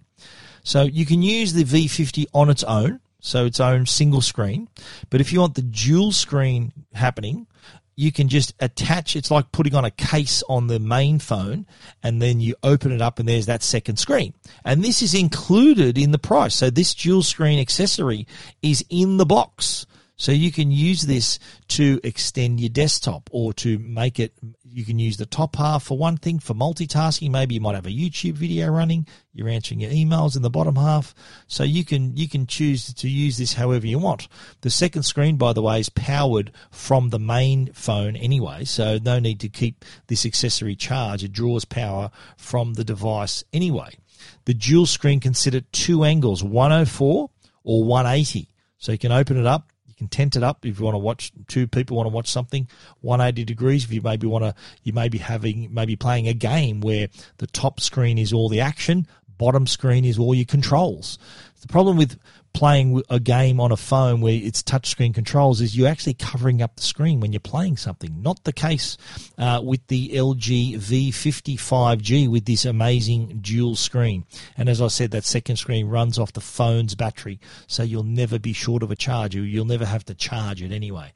So 0.63 0.83
you 0.83 1.05
can 1.05 1.21
use 1.21 1.53
the 1.53 1.63
V50 1.63 2.27
on 2.33 2.49
its 2.49 2.63
own, 2.63 2.99
so 3.19 3.45
its 3.45 3.59
own 3.59 3.85
single 3.85 4.21
screen. 4.21 4.69
But 5.09 5.21
if 5.21 5.33
you 5.33 5.39
want 5.39 5.55
the 5.55 5.61
dual 5.61 6.11
screen 6.11 6.71
happening, 6.93 7.47
you 7.95 8.11
can 8.11 8.27
just 8.27 8.53
attach 8.59 9.15
it's 9.15 9.29
like 9.29 9.51
putting 9.51 9.75
on 9.75 9.85
a 9.85 9.91
case 9.91 10.43
on 10.49 10.67
the 10.67 10.79
main 10.79 11.19
phone 11.19 11.65
and 12.01 12.21
then 12.21 12.39
you 12.39 12.55
open 12.63 12.91
it 12.91 13.01
up 13.01 13.19
and 13.19 13.27
there's 13.27 13.45
that 13.45 13.61
second 13.61 13.97
screen 13.97 14.33
and 14.65 14.83
this 14.83 15.01
is 15.01 15.13
included 15.13 15.97
in 15.97 16.11
the 16.11 16.17
price 16.17 16.55
so 16.55 16.69
this 16.69 16.95
dual 16.95 17.21
screen 17.21 17.59
accessory 17.59 18.25
is 18.61 18.83
in 18.89 19.17
the 19.17 19.25
box 19.25 19.85
so 20.23 20.31
you 20.31 20.53
can 20.53 20.71
use 20.71 21.01
this 21.01 21.37
to 21.67 21.99
extend 22.01 22.61
your 22.61 22.69
desktop 22.69 23.29
or 23.33 23.51
to 23.55 23.77
make 23.79 24.21
it, 24.21 24.33
you 24.63 24.85
can 24.85 24.97
use 24.97 25.17
the 25.17 25.25
top 25.25 25.57
half 25.57 25.83
for 25.83 25.97
one 25.97 26.15
thing 26.15 26.39
for 26.39 26.53
multitasking. 26.53 27.29
Maybe 27.29 27.55
you 27.55 27.59
might 27.59 27.75
have 27.75 27.87
a 27.87 27.89
YouTube 27.89 28.35
video 28.35 28.69
running. 28.69 29.05
You're 29.33 29.49
answering 29.49 29.81
your 29.81 29.91
emails 29.91 30.37
in 30.37 30.41
the 30.41 30.49
bottom 30.49 30.77
half. 30.77 31.13
So 31.47 31.65
you 31.65 31.83
can, 31.83 32.15
you 32.15 32.29
can 32.29 32.47
choose 32.47 32.93
to 32.93 33.09
use 33.09 33.37
this 33.37 33.55
however 33.55 33.85
you 33.85 33.99
want. 33.99 34.29
The 34.61 34.69
second 34.69 35.03
screen, 35.03 35.35
by 35.35 35.51
the 35.51 35.61
way, 35.61 35.81
is 35.81 35.89
powered 35.89 36.53
from 36.71 37.09
the 37.09 37.19
main 37.19 37.73
phone 37.73 38.15
anyway. 38.15 38.63
So 38.63 38.99
no 39.03 39.19
need 39.19 39.41
to 39.41 39.49
keep 39.49 39.83
this 40.07 40.25
accessory 40.25 40.77
charged. 40.77 41.25
It 41.25 41.33
draws 41.33 41.65
power 41.65 42.11
from 42.37 42.75
the 42.75 42.85
device 42.85 43.43
anyway. 43.51 43.97
The 44.45 44.53
dual 44.53 44.85
screen 44.85 45.19
considered 45.19 45.65
two 45.73 46.05
angles, 46.05 46.41
104 46.41 47.29
or 47.65 47.83
180. 47.83 48.49
So 48.77 48.93
you 48.93 48.97
can 48.97 49.11
open 49.11 49.37
it 49.37 49.45
up, 49.45 49.72
can 49.93 50.07
tent 50.07 50.35
it 50.35 50.43
up 50.43 50.65
if 50.65 50.79
you 50.79 50.85
want 50.85 50.95
to 50.95 50.99
watch 50.99 51.31
two 51.47 51.67
people 51.67 51.97
want 51.97 52.07
to 52.07 52.13
watch 52.13 52.29
something 52.29 52.67
180 53.01 53.45
degrees 53.45 53.83
if 53.83 53.91
you 53.91 54.01
maybe 54.01 54.27
want 54.27 54.43
to 54.43 54.53
you 54.83 54.93
may 54.93 55.09
be 55.09 55.17
having 55.17 55.73
maybe 55.73 55.95
playing 55.95 56.27
a 56.27 56.33
game 56.33 56.81
where 56.81 57.07
the 57.37 57.47
top 57.47 57.79
screen 57.79 58.17
is 58.17 58.33
all 58.33 58.49
the 58.49 58.61
action 58.61 59.07
bottom 59.43 59.67
screen 59.67 60.05
is 60.05 60.17
all 60.17 60.33
your 60.33 60.45
controls 60.45 61.17
the 61.63 61.67
problem 61.67 61.97
with 61.97 62.19
playing 62.53 63.01
a 63.09 63.19
game 63.19 63.59
on 63.59 63.71
a 63.71 63.77
phone 63.77 64.21
where 64.21 64.33
it's 64.33 64.61
touchscreen 64.61 65.13
controls 65.13 65.59
is 65.59 65.75
you're 65.75 65.87
actually 65.87 66.13
covering 66.13 66.61
up 66.61 66.75
the 66.75 66.83
screen 66.83 67.19
when 67.19 67.31
you're 67.31 67.39
playing 67.39 67.77
something. 67.77 68.21
Not 68.21 68.43
the 68.43 68.53
case 68.53 68.97
uh, 69.37 69.61
with 69.63 69.87
the 69.87 70.09
LG 70.09 70.75
V50 70.75 71.55
5G 71.55 72.27
with 72.29 72.45
this 72.45 72.65
amazing 72.65 73.39
dual 73.41 73.75
screen. 73.75 74.25
And 74.57 74.69
as 74.69 74.81
I 74.81 74.87
said, 74.87 75.11
that 75.11 75.23
second 75.23 75.55
screen 75.55 75.87
runs 75.87 76.19
off 76.19 76.33
the 76.33 76.41
phone's 76.41 76.95
battery, 76.95 77.39
so 77.65 77.81
you'll 77.81 78.03
never 78.03 78.37
be 78.37 78.53
short 78.53 78.83
of 78.83 78.91
a 78.91 78.95
charge. 78.95 79.35
You'll 79.35 79.65
never 79.65 79.85
have 79.85 80.05
to 80.05 80.13
charge 80.13 80.61
it 80.61 80.71
anyway. 80.71 81.13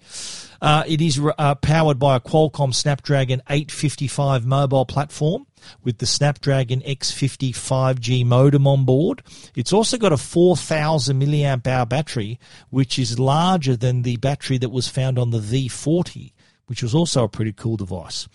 Uh, 0.61 0.83
it 0.87 1.01
is 1.01 1.21
uh, 1.37 1.55
powered 1.55 1.99
by 1.99 2.15
a 2.15 2.19
Qualcomm 2.19 2.73
Snapdragon 2.73 3.41
855 3.49 4.45
mobile 4.45 4.85
platform 4.85 5.45
with 5.83 5.97
the 5.99 6.05
Snapdragon 6.05 6.81
X50 6.81 7.51
5G 7.51 8.25
modem 8.25 8.67
on 8.67 8.85
board. 8.85 9.23
It's 9.55 9.73
also 9.73 9.97
got 9.97 10.13
a 10.13 10.17
4,000 10.17 11.19
milliamp 11.21 11.67
hour 11.67 11.85
battery, 11.85 12.39
which 12.69 12.99
is 12.99 13.19
larger 13.19 13.75
than 13.75 14.01
the 14.01 14.17
battery 14.17 14.57
that 14.57 14.69
was 14.69 14.87
found 14.87 15.17
on 15.17 15.31
the 15.31 15.39
V40, 15.39 16.33
which 16.67 16.83
was 16.83 16.93
also 16.93 17.23
a 17.23 17.29
pretty 17.29 17.53
cool 17.53 17.77
device. 17.77 18.27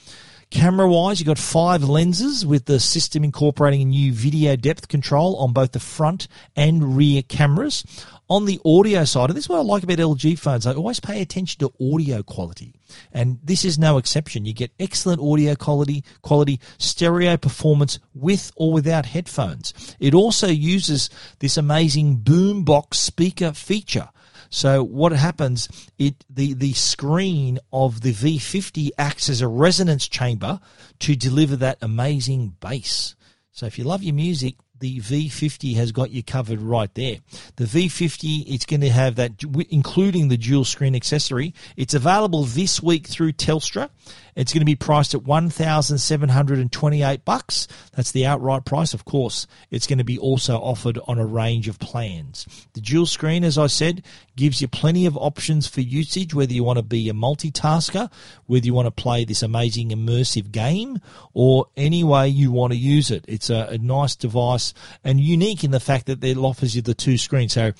Camera 0.52 0.86
wise, 0.86 1.18
you've 1.18 1.26
got 1.26 1.38
five 1.38 1.82
lenses 1.82 2.44
with 2.44 2.66
the 2.66 2.78
system 2.78 3.24
incorporating 3.24 3.80
a 3.80 3.86
new 3.86 4.12
video 4.12 4.54
depth 4.54 4.86
control 4.86 5.34
on 5.36 5.54
both 5.54 5.72
the 5.72 5.80
front 5.80 6.28
and 6.54 6.94
rear 6.94 7.22
cameras. 7.22 7.82
On 8.28 8.44
the 8.44 8.60
audio 8.62 9.04
side, 9.04 9.30
and 9.30 9.36
this 9.36 9.46
is 9.46 9.48
what 9.48 9.60
I 9.60 9.62
like 9.62 9.82
about 9.82 9.96
LG 9.96 10.38
phones, 10.38 10.66
I 10.66 10.74
always 10.74 11.00
pay 11.00 11.22
attention 11.22 11.58
to 11.60 11.94
audio 11.94 12.22
quality. 12.22 12.74
And 13.12 13.38
this 13.42 13.64
is 13.64 13.78
no 13.78 13.96
exception. 13.96 14.44
You 14.44 14.52
get 14.52 14.72
excellent 14.78 15.22
audio 15.22 15.54
quality, 15.54 16.04
quality 16.20 16.60
stereo 16.76 17.38
performance 17.38 17.98
with 18.14 18.52
or 18.54 18.74
without 18.74 19.06
headphones. 19.06 19.96
It 20.00 20.12
also 20.12 20.48
uses 20.48 21.08
this 21.38 21.56
amazing 21.56 22.18
boombox 22.18 22.94
speaker 22.94 23.52
feature 23.52 24.10
so 24.52 24.84
what 24.84 25.12
happens? 25.12 25.66
It 25.98 26.26
the 26.28 26.52
the 26.52 26.74
screen 26.74 27.58
of 27.72 28.02
the 28.02 28.12
V50 28.12 28.90
acts 28.98 29.30
as 29.30 29.40
a 29.40 29.48
resonance 29.48 30.06
chamber 30.06 30.60
to 31.00 31.16
deliver 31.16 31.56
that 31.56 31.78
amazing 31.80 32.56
bass. 32.60 33.16
So 33.50 33.64
if 33.64 33.78
you 33.78 33.84
love 33.84 34.02
your 34.02 34.14
music, 34.14 34.56
the 34.78 35.00
V50 35.00 35.76
has 35.76 35.90
got 35.92 36.10
you 36.10 36.22
covered 36.22 36.60
right 36.60 36.92
there. 36.94 37.18
The 37.56 37.64
V50, 37.64 38.44
it's 38.46 38.66
going 38.66 38.80
to 38.80 38.90
have 38.90 39.14
that, 39.14 39.42
including 39.70 40.28
the 40.28 40.36
dual 40.36 40.64
screen 40.64 40.96
accessory. 40.96 41.54
It's 41.76 41.94
available 41.94 42.44
this 42.44 42.82
week 42.82 43.06
through 43.06 43.32
Telstra. 43.32 43.90
It's 44.34 44.52
going 44.52 44.60
to 44.60 44.66
be 44.66 44.76
priced 44.76 45.14
at 45.14 45.24
1,728 45.24 47.24
bucks. 47.24 47.68
That's 47.94 48.12
the 48.12 48.26
outright 48.26 48.64
price, 48.64 48.94
of 48.94 49.04
course. 49.04 49.46
It's 49.70 49.86
going 49.86 49.98
to 49.98 50.04
be 50.04 50.18
also 50.18 50.56
offered 50.56 50.98
on 51.06 51.18
a 51.18 51.26
range 51.26 51.68
of 51.68 51.78
plans. 51.78 52.46
The 52.72 52.80
dual 52.80 53.06
screen, 53.06 53.44
as 53.44 53.58
I 53.58 53.66
said, 53.66 54.02
gives 54.36 54.62
you 54.62 54.68
plenty 54.68 55.06
of 55.06 55.16
options 55.16 55.66
for 55.66 55.80
usage, 55.80 56.34
whether 56.34 56.52
you 56.52 56.64
want 56.64 56.78
to 56.78 56.82
be 56.82 57.08
a 57.08 57.12
multitasker, 57.12 58.10
whether 58.46 58.64
you 58.64 58.74
want 58.74 58.86
to 58.86 59.02
play 59.02 59.24
this 59.24 59.42
amazing 59.42 59.90
immersive 59.90 60.50
game, 60.50 61.00
or 61.34 61.66
any 61.76 62.02
way 62.02 62.28
you 62.28 62.50
want 62.50 62.72
to 62.72 62.78
use 62.78 63.10
it. 63.10 63.24
It's 63.28 63.50
a, 63.50 63.68
a 63.70 63.78
nice 63.78 64.16
device 64.16 64.72
and 65.04 65.20
unique 65.20 65.64
in 65.64 65.70
the 65.70 65.80
fact 65.80 66.06
that 66.06 66.24
it 66.24 66.38
offers 66.38 66.74
you 66.74 66.82
the 66.82 66.94
two 66.94 67.18
screens. 67.18 67.52
So 67.52 67.72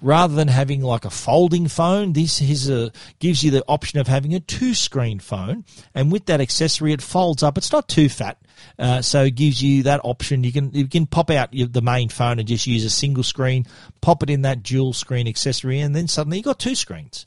rather 0.00 0.34
than 0.34 0.48
having 0.48 0.82
like 0.82 1.04
a 1.04 1.10
folding 1.10 1.68
phone, 1.68 2.14
this 2.14 2.40
is 2.40 2.68
a, 2.68 2.90
gives 3.18 3.44
you 3.44 3.50
the 3.50 3.64
option 3.68 4.00
of 4.00 4.08
having 4.08 4.34
a 4.34 4.40
two 4.40 4.74
screen 4.74 5.20
phone 5.20 5.64
and 5.94 5.99
with 6.08 6.26
that 6.26 6.40
accessory, 6.40 6.92
it 6.92 7.02
folds 7.02 7.42
up. 7.42 7.58
It's 7.58 7.72
not 7.72 7.88
too 7.88 8.08
fat, 8.08 8.38
uh, 8.78 9.02
so 9.02 9.24
it 9.24 9.34
gives 9.34 9.60
you 9.60 9.82
that 9.82 10.00
option. 10.04 10.44
You 10.44 10.52
can 10.52 10.70
you 10.72 10.86
can 10.86 11.06
pop 11.06 11.30
out 11.30 11.52
your, 11.52 11.66
the 11.66 11.82
main 11.82 12.08
phone 12.08 12.38
and 12.38 12.46
just 12.46 12.66
use 12.66 12.84
a 12.84 12.90
single 12.90 13.24
screen, 13.24 13.66
pop 14.00 14.22
it 14.22 14.30
in 14.30 14.42
that 14.42 14.62
dual 14.62 14.92
screen 14.92 15.26
accessory, 15.26 15.80
and 15.80 15.96
then 15.96 16.06
suddenly 16.06 16.38
you 16.38 16.42
have 16.42 16.56
got 16.56 16.58
two 16.60 16.76
screens. 16.76 17.26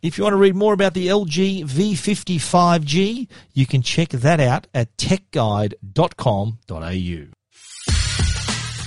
If 0.00 0.16
you 0.16 0.22
want 0.22 0.34
to 0.34 0.38
read 0.38 0.54
more 0.54 0.74
about 0.74 0.94
the 0.94 1.08
LG 1.08 1.64
V50 1.64 2.36
5G, 2.36 3.28
you 3.52 3.66
can 3.66 3.82
check 3.82 4.10
that 4.10 4.38
out 4.38 4.68
at 4.72 4.96
techguide.com.au. 4.96 7.38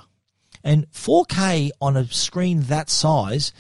And 0.65 0.91
4K 0.91 1.71
on 1.81 1.97
a 1.97 2.07
screen 2.09 2.63
that 2.63 2.91
size 2.91 3.53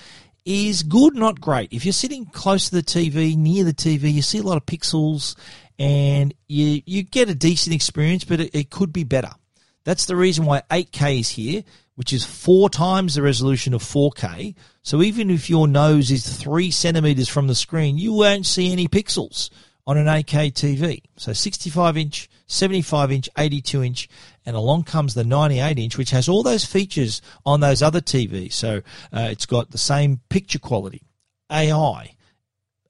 is 0.44 0.82
good, 0.82 1.14
not 1.14 1.40
great. 1.40 1.72
If 1.72 1.84
you're 1.84 1.92
sitting 1.92 2.26
close 2.26 2.68
to 2.68 2.76
the 2.76 2.82
TV, 2.82 3.36
near 3.36 3.62
the 3.62 3.72
TV, 3.72 4.12
you 4.12 4.22
see 4.22 4.38
a 4.38 4.42
lot 4.42 4.56
of 4.56 4.66
pixels 4.66 5.36
and 5.78 6.34
you, 6.48 6.82
you 6.84 7.04
get 7.04 7.28
a 7.28 7.34
decent 7.34 7.74
experience, 7.74 8.24
but 8.24 8.40
it, 8.40 8.54
it 8.54 8.70
could 8.70 8.92
be 8.92 9.04
better. 9.04 9.30
That's 9.84 10.06
the 10.06 10.16
reason 10.16 10.46
why 10.46 10.62
8K 10.68 11.20
is 11.20 11.30
here, 11.30 11.62
which 11.96 12.12
is 12.12 12.24
four 12.24 12.70
times 12.70 13.14
the 13.14 13.22
resolution 13.22 13.74
of 13.74 13.82
4K. 13.82 14.54
So 14.82 15.02
even 15.02 15.30
if 15.30 15.50
your 15.50 15.66
nose 15.66 16.10
is 16.10 16.38
three 16.38 16.70
centimeters 16.70 17.28
from 17.28 17.48
the 17.48 17.54
screen, 17.54 17.98
you 17.98 18.12
won't 18.12 18.46
see 18.46 18.70
any 18.70 18.86
pixels 18.86 19.50
on 19.86 19.96
an 19.96 20.06
8K 20.06 20.52
TV. 20.52 21.02
So 21.16 21.32
65 21.32 21.96
inch, 21.96 22.28
75 22.46 23.12
inch, 23.12 23.28
82 23.38 23.82
inch, 23.82 24.08
and 24.44 24.56
along 24.56 24.84
comes 24.84 25.14
the 25.14 25.24
98 25.24 25.78
inch, 25.78 25.98
which 25.98 26.10
has 26.10 26.28
all 26.28 26.42
those 26.42 26.64
features 26.64 27.22
on 27.44 27.60
those 27.60 27.82
other 27.82 28.00
TVs. 28.00 28.52
So 28.52 28.82
uh, 29.12 29.28
it's 29.30 29.46
got 29.46 29.70
the 29.70 29.78
same 29.78 30.20
picture 30.28 30.58
quality, 30.58 31.02
AI, 31.50 32.16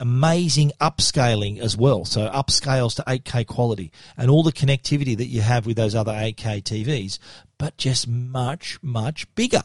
amazing 0.00 0.72
upscaling 0.80 1.58
as 1.58 1.76
well. 1.76 2.04
So 2.04 2.28
upscales 2.28 2.96
to 2.96 3.02
8K 3.02 3.46
quality 3.46 3.92
and 4.16 4.30
all 4.30 4.42
the 4.42 4.52
connectivity 4.52 5.16
that 5.16 5.26
you 5.26 5.42
have 5.42 5.66
with 5.66 5.76
those 5.76 5.94
other 5.94 6.12
8K 6.12 6.62
TVs, 6.62 7.18
but 7.58 7.76
just 7.76 8.08
much, 8.08 8.78
much 8.82 9.32
bigger. 9.34 9.62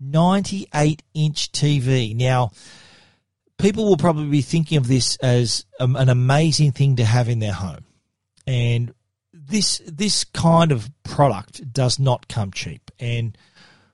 98 0.00 1.02
inch 1.14 1.50
TV. 1.52 2.14
Now, 2.14 2.52
people 3.58 3.84
will 3.86 3.96
probably 3.96 4.28
be 4.28 4.42
thinking 4.42 4.78
of 4.78 4.86
this 4.86 5.16
as 5.16 5.64
um, 5.80 5.96
an 5.96 6.08
amazing 6.08 6.72
thing 6.72 6.96
to 6.96 7.04
have 7.04 7.28
in 7.28 7.40
their 7.40 7.52
home. 7.52 7.84
And 8.46 8.94
this 9.32 9.82
this 9.86 10.24
kind 10.24 10.72
of 10.72 10.90
product 11.02 11.72
does 11.72 11.98
not 11.98 12.28
come 12.28 12.52
cheap. 12.52 12.90
And 12.98 13.36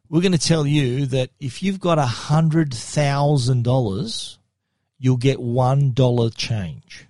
we're 0.09 0.21
going 0.21 0.33
to 0.33 0.39
tell 0.39 0.67
you 0.67 1.07
that 1.07 1.31
if 1.41 1.63
you've 1.63 1.81
got 1.81 1.99
a 1.99 2.07
hundred 2.07 2.75
thousand 2.75 3.65
dollars 3.65 4.39
you'll 4.99 5.17
get 5.19 5.39
one 5.39 5.93
dollar 5.93 6.31
change. 6.31 7.07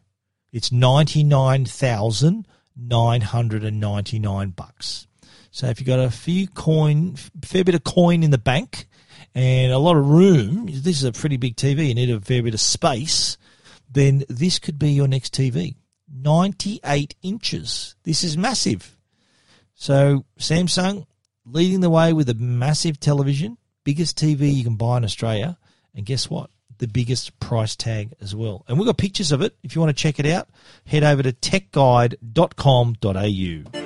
It's 0.52 0.72
ninety 0.72 1.22
nine 1.22 1.64
thousand 1.64 2.48
nine 2.76 3.20
hundred 3.20 3.64
and 3.64 3.78
ninety 3.78 4.18
nine 4.18 4.50
bucks. 4.50 5.06
So 5.55 5.68
if 5.68 5.78
you've 5.78 5.86
got 5.86 6.00
a 6.00 6.11
few 6.11 6.48
coin, 6.48 7.14
fair 7.44 7.62
bit 7.62 7.76
of 7.76 7.84
coin 7.84 8.24
in 8.24 8.32
the 8.32 8.38
bank, 8.38 8.88
and 9.36 9.70
a 9.70 9.78
lot 9.78 9.96
of 9.96 10.05
room, 10.05 10.66
this 10.66 10.96
is 10.96 11.05
a 11.05 11.12
pretty 11.12 11.36
big 11.36 11.55
TV. 11.55 11.86
You 11.86 11.94
need 11.94 12.11
a 12.11 12.20
fair 12.20 12.42
bit 12.42 12.55
of 12.55 12.61
space. 12.61 13.38
Then 13.88 14.24
this 14.28 14.59
could 14.59 14.80
be 14.80 14.90
your 14.90 15.07
next 15.07 15.32
TV. 15.32 15.76
98 16.12 17.14
inches. 17.22 17.94
This 18.02 18.24
is 18.24 18.36
massive. 18.36 18.96
So 19.76 20.24
Samsung 20.40 21.07
leading 21.46 21.82
the 21.82 21.90
way 21.90 22.12
with 22.12 22.28
a 22.28 22.34
massive 22.34 22.98
television, 22.98 23.57
biggest 23.84 24.18
TV 24.18 24.52
you 24.52 24.64
can 24.64 24.74
buy 24.74 24.96
in 24.96 25.05
Australia. 25.05 25.57
And 25.94 26.05
guess 26.05 26.28
what? 26.28 26.50
the 26.78 26.88
biggest 26.88 27.38
price 27.38 27.76
tag 27.76 28.12
as 28.20 28.34
well. 28.34 28.64
And 28.66 28.76
we've 28.76 28.86
got 28.86 28.98
pictures 28.98 29.30
of 29.30 29.42
it. 29.42 29.55
If 29.62 29.76
you 29.76 29.80
want 29.80 29.96
to 29.96 30.02
check 30.02 30.18
it 30.18 30.26
out, 30.26 30.48
head 30.84 31.05
over 31.05 31.22
to 31.22 31.32
techguide.com.au. 31.32 33.84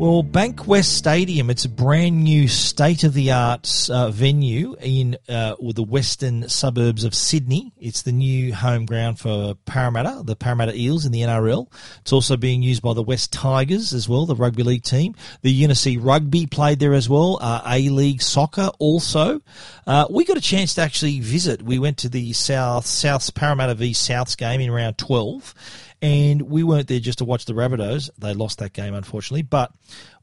Well, 0.00 0.24
Bankwest 0.24 0.86
Stadium, 0.86 1.50
it's 1.50 1.66
a 1.66 1.68
brand 1.68 2.24
new 2.24 2.48
state 2.48 3.04
of 3.04 3.12
the 3.12 3.32
art 3.32 3.68
uh, 3.90 4.10
venue 4.10 4.74
in 4.80 5.18
uh, 5.28 5.56
the 5.60 5.82
western 5.82 6.48
suburbs 6.48 7.04
of 7.04 7.14
Sydney. 7.14 7.74
It's 7.78 8.00
the 8.00 8.10
new 8.10 8.54
home 8.54 8.86
ground 8.86 9.18
for 9.18 9.56
Parramatta, 9.66 10.22
the 10.24 10.36
Parramatta 10.36 10.74
Eels 10.74 11.04
in 11.04 11.12
the 11.12 11.20
NRL. 11.20 11.70
It's 12.00 12.14
also 12.14 12.38
being 12.38 12.62
used 12.62 12.80
by 12.80 12.94
the 12.94 13.02
Wests 13.02 13.28
Tigers 13.28 13.92
as 13.92 14.08
well, 14.08 14.24
the 14.24 14.34
rugby 14.34 14.62
league 14.62 14.84
team. 14.84 15.14
The 15.42 15.62
Unicy 15.62 15.98
Rugby 16.02 16.46
played 16.46 16.78
there 16.78 16.94
as 16.94 17.10
well, 17.10 17.38
uh, 17.42 17.60
A 17.66 17.90
League 17.90 18.22
Soccer 18.22 18.70
also. 18.78 19.42
Uh, 19.86 20.06
we 20.08 20.24
got 20.24 20.38
a 20.38 20.40
chance 20.40 20.76
to 20.76 20.80
actually 20.80 21.20
visit. 21.20 21.60
We 21.60 21.78
went 21.78 21.98
to 21.98 22.08
the 22.08 22.32
South, 22.32 22.86
South 22.86 23.34
Parramatta 23.34 23.74
v 23.74 23.92
Souths 23.92 24.34
game 24.34 24.62
in 24.62 24.70
round 24.70 24.96
12 24.96 25.54
and 26.02 26.42
we 26.42 26.62
weren't 26.62 26.88
there 26.88 27.00
just 27.00 27.18
to 27.18 27.24
watch 27.24 27.44
the 27.44 27.52
Rabbitohs. 27.52 28.10
They 28.18 28.34
lost 28.34 28.58
that 28.58 28.72
game, 28.72 28.94
unfortunately. 28.94 29.42
But 29.42 29.72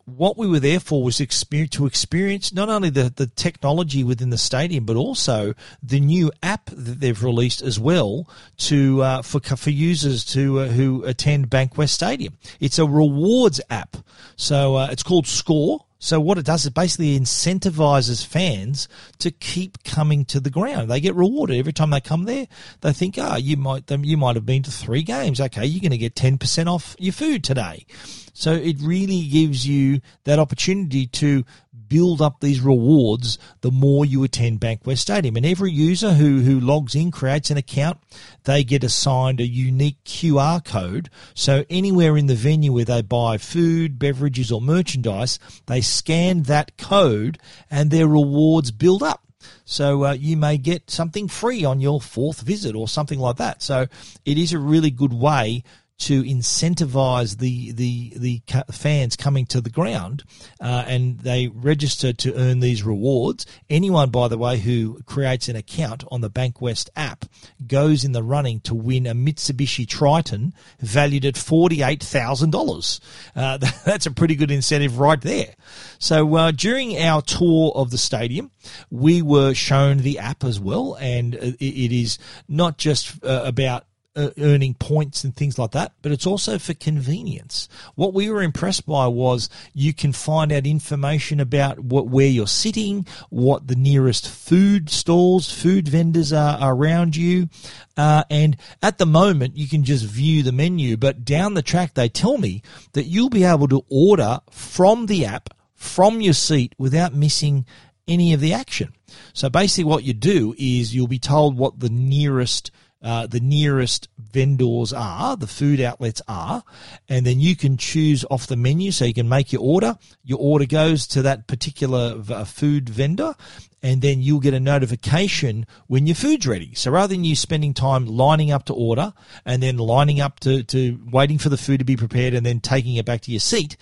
what 0.07 0.37
we 0.37 0.47
were 0.47 0.59
there 0.59 0.79
for 0.79 1.03
was 1.03 1.17
to 1.17 1.85
experience 1.85 2.53
not 2.53 2.69
only 2.69 2.89
the, 2.89 3.11
the 3.13 3.27
technology 3.27 4.05
within 4.05 4.29
the 4.29 4.37
stadium, 4.37 4.85
but 4.85 4.95
also 4.95 5.53
the 5.83 5.99
new 5.99 6.31
app 6.41 6.67
that 6.67 7.01
they've 7.01 7.21
released 7.21 7.61
as 7.61 7.77
well 7.77 8.29
to 8.57 9.01
uh, 9.01 9.21
for 9.21 9.41
for 9.41 9.69
users 9.69 10.23
to 10.23 10.61
uh, 10.61 10.67
who 10.67 11.03
attend 11.03 11.49
Bankwest 11.49 11.89
Stadium. 11.89 12.37
It's 12.61 12.79
a 12.79 12.85
rewards 12.85 13.59
app, 13.69 13.97
so 14.37 14.75
uh, 14.77 14.87
it's 14.91 15.03
called 15.03 15.27
Score. 15.27 15.86
So 15.99 16.19
what 16.19 16.37
it 16.37 16.45
does 16.45 16.65
is 16.65 16.69
basically 16.69 17.19
incentivizes 17.19 18.25
fans 18.25 18.87
to 19.19 19.31
keep 19.31 19.83
coming 19.83 20.25
to 20.25 20.39
the 20.39 20.49
ground. 20.49 20.89
They 20.89 20.99
get 20.99 21.15
rewarded 21.15 21.57
every 21.57 21.73
time 21.73 21.89
they 21.89 22.01
come 22.01 22.25
there. 22.25 22.47
They 22.81 22.93
think, 22.93 23.15
ah, 23.17 23.33
oh, 23.33 23.37
you 23.37 23.57
might 23.57 23.89
you 23.89 24.17
might 24.17 24.35
have 24.35 24.45
been 24.45 24.63
to 24.63 24.71
three 24.71 25.03
games. 25.03 25.41
Okay, 25.41 25.65
you're 25.65 25.81
going 25.81 25.91
to 25.91 25.97
get 25.97 26.15
ten 26.15 26.37
percent 26.37 26.69
off 26.69 26.95
your 26.99 27.13
food 27.13 27.43
today. 27.43 27.85
So 28.33 28.53
it 28.53 28.77
really 28.81 29.23
gives 29.27 29.67
you 29.67 30.01
that 30.25 30.37
opportunity 30.37 31.07
to 31.07 31.43
build 31.87 32.21
up 32.21 32.39
these 32.39 32.61
rewards 32.61 33.37
the 33.61 33.71
more 33.71 34.05
you 34.05 34.23
attend 34.23 34.59
Bankwest 34.59 34.99
Stadium. 34.99 35.35
And 35.35 35.45
every 35.45 35.71
user 35.71 36.13
who, 36.13 36.41
who 36.41 36.59
logs 36.59 36.95
in, 36.95 37.11
creates 37.11 37.49
an 37.49 37.57
account, 37.57 37.97
they 38.43 38.63
get 38.63 38.83
assigned 38.83 39.39
a 39.39 39.47
unique 39.47 40.03
QR 40.05 40.63
code. 40.63 41.09
So 41.33 41.65
anywhere 41.69 42.17
in 42.17 42.27
the 42.27 42.35
venue 42.35 42.73
where 42.73 42.85
they 42.85 43.01
buy 43.01 43.37
food, 43.37 43.99
beverages, 43.99 44.51
or 44.51 44.61
merchandise, 44.61 45.39
they 45.65 45.81
scan 45.81 46.43
that 46.43 46.77
code 46.77 47.39
and 47.69 47.91
their 47.91 48.07
rewards 48.07 48.71
build 48.71 49.03
up. 49.03 49.23
So 49.65 50.05
uh, 50.05 50.13
you 50.13 50.37
may 50.37 50.57
get 50.57 50.89
something 50.89 51.27
free 51.27 51.63
on 51.63 51.81
your 51.81 52.01
fourth 52.01 52.41
visit 52.41 52.75
or 52.75 52.87
something 52.87 53.19
like 53.19 53.37
that. 53.37 53.61
So 53.61 53.87
it 54.25 54.37
is 54.37 54.53
a 54.53 54.59
really 54.59 54.91
good 54.91 55.13
way 55.13 55.63
to 55.99 56.23
incentivize 56.23 57.39
the 57.39 57.71
the 57.71 58.13
the 58.15 58.41
fans 58.71 59.15
coming 59.15 59.45
to 59.47 59.61
the 59.61 59.69
ground, 59.69 60.23
uh, 60.61 60.83
and 60.87 61.19
they 61.19 61.47
register 61.47 62.13
to 62.13 62.35
earn 62.35 62.59
these 62.59 62.83
rewards. 62.83 63.45
Anyone, 63.69 64.11
by 64.11 64.27
the 64.27 64.37
way, 64.37 64.57
who 64.57 65.01
creates 65.05 65.49
an 65.49 65.55
account 65.55 66.03
on 66.11 66.21
the 66.21 66.29
Bankwest 66.29 66.89
app 66.95 67.25
goes 67.65 68.03
in 68.03 68.11
the 68.11 68.21
running 68.21 68.59
to 68.61 68.75
win 68.75 69.07
a 69.07 69.15
Mitsubishi 69.15 69.87
Triton 69.87 70.53
valued 70.79 71.25
at 71.25 71.35
forty 71.35 71.81
eight 71.81 72.03
thousand 72.03 72.53
uh, 72.53 72.57
dollars. 72.57 72.99
That's 73.35 74.05
a 74.05 74.11
pretty 74.11 74.35
good 74.35 74.51
incentive 74.51 74.99
right 74.99 75.19
there. 75.19 75.55
So 75.97 76.35
uh, 76.35 76.51
during 76.51 76.97
our 76.99 77.23
tour 77.23 77.71
of 77.73 77.89
the 77.89 77.97
stadium, 77.97 78.51
we 78.91 79.21
were 79.23 79.55
shown 79.55 79.97
the 79.99 80.19
app 80.19 80.43
as 80.43 80.59
well, 80.59 80.95
and 80.99 81.33
it, 81.33 81.97
is 81.97 82.19
not 82.47 82.77
just 82.77 83.23
uh, 83.23 83.43
about 83.45 83.85
earning 84.17 84.73
points 84.73 85.23
and 85.23 85.35
things 85.35 85.59
like 85.59 85.71
that, 85.71 85.93
but 86.01 86.11
it's 86.11 86.25
also 86.25 86.57
for 86.57 86.73
convenience. 86.73 87.69
What 87.95 88.13
we 88.13 88.29
were 88.29 88.41
impressed 88.41 88.85
by 88.85 89.07
was 89.07 89.49
you 89.73 89.93
can 89.93 90.11
find 90.11 90.51
out 90.51 90.65
information 90.65 91.39
about 91.39 91.79
what 91.79 92.07
where 92.07 92.27
you're 92.27 92.47
sitting, 92.47 93.05
what 93.29 93.67
the 93.67 93.75
nearest 93.75 94.27
food 94.27 94.89
stalls, 94.89 95.51
food 95.51 95.87
vendors 95.87 96.33
are 96.33 96.57
around 96.61 97.15
you, 97.15 97.49
uh, 97.95 98.23
and 98.29 98.57
at 98.81 98.97
the 98.97 99.05
moment 99.05 99.57
you 99.57 99.67
can 99.67 99.83
just 99.83 100.05
view 100.05 100.43
the 100.43 100.51
menu. 100.51 100.97
But 100.97 101.23
down 101.23 101.53
the 101.53 101.61
track, 101.61 101.93
they 101.93 102.09
tell 102.09 102.37
me 102.37 102.61
that 102.93 103.05
you'll 103.05 103.29
be 103.29 103.43
able 103.43 103.67
to 103.69 103.85
order 103.89 104.39
from 104.49 105.05
the 105.05 105.25
app 105.25 105.49
from 105.75 106.21
your 106.21 106.33
seat 106.33 106.73
without 106.77 107.13
missing 107.13 107.65
any 108.07 108.33
of 108.33 108.39
the 108.39 108.53
action. 108.53 108.93
So 109.33 109.49
basically, 109.49 109.83
what 109.85 110.03
you 110.03 110.13
do 110.13 110.55
is 110.57 110.95
you'll 110.95 111.07
be 111.07 111.19
told 111.19 111.57
what 111.57 111.79
the 111.79 111.89
nearest 111.89 112.71
uh, 113.01 113.27
the 113.27 113.39
nearest 113.39 114.09
vendors 114.17 114.91
are, 114.91 115.37
the 115.37 115.47
food 115.47 115.79
outlets 115.79 116.21
are, 116.27 116.63
and 117.07 117.25
then 117.25 117.39
you 117.39 117.55
can 117.55 117.77
choose 117.77 118.25
off 118.31 118.47
the 118.47 118.55
menu 118.55 118.91
so 118.91 119.05
you 119.05 119.13
can 119.13 119.29
make 119.29 119.53
your 119.53 119.61
order. 119.61 119.97
Your 120.23 120.39
order 120.39 120.65
goes 120.65 121.05
to 121.07 121.21
that 121.21 121.47
particular 121.47 122.21
uh, 122.29 122.43
food 122.43 122.89
vendor, 122.89 123.35
and 123.83 124.01
then 124.01 124.21
you'll 124.21 124.39
get 124.39 124.53
a 124.53 124.59
notification 124.59 125.67
when 125.85 126.07
your 126.07 126.15
food's 126.15 126.47
ready. 126.47 126.73
So 126.73 126.91
rather 126.91 127.13
than 127.13 127.23
you 127.23 127.35
spending 127.35 127.73
time 127.73 128.05
lining 128.07 128.51
up 128.51 128.65
to 128.65 128.73
order 128.73 129.13
and 129.45 129.61
then 129.61 129.77
lining 129.77 130.19
up 130.19 130.39
to, 130.41 130.63
to 130.63 130.99
waiting 131.11 131.37
for 131.37 131.49
the 131.49 131.57
food 131.57 131.79
to 131.79 131.85
be 131.85 131.95
prepared 131.95 132.33
and 132.33 132.45
then 132.45 132.59
taking 132.59 132.95
it 132.95 133.05
back 133.05 133.21
to 133.21 133.31
your 133.31 133.39
seat, 133.39 133.77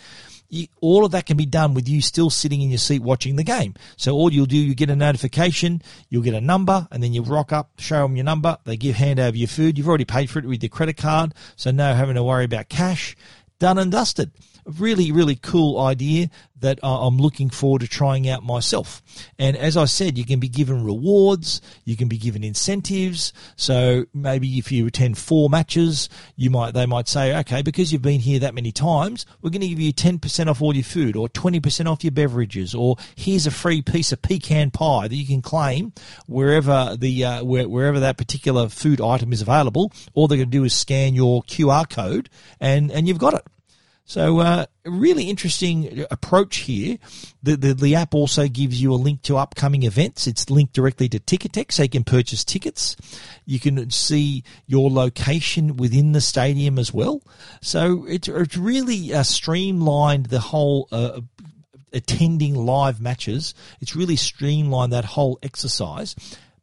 you, 0.50 0.68
all 0.82 1.06
of 1.06 1.12
that 1.12 1.26
can 1.26 1.38
be 1.38 1.46
done 1.46 1.74
with 1.74 1.88
you 1.88 2.02
still 2.02 2.30
sitting 2.30 2.62
in 2.62 2.70
your 2.70 2.78
seat 2.78 3.02
watching 3.02 3.36
the 3.36 3.44
game. 3.44 3.74
So 3.98 4.14
all 4.14 4.32
you'll 4.32 4.46
do, 4.46 4.58
you 4.58 4.76
get 4.76 4.90
a 4.90 4.96
notification, 4.96 5.82
you'll 6.10 6.24
get 6.24 6.34
a 6.34 6.42
number, 6.42 6.88
and 6.92 7.02
then 7.02 7.14
you 7.14 7.22
rock 7.22 7.52
up, 7.52 7.72
show 7.80 8.04
them 8.04 8.16
your 8.16 8.26
number. 8.26 8.58
They 8.64 8.78
give 8.78 8.96
hand 8.96 9.20
over 9.20 9.36
your 9.36 9.48
food. 9.48 9.78
You've 9.78 9.88
already 9.88 10.06
paid 10.06 10.30
for 10.30 10.40
it 10.40 10.46
with 10.46 10.64
your 10.64 10.70
credit 10.70 10.98
card, 10.98 11.34
so 11.56 11.72
no 11.72 11.94
having 11.94 12.16
to 12.16 12.24
worry 12.24 12.46
about 12.46 12.70
cash. 12.70 13.16
Done 13.60 13.78
and 13.78 13.92
dusted 13.92 14.32
really, 14.66 15.12
really 15.12 15.36
cool 15.36 15.80
idea 15.80 16.30
that 16.60 16.80
I'm 16.82 17.18
looking 17.18 17.50
forward 17.50 17.82
to 17.82 17.88
trying 17.88 18.28
out 18.28 18.44
myself. 18.44 19.04
And 19.38 19.56
as 19.56 19.78
I 19.78 19.86
said, 19.86 20.18
you 20.18 20.26
can 20.26 20.40
be 20.40 20.48
given 20.48 20.84
rewards, 20.84 21.62
you 21.84 21.96
can 21.96 22.08
be 22.08 22.18
given 22.18 22.44
incentives. 22.44 23.34
So 23.56 24.06
maybe 24.14 24.58
if 24.58 24.72
you 24.72 24.88
attend 24.88 25.18
four 25.18 25.50
matches, 25.50 26.10
you 26.36 26.50
might 26.50 26.74
they 26.74 26.86
might 26.86 27.08
say, 27.08 27.38
okay, 27.40 27.62
because 27.62 27.92
you've 27.92 28.02
been 28.02 28.22
here 28.22 28.40
that 28.40 28.56
many 28.56 28.72
times, 28.72 29.26
we're 29.42 29.52
going 29.52 29.62
to 29.62 29.68
give 29.68 29.80
you 29.80 29.94
10% 29.94 30.48
off 30.48 30.62
all 30.62 30.74
your 30.74 30.84
food 30.84 31.16
or 31.16 31.28
20% 31.30 31.86
off 31.88 32.04
your 32.04 32.12
beverages, 32.12 32.74
or 32.74 32.96
here's 33.16 33.46
a 33.46 33.52
free 33.52 33.82
piece 33.82 34.12
of 34.12 34.22
pecan 34.22 34.72
pie 34.72 35.08
that 35.08 35.16
you 35.16 35.28
can 35.28 35.42
claim 35.42 35.94
wherever 36.26 36.96
the 36.98 37.26
uh, 37.26 37.44
where, 37.44 37.70
wherever 37.70 38.00
that 38.00 38.18
particular 38.18 38.70
food 38.70 39.02
item 39.02 39.34
is 39.34 39.42
available. 39.42 39.92
All 40.14 40.28
they're 40.28 40.38
going 40.38 40.50
to 40.50 40.58
do 40.58 40.64
is 40.64 40.74
scan 40.74 41.14
your 41.14 41.44
QR 41.44 41.88
code, 41.88 42.30
and 42.60 42.92
and 42.92 43.08
you've 43.08 43.20
got 43.20 43.34
it. 43.34 43.46
So, 44.08 44.40
uh, 44.40 44.68
really 44.86 45.32
interesting 45.32 46.06
approach 46.12 46.58
here. 46.58 47.00
The, 47.42 47.58
the, 47.58 47.74
the 47.74 47.96
app 47.96 48.14
also 48.14 48.48
gives 48.48 48.80
you 48.80 48.94
a 48.94 48.96
link 48.96 49.24
to 49.24 49.38
upcoming 49.38 49.82
events. 49.82 50.28
It's 50.28 50.48
linked 50.52 50.74
directly 50.74 51.10
to 51.10 51.20
Ticketek, 51.20 51.72
so 51.72 51.84
you 51.84 51.90
can 51.90 52.04
purchase 52.04 52.44
tickets. 52.44 52.96
You 53.46 53.60
can 53.60 53.90
see 53.90 54.44
your 54.68 54.92
location 54.92 55.76
within 55.78 56.12
the 56.12 56.22
stadium 56.22 56.78
as 56.78 56.94
well. 56.94 57.24
So 57.62 58.06
it's, 58.08 58.28
it's 58.28 58.56
really 58.56 59.12
uh, 59.12 59.24
streamlined 59.24 60.28
the 60.28 60.40
whole 60.40 60.88
uh, 60.92 61.22
attending 61.92 62.54
live 62.54 63.02
matches. 63.02 63.56
It's 63.82 63.96
really 63.96 64.18
streamlined 64.18 64.94
that 64.94 65.06
whole 65.06 65.40
exercise 65.42 66.16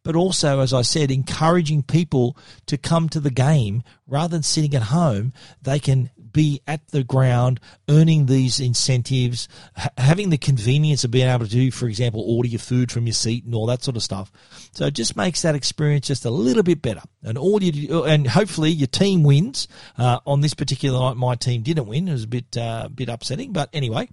but 0.05 0.16
also, 0.16 0.59
as 0.59 0.72
I 0.72 0.82
said, 0.82 1.12
encouraging 1.12 1.84
people 1.84 2.36
to 2.66 2.76
come 2.76 3.09
to 3.11 3.20
the 3.20 3.30
game 3.30 3.84
rather 4.09 4.32
than 4.32 4.43
sitting 4.43 4.74
at 4.74 4.82
home. 4.82 5.32
They 5.62 5.78
can 5.78 6.11
be 6.33 6.61
at 6.66 6.89
the 6.89 7.05
ground, 7.05 7.61
earning 7.89 8.26
these 8.26 8.61
incentives, 8.61 9.49
ha- 9.76 9.91
having 9.99 10.30
the 10.30 10.39
convenience 10.39 11.05
of 11.05 11.11
being 11.11 11.28
able 11.28 11.47
to 11.47 11.70
for 11.70 11.89
example, 11.89 12.22
order 12.26 12.49
your 12.49 12.59
food 12.59 12.91
from 12.91 13.07
your 13.07 13.14
seat 13.14 13.45
and 13.45 13.55
all 13.55 13.66
that 13.66 13.83
sort 13.83 13.97
of 13.97 14.03
stuff. 14.03 14.33
So 14.72 14.87
it 14.87 14.95
just 14.95 15.16
makes 15.16 15.43
that 15.43 15.55
experience 15.55 16.07
just 16.07 16.24
a 16.24 16.30
little 16.30 16.62
bit 16.62 16.83
better. 16.83 17.03
And 17.22 17.39
all 17.39 17.62
you 17.62 17.72
do, 17.72 18.05
and 18.05 18.26
hopefully 18.26 18.70
your 18.70 18.87
team 18.87 19.22
wins. 19.22 19.68
Uh, 19.97 20.18
on 20.26 20.41
this 20.41 20.55
particular 20.55 20.99
night, 20.99 21.16
my 21.16 21.35
team 21.35 21.62
didn't 21.62 21.87
win. 21.87 22.09
It 22.09 22.12
was 22.12 22.24
a 22.24 22.28
bit 22.28 22.57
uh, 22.57 22.89
bit 22.89 23.09
upsetting, 23.09 23.53
but 23.53 23.68
anyway, 23.72 24.09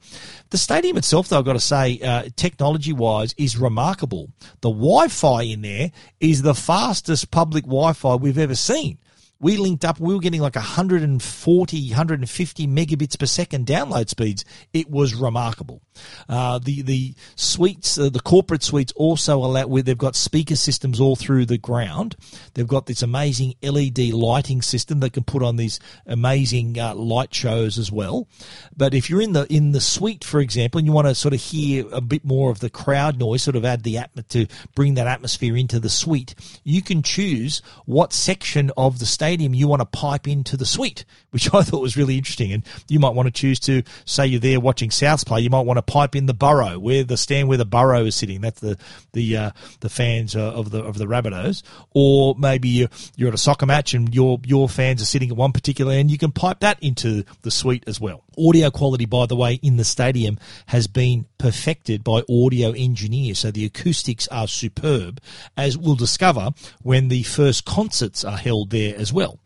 the 0.50 0.58
stadium 0.58 0.98
itself, 0.98 1.30
though, 1.30 1.40
I've 1.40 1.46
got 1.46 1.54
to 1.54 1.60
say, 1.60 2.00
uh, 2.00 2.30
technology 2.36 2.94
wise, 2.94 3.34
is 3.38 3.58
remarkable. 3.58 4.30
The 4.62 4.70
Wi-Fi 4.70 5.44
in 5.44 5.62
there 5.62 5.92
is 6.20 6.42
the 6.42 6.54
fastest 6.54 7.32
public 7.32 7.64
Wi-Fi 7.64 8.16
we've 8.16 8.38
ever 8.38 8.56
seen 8.56 9.00
we 9.42 9.58
linked 9.58 9.86
up, 9.86 10.00
we 10.00 10.14
were 10.14 10.20
getting 10.20 10.42
like 10.42 10.56
140, 10.56 11.88
150 11.90 12.68
megabits 12.68 13.18
per 13.18 13.26
second 13.26 13.66
download 13.66 14.10
speeds. 14.10 14.44
It 14.74 14.90
was 14.90 15.16
remarkable. 15.16 15.82
Uh, 16.28 16.60
the 16.60 16.82
the 16.82 17.16
suites, 17.36 17.98
uh, 17.98 18.10
the 18.10 18.20
corporate 18.20 18.64
suites 18.64 18.92
also 18.96 19.38
allow 19.38 19.68
where 19.68 19.82
they've 19.82 19.98
got 19.98 20.16
speaker 20.16 20.56
systems 20.56 21.00
all 21.00 21.16
through 21.16 21.46
the 21.46 21.58
ground. 21.58 22.16
They've 22.54 22.68
got 22.68 22.86
this 22.86 23.02
amazing 23.02 23.56
LED 23.64 24.00
lighting 24.10 24.62
system 24.62 25.00
that 25.00 25.14
can 25.14 25.24
put 25.24 25.44
on 25.44 25.56
these 25.56 25.80
amazing 26.06 26.80
uh, 26.80 26.96
light 26.96 27.34
shows 27.34 27.78
as 27.78 27.92
well. 27.92 28.28
But 28.76 28.94
if 28.94 29.10
you're 29.10 29.22
in 29.22 29.34
the 29.34 29.46
in 29.54 29.72
the 29.72 29.82
suite, 29.82 30.24
for 30.24 30.40
example, 30.40 30.80
and 30.80 30.88
you 30.88 30.94
want 30.94 31.08
to 31.08 31.16
sort 31.16 31.34
of 31.34 31.42
hear 31.42 31.86
a 31.92 32.02
bit 32.02 32.26
more 32.26 32.52
of 32.52 32.60
the 32.60 32.70
crowd 32.70 33.18
noise, 33.18 33.44
sort 33.44 33.56
of 33.56 33.66
add 33.66 33.84
the 33.84 33.98
atmosphere 33.98 34.10
to 34.30 34.48
bring 34.76 34.96
that 34.96 35.08
atmosphere 35.08 35.56
into 35.56 35.80
the 35.80 35.90
suite, 35.90 36.36
you 36.64 36.82
can 36.82 37.02
choose 37.02 37.62
what 37.86 38.12
section 38.14 38.72
of 38.76 39.00
the 39.00 39.06
stadium 39.30 39.54
you 39.54 39.68
want 39.68 39.80
to 39.80 39.86
pipe 39.86 40.28
into 40.28 40.58
the 40.58 40.66
suite, 40.66 41.06
which 41.30 41.54
I 41.54 41.62
thought 41.62 41.82
was 41.82 41.96
really 41.96 42.18
interesting. 42.18 42.52
And 42.52 42.64
you 42.88 43.00
might 43.00 43.14
want 43.14 43.28
to 43.28 43.32
choose 43.32 43.60
to 43.62 43.84
say 44.06 44.26
you're 44.26 44.40
there 44.40 44.60
watching 44.60 44.90
Souths 44.90 45.26
play, 45.26 45.42
you 45.42 45.50
might 45.50 45.66
want 45.66 45.78
to 45.78 45.84
pipe 45.84 46.16
in 46.16 46.26
the 46.26 46.34
Burrow, 46.34 46.80
where 46.80 47.04
the 47.04 47.18
stand 47.18 47.48
where 47.48 47.58
the 47.58 47.66
Burrow 47.66 48.06
is 48.06 48.16
sitting. 48.16 48.42
That's 48.42 48.60
the 48.60 48.78
the 49.14 49.38
uh, 49.38 49.52
the 49.82 49.90
fans 49.90 50.36
uh, 50.36 50.52
of 50.54 50.72
the 50.72 50.84
of 50.84 50.98
the 50.98 51.06
Rabbitohs. 51.06 51.62
Or 51.94 52.36
maybe 52.38 52.70
you're, 52.70 52.90
you're 53.16 53.30
at 53.30 53.36
a 53.36 53.38
soccer 53.38 53.66
match 53.66 53.94
and 53.94 54.14
your 54.14 54.40
your 54.46 54.68
fans 54.68 55.02
are 55.02 55.06
sitting 55.06 55.30
at 55.30 55.38
one 55.38 55.52
particular 55.52 55.94
end. 55.94 56.10
You 56.10 56.18
can 56.18 56.32
pipe 56.32 56.62
that 56.62 56.82
into 56.82 57.24
the 57.44 57.52
suite 57.52 57.84
as 57.86 58.02
well. 58.02 58.24
Audio 58.38 58.72
quality, 58.72 59.06
by 59.06 59.28
the 59.28 59.36
way, 59.36 59.60
in 59.62 59.78
the 59.78 59.84
stadium 59.84 60.40
has 60.66 60.88
been 60.88 61.26
perfected 61.40 62.04
by 62.04 62.22
audio 62.30 62.72
engineers, 62.72 63.40
so 63.40 63.50
the 63.50 63.66
acoustics 63.66 64.28
are 64.28 64.48
superb, 64.48 65.20
as 65.58 65.76
we'll 65.76 65.96
discover 65.96 66.52
when 66.84 67.08
the 67.08 67.24
first 67.24 67.66
concerts 67.66 68.24
are 68.24 68.38
held 68.38 68.70
there 68.70 68.96
as 68.96 69.12
well. 69.12 69.40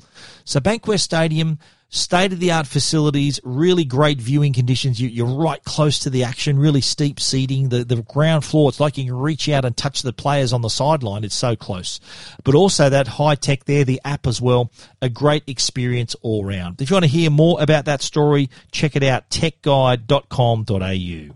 So 0.43 0.59
Bankwest 0.59 1.01
Stadium 1.01 1.59
state 1.93 2.33
of 2.33 2.39
the 2.39 2.51
art 2.51 2.65
facilities, 2.65 3.39
really 3.43 3.85
great 3.85 4.19
viewing 4.19 4.51
conditions. 4.51 4.99
You, 4.99 5.25
are 5.25 5.29
right 5.29 5.63
close 5.63 5.99
to 5.99 6.09
the 6.09 6.23
action, 6.23 6.57
really 6.57 6.81
steep 6.81 7.19
seating. 7.19 7.69
The, 7.69 7.83
the 7.83 8.01
ground 8.01 8.43
floor, 8.43 8.69
it's 8.69 8.79
like 8.79 8.97
you 8.97 9.05
can 9.05 9.13
reach 9.13 9.47
out 9.47 9.63
and 9.63 9.77
touch 9.77 10.01
the 10.01 10.11
players 10.11 10.53
on 10.53 10.61
the 10.61 10.69
sideline. 10.69 11.23
It's 11.23 11.35
so 11.35 11.55
close. 11.55 11.99
But 12.43 12.55
also 12.55 12.89
that 12.89 13.07
high 13.07 13.35
tech 13.35 13.65
there, 13.65 13.83
the 13.83 14.01
app 14.03 14.25
as 14.25 14.41
well, 14.41 14.71
a 15.01 15.09
great 15.09 15.43
experience 15.47 16.15
all 16.21 16.43
round. 16.43 16.81
If 16.81 16.89
you 16.89 16.95
want 16.95 17.05
to 17.05 17.11
hear 17.11 17.29
more 17.29 17.61
about 17.61 17.85
that 17.85 18.01
story, 18.01 18.49
check 18.71 18.95
it 18.95 19.03
out, 19.03 19.29
techguide.com.au. 19.29 21.35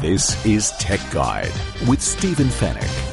This 0.00 0.44
is 0.44 0.70
Tech 0.72 1.00
Guide 1.10 1.52
with 1.88 2.02
Stephen 2.02 2.48
Fenech. 2.48 3.10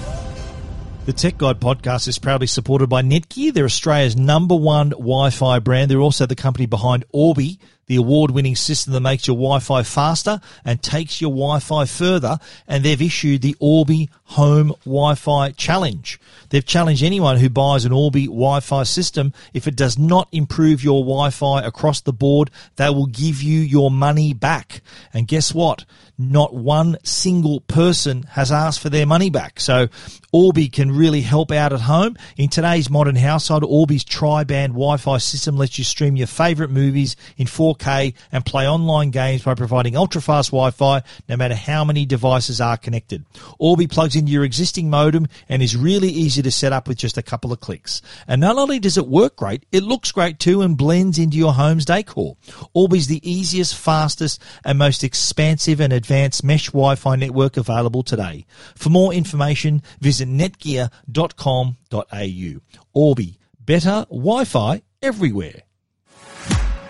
The 1.05 1.13
Tech 1.13 1.37
Guide 1.37 1.59
podcast 1.59 2.07
is 2.07 2.19
proudly 2.19 2.47
supported 2.47 2.87
by 2.87 3.01
Netgear. 3.01 3.53
They're 3.53 3.65
Australia's 3.65 4.15
number 4.15 4.55
one 4.55 4.89
Wi-Fi 4.89 5.59
brand. 5.59 5.89
They're 5.89 5.99
also 5.99 6.27
the 6.27 6.35
company 6.35 6.67
behind 6.67 7.05
Orbi, 7.11 7.59
the 7.87 7.95
award-winning 7.95 8.55
system 8.55 8.93
that 8.93 8.99
makes 8.99 9.25
your 9.25 9.35
Wi-Fi 9.35 9.81
faster 9.81 10.39
and 10.63 10.81
takes 10.81 11.19
your 11.19 11.31
Wi-Fi 11.31 11.85
further. 11.85 12.37
And 12.67 12.83
they've 12.83 13.01
issued 13.01 13.41
the 13.41 13.55
Orbi 13.59 14.09
Home 14.31 14.69
Wi-Fi 14.85 15.51
Challenge. 15.51 16.19
They've 16.49 16.65
challenged 16.65 17.03
anyone 17.03 17.37
who 17.37 17.49
buys 17.49 17.83
an 17.83 17.91
Orbi 17.91 18.27
Wi-Fi 18.27 18.83
system. 18.83 19.33
If 19.53 19.67
it 19.67 19.75
does 19.75 19.99
not 19.99 20.29
improve 20.31 20.83
your 20.83 21.03
Wi-Fi 21.03 21.63
across 21.63 21.99
the 22.01 22.13
board, 22.13 22.49
they 22.77 22.89
will 22.89 23.07
give 23.07 23.41
you 23.41 23.59
your 23.59 23.91
money 23.91 24.33
back. 24.33 24.81
And 25.13 25.27
guess 25.27 25.53
what? 25.53 25.83
Not 26.17 26.53
one 26.53 26.97
single 27.03 27.61
person 27.61 28.23
has 28.23 28.51
asked 28.51 28.79
for 28.79 28.89
their 28.89 29.05
money 29.05 29.29
back. 29.29 29.59
So 29.59 29.87
Orbi 30.31 30.69
can 30.69 30.91
really 30.91 31.21
help 31.21 31.51
out 31.51 31.73
at 31.73 31.81
home. 31.81 32.15
In 32.37 32.47
today's 32.47 32.89
modern 32.89 33.15
household, 33.15 33.65
Orbi's 33.65 34.03
tri-band 34.03 34.73
Wi-Fi 34.73 35.17
system 35.17 35.57
lets 35.57 35.77
you 35.77 35.83
stream 35.83 36.15
your 36.15 36.27
favorite 36.27 36.69
movies 36.69 37.17
in 37.37 37.47
4K 37.47 38.13
and 38.31 38.45
play 38.45 38.67
online 38.67 39.09
games 39.09 39.43
by 39.43 39.55
providing 39.55 39.97
ultra-fast 39.97 40.51
Wi-Fi 40.51 41.01
no 41.27 41.35
matter 41.37 41.55
how 41.55 41.83
many 41.83 42.05
devices 42.05 42.61
are 42.61 42.77
connected. 42.77 43.25
Orbi 43.59 43.87
plugs 43.87 44.15
your 44.29 44.43
existing 44.43 44.89
modem 44.89 45.27
and 45.49 45.61
is 45.61 45.75
really 45.75 46.09
easy 46.09 46.41
to 46.41 46.51
set 46.51 46.71
up 46.71 46.87
with 46.87 46.97
just 46.97 47.17
a 47.17 47.23
couple 47.23 47.51
of 47.51 47.59
clicks. 47.59 48.01
And 48.27 48.39
not 48.39 48.57
only 48.57 48.79
does 48.79 48.97
it 48.97 49.07
work 49.07 49.35
great, 49.35 49.65
it 49.71 49.83
looks 49.83 50.11
great 50.11 50.39
too 50.39 50.61
and 50.61 50.77
blends 50.77 51.17
into 51.17 51.37
your 51.37 51.53
home's 51.53 51.85
decor. 51.85 52.37
Orbi's 52.73 53.07
the 53.07 53.29
easiest, 53.29 53.75
fastest 53.75 54.41
and 54.63 54.77
most 54.77 55.03
expansive 55.03 55.81
and 55.81 55.91
advanced 55.91 56.43
mesh 56.43 56.67
Wi-Fi 56.67 57.15
network 57.15 57.57
available 57.57 58.03
today. 58.03 58.45
For 58.75 58.89
more 58.89 59.13
information, 59.13 59.81
visit 59.99 60.11
visit 60.11 60.27
netgear.com.au. 60.27 62.59
Orbi, 62.93 63.39
better 63.59 64.05
Wi-Fi 64.09 64.81
everywhere. 65.01 65.63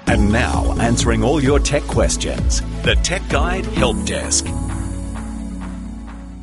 And 0.07 0.31
now, 0.31 0.75
answering 0.79 1.23
all 1.23 1.39
your 1.41 1.59
tech 1.59 1.83
questions, 1.83 2.61
the 2.83 2.95
Tech 2.95 3.21
Guide 3.29 3.65
Help 3.65 4.03
Desk. 4.05 4.45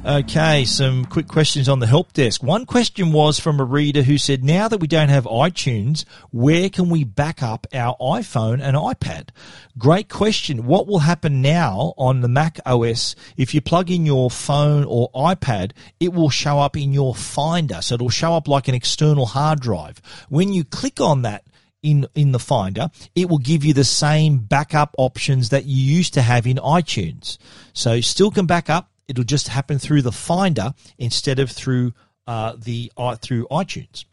Okay, 0.09 0.65
some 0.65 1.05
quick 1.05 1.29
questions 1.29 1.69
on 1.69 1.81
the 1.81 1.87
help 1.87 2.15
desk. 2.15 2.43
One 2.43 2.65
question 2.65 3.13
was 3.13 3.39
from 3.39 3.61
a 3.61 3.65
reader 3.65 4.01
who 4.01 4.17
said, 4.17 4.43
now 4.43 4.67
that 4.67 4.79
we 4.79 4.87
don't 4.87 5.11
have 5.11 5.25
iTunes, 5.25 6.07
where 6.31 6.71
can 6.71 6.89
we 6.89 7.05
back 7.05 7.43
up 7.43 7.67
our 7.75 7.95
iPhone 7.99 8.63
and 8.63 8.75
iPad? 8.75 9.29
Great 9.77 10.09
question. 10.09 10.65
What 10.65 10.87
will 10.87 11.01
happen 11.01 11.43
now 11.43 11.93
on 11.99 12.23
the 12.23 12.29
Mac 12.29 12.59
OS 12.65 13.17
if 13.37 13.53
you 13.53 13.61
plug 13.61 13.91
in 13.91 14.07
your 14.07 14.31
phone 14.31 14.85
or 14.85 15.11
iPad, 15.13 15.73
it 16.01 16.15
will 16.15 16.31
show 16.31 16.59
up 16.59 16.75
in 16.75 16.95
your 16.95 17.15
Finder. 17.15 17.83
So 17.83 17.97
it'll 17.97 18.09
show 18.09 18.33
up 18.33 18.49
like 18.49 18.67
an 18.67 18.75
external 18.75 19.27
hard 19.27 19.61
drive. 19.61 20.01
When 20.31 20.55
you 20.55 20.65
click 20.65 21.03
on 21.03 21.21
that, 21.23 21.45
in 21.83 22.07
in 22.15 22.33
the 22.33 22.39
Finder, 22.39 22.91
it 23.15 23.29
will 23.29 23.39
give 23.39 23.63
you 23.63 23.75
the 23.75 23.85
same 23.85 24.39
backup 24.39 24.95
options 24.97 25.51
that 25.51 25.67
you 25.67 25.77
used 25.77 26.15
to 26.15 26.23
have 26.23 26.47
in 26.47 26.57
iTunes. 26.57 27.37
So 27.75 28.01
still 28.01 28.31
can 28.31 28.47
back 28.47 28.69
up, 28.69 28.91
it'll 29.09 29.25
just 29.25 29.49
happen 29.49 29.79
through 29.79 30.03
the 30.03 30.13
Finder 30.13 30.75
instead 30.99 31.39
of 31.39 31.51
through 31.51 31.93
uh, 32.29 32.55
the 32.59 32.93
uh, 32.95 33.17
through 33.17 33.47
iTunes. 33.51 34.05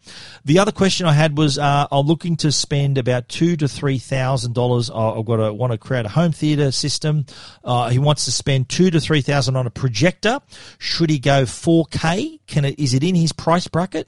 The 0.46 0.60
other 0.60 0.72
question 0.72 1.06
I 1.06 1.12
had 1.12 1.38
was 1.38 1.60
uh, 1.60 1.88
I'm 1.92 2.06
looking 2.06 2.38
to 2.38 2.52
spend 2.52 2.98
about 2.98 3.28
two 3.28 3.58
to 3.58 3.68
three 3.68 3.98
thousand 3.98 4.54
dollars. 4.54 4.90
I've 4.90 5.26
got 5.26 5.36
to 5.36 5.54
want 5.54 5.74
to 5.74 5.78
create 5.78 6.06
a 6.06 6.10
home 6.10 6.32
theater 6.32 6.72
system. 6.72 7.26
Uh, 7.62 7.90
he 7.90 8.00
wants 8.00 8.24
to 8.24 8.32
spend 8.32 8.70
two 8.70 8.90
to 8.90 9.02
three 9.02 9.20
thousand 9.20 9.58
on 9.58 9.68
a 9.68 9.70
projector. 9.70 10.40
Should 10.78 11.10
he 11.10 11.20
go 11.20 11.44
4K? 11.44 12.40
Can 12.48 12.64
it, 12.64 12.80
is 12.80 12.94
it 12.94 13.04
in 13.04 13.16
his 13.16 13.34
price 13.34 13.68
bracket, 13.68 14.08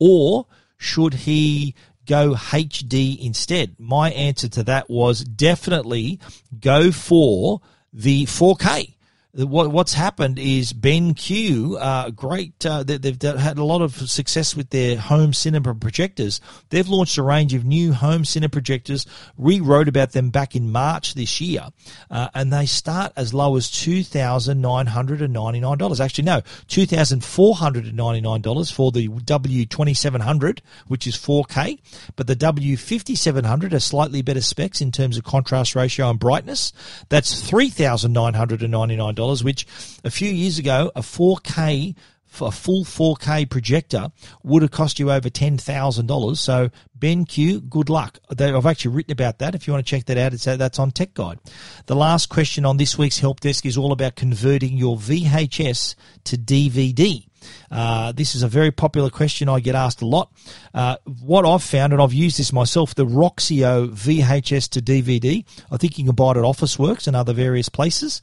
or 0.00 0.46
should 0.76 1.14
he 1.14 1.76
go 2.06 2.34
HD 2.34 3.24
instead? 3.24 3.76
My 3.78 4.10
answer 4.10 4.48
to 4.48 4.64
that 4.64 4.90
was 4.90 5.22
definitely 5.22 6.18
go 6.58 6.90
for 6.90 7.60
the 7.92 8.24
4K 8.24 8.93
what, 9.34 9.70
what's 9.72 9.94
happened 9.94 10.38
is 10.38 10.72
BenQ, 10.72 11.76
uh, 11.80 12.10
great, 12.10 12.64
uh, 12.64 12.84
they, 12.84 13.00
have 13.02 13.20
had 13.38 13.58
a 13.58 13.64
lot 13.64 13.82
of 13.82 14.08
success 14.08 14.54
with 14.54 14.70
their 14.70 14.96
home 14.96 15.32
cinema 15.32 15.74
projectors. 15.74 16.40
They've 16.70 16.88
launched 16.88 17.18
a 17.18 17.22
range 17.22 17.52
of 17.52 17.64
new 17.64 17.92
home 17.92 18.24
cinema 18.24 18.50
projectors. 18.50 19.06
We 19.36 19.58
wrote 19.58 19.88
about 19.88 20.12
them 20.12 20.30
back 20.30 20.54
in 20.54 20.70
March 20.70 21.14
this 21.14 21.40
year, 21.40 21.66
uh, 22.10 22.28
and 22.32 22.52
they 22.52 22.66
start 22.66 23.12
as 23.16 23.34
low 23.34 23.56
as 23.56 23.66
$2,999. 23.68 26.00
Actually, 26.00 26.24
no, 26.24 26.42
$2,499 26.68 28.72
for 28.72 28.92
the 28.92 29.08
W2700, 29.08 30.60
which 30.86 31.08
is 31.08 31.16
4K, 31.16 31.80
but 32.14 32.28
the 32.28 32.36
W5700 32.36 33.72
has 33.72 33.84
slightly 33.84 34.22
better 34.22 34.40
specs 34.40 34.80
in 34.80 34.92
terms 34.92 35.18
of 35.18 35.24
contrast 35.24 35.74
ratio 35.74 36.10
and 36.10 36.20
brightness. 36.20 36.72
That's 37.08 37.50
$3,999, 37.50 39.23
which 39.44 39.66
a 40.04 40.10
few 40.10 40.30
years 40.30 40.58
ago 40.58 40.90
a 40.94 41.00
4K 41.00 41.94
a 42.40 42.50
full 42.50 42.84
4K 42.84 43.48
projector 43.48 44.10
would 44.42 44.62
have 44.62 44.70
cost 44.70 44.98
you 44.98 45.10
over 45.10 45.28
$10,000. 45.28 46.36
So 46.36 46.70
BenQ, 46.98 47.68
good 47.68 47.88
luck. 47.88 48.18
I've 48.30 48.66
actually 48.66 48.94
written 48.94 49.12
about 49.12 49.38
that. 49.38 49.54
If 49.54 49.66
you 49.66 49.72
want 49.72 49.86
to 49.86 49.90
check 49.90 50.06
that 50.06 50.18
out, 50.18 50.32
it's, 50.32 50.44
that's 50.44 50.78
on 50.78 50.90
Tech 50.90 51.14
Guide. 51.14 51.38
The 51.86 51.96
last 51.96 52.28
question 52.28 52.64
on 52.64 52.76
this 52.76 52.98
week's 52.98 53.18
help 53.18 53.40
desk 53.40 53.66
is 53.66 53.76
all 53.76 53.92
about 53.92 54.16
converting 54.16 54.76
your 54.76 54.96
VHS 54.96 55.94
to 56.24 56.36
DVD. 56.36 57.26
Uh, 57.70 58.12
this 58.12 58.34
is 58.34 58.42
a 58.42 58.48
very 58.48 58.70
popular 58.70 59.10
question 59.10 59.50
I 59.50 59.60
get 59.60 59.74
asked 59.74 60.00
a 60.00 60.06
lot. 60.06 60.32
Uh, 60.72 60.96
what 61.20 61.44
I've 61.44 61.62
found, 61.62 61.92
and 61.92 62.00
I've 62.00 62.14
used 62.14 62.38
this 62.38 62.52
myself, 62.52 62.94
the 62.94 63.04
Roxio 63.04 63.88
VHS 63.90 64.70
to 64.70 64.80
DVD. 64.80 65.44
I 65.70 65.76
think 65.76 65.98
you 65.98 66.06
can 66.06 66.14
buy 66.14 66.30
it 66.30 66.38
at 66.38 66.42
Officeworks 66.42 67.06
and 67.06 67.14
other 67.14 67.34
various 67.34 67.68
places 67.68 68.22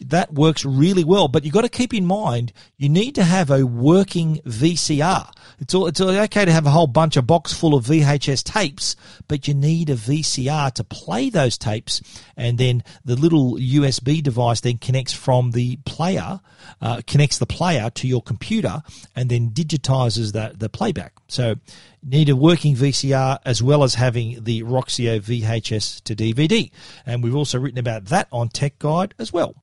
that 0.00 0.32
works 0.32 0.64
really 0.64 1.04
well. 1.04 1.28
But 1.28 1.44
you've 1.44 1.54
got 1.54 1.62
to 1.62 1.68
keep 1.68 1.94
in 1.94 2.06
mind 2.06 2.52
you 2.76 2.88
need 2.88 3.14
to 3.14 3.24
have 3.24 3.50
a 3.50 3.64
working 3.64 4.36
VCR. 4.46 5.32
It's 5.60 5.74
all, 5.74 5.86
it's 5.86 6.00
okay 6.00 6.44
to 6.44 6.52
have 6.52 6.66
a 6.66 6.70
whole 6.70 6.86
bunch 6.86 7.16
of 7.16 7.26
box 7.26 7.52
full 7.52 7.74
of 7.74 7.84
VHS 7.86 8.42
tapes, 8.42 8.96
but 9.28 9.46
you 9.46 9.54
need 9.54 9.90
a 9.90 9.94
VCR 9.94 10.72
to 10.72 10.84
play 10.84 11.30
those 11.30 11.56
tapes, 11.56 12.02
and 12.36 12.58
then 12.58 12.82
the 13.04 13.16
little 13.16 13.54
USB 13.56 14.22
device 14.22 14.60
then 14.60 14.78
connects 14.78 15.12
from 15.12 15.52
the 15.52 15.76
player, 15.84 16.40
uh, 16.80 17.02
connects 17.06 17.38
the 17.38 17.46
player 17.46 17.90
to 17.90 18.08
your 18.08 18.22
computer, 18.22 18.82
and 19.14 19.30
then 19.30 19.50
digitizes 19.50 20.32
that 20.32 20.58
the 20.58 20.68
playback. 20.68 21.12
So 21.28 21.56
need 22.02 22.28
a 22.28 22.36
working 22.36 22.74
VCR 22.74 23.38
as 23.44 23.62
well 23.62 23.82
as 23.82 23.94
having 23.94 24.42
the 24.42 24.62
Roxio 24.62 25.20
VHS 25.20 26.02
to 26.04 26.16
DVD. 26.16 26.70
And 27.06 27.22
we've 27.22 27.36
also 27.36 27.58
written 27.58 27.78
about 27.78 28.06
that 28.06 28.28
on 28.32 28.48
Tech 28.48 28.78
Guide 28.78 29.14
as 29.18 29.32
well. 29.32 29.54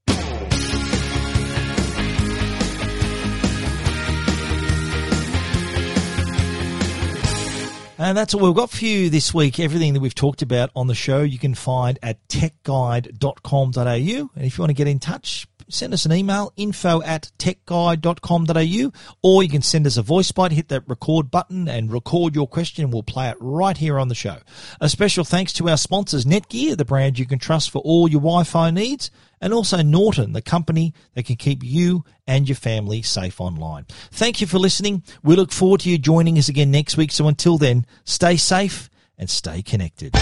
And 8.02 8.18
that's 8.18 8.34
all 8.34 8.40
we've 8.40 8.56
got 8.56 8.70
for 8.70 8.86
you 8.86 9.10
this 9.10 9.34
week. 9.34 9.60
Everything 9.60 9.94
that 9.94 10.00
we've 10.00 10.16
talked 10.16 10.42
about 10.42 10.72
on 10.74 10.88
the 10.88 10.96
show 10.96 11.22
you 11.22 11.38
can 11.38 11.54
find 11.54 12.00
at 12.02 12.26
techguide.com.au. 12.30 13.84
And 13.84 14.46
if 14.46 14.58
you 14.58 14.62
want 14.62 14.70
to 14.70 14.74
get 14.74 14.88
in 14.88 15.00
touch, 15.00 15.48
send 15.70 15.94
us 15.94 16.06
an 16.06 16.12
email, 16.12 16.52
info 16.58 17.02
at 17.04 17.32
techguide.com.au, 17.38 18.92
or 19.22 19.44
you 19.44 19.50
can 19.50 19.62
send 19.62 19.88
us 19.88 19.98
a 19.98 20.02
voice 20.02 20.32
bite, 20.32 20.52
hit 20.52 20.70
that 20.70 20.88
record 20.88 21.32
button 21.32 21.68
and 21.68 21.92
record 21.92 22.36
your 22.36 22.48
question 22.48 22.84
and 22.84 22.94
we'll 22.94 23.04
play 23.04 23.30
it 23.30 23.38
right 23.40 23.78
here 23.78 24.00
on 24.00 24.08
the 24.08 24.16
show. 24.16 24.38
A 24.82 24.90
special 24.90 25.24
thanks 25.24 25.54
to 25.54 25.70
our 25.70 25.78
sponsors, 25.78 26.26
Netgear, 26.26 26.78
the 26.78 26.86
brand 26.86 27.20
you 27.20 27.26
can 27.26 27.40
trust 27.40 27.70
for 27.70 27.80
all 27.80 28.08
your 28.08 28.22
Wi-Fi 28.22 28.72
needs, 28.72 29.12
and 29.42 29.54
also 29.54 29.82
Norton, 29.82 30.34
the 30.34 30.42
company 30.42 30.94
that 31.14 31.26
can 31.26 31.38
keep 31.38 31.64
you 31.64 32.04
and 32.28 32.50
your 32.50 32.56
family 32.56 33.02
safe 33.02 33.40
online. 33.40 33.86
Thank 34.12 34.42
you 34.42 34.48
for 34.48 34.60
listening. 34.60 35.04
We 35.24 35.36
look 35.36 35.52
forward 35.52 35.82
to 35.82 35.90
you 35.90 35.98
joining 35.98 36.38
us 36.38 36.50
again 36.50 36.72
next 36.72 36.98
week. 36.98 37.12
So 37.12 37.28
until 37.28 37.58
then, 37.58 37.86
stay 38.04 38.36
safe 38.38 38.90
and 39.18 39.30
stay 39.30 39.62
connected. 39.62 40.14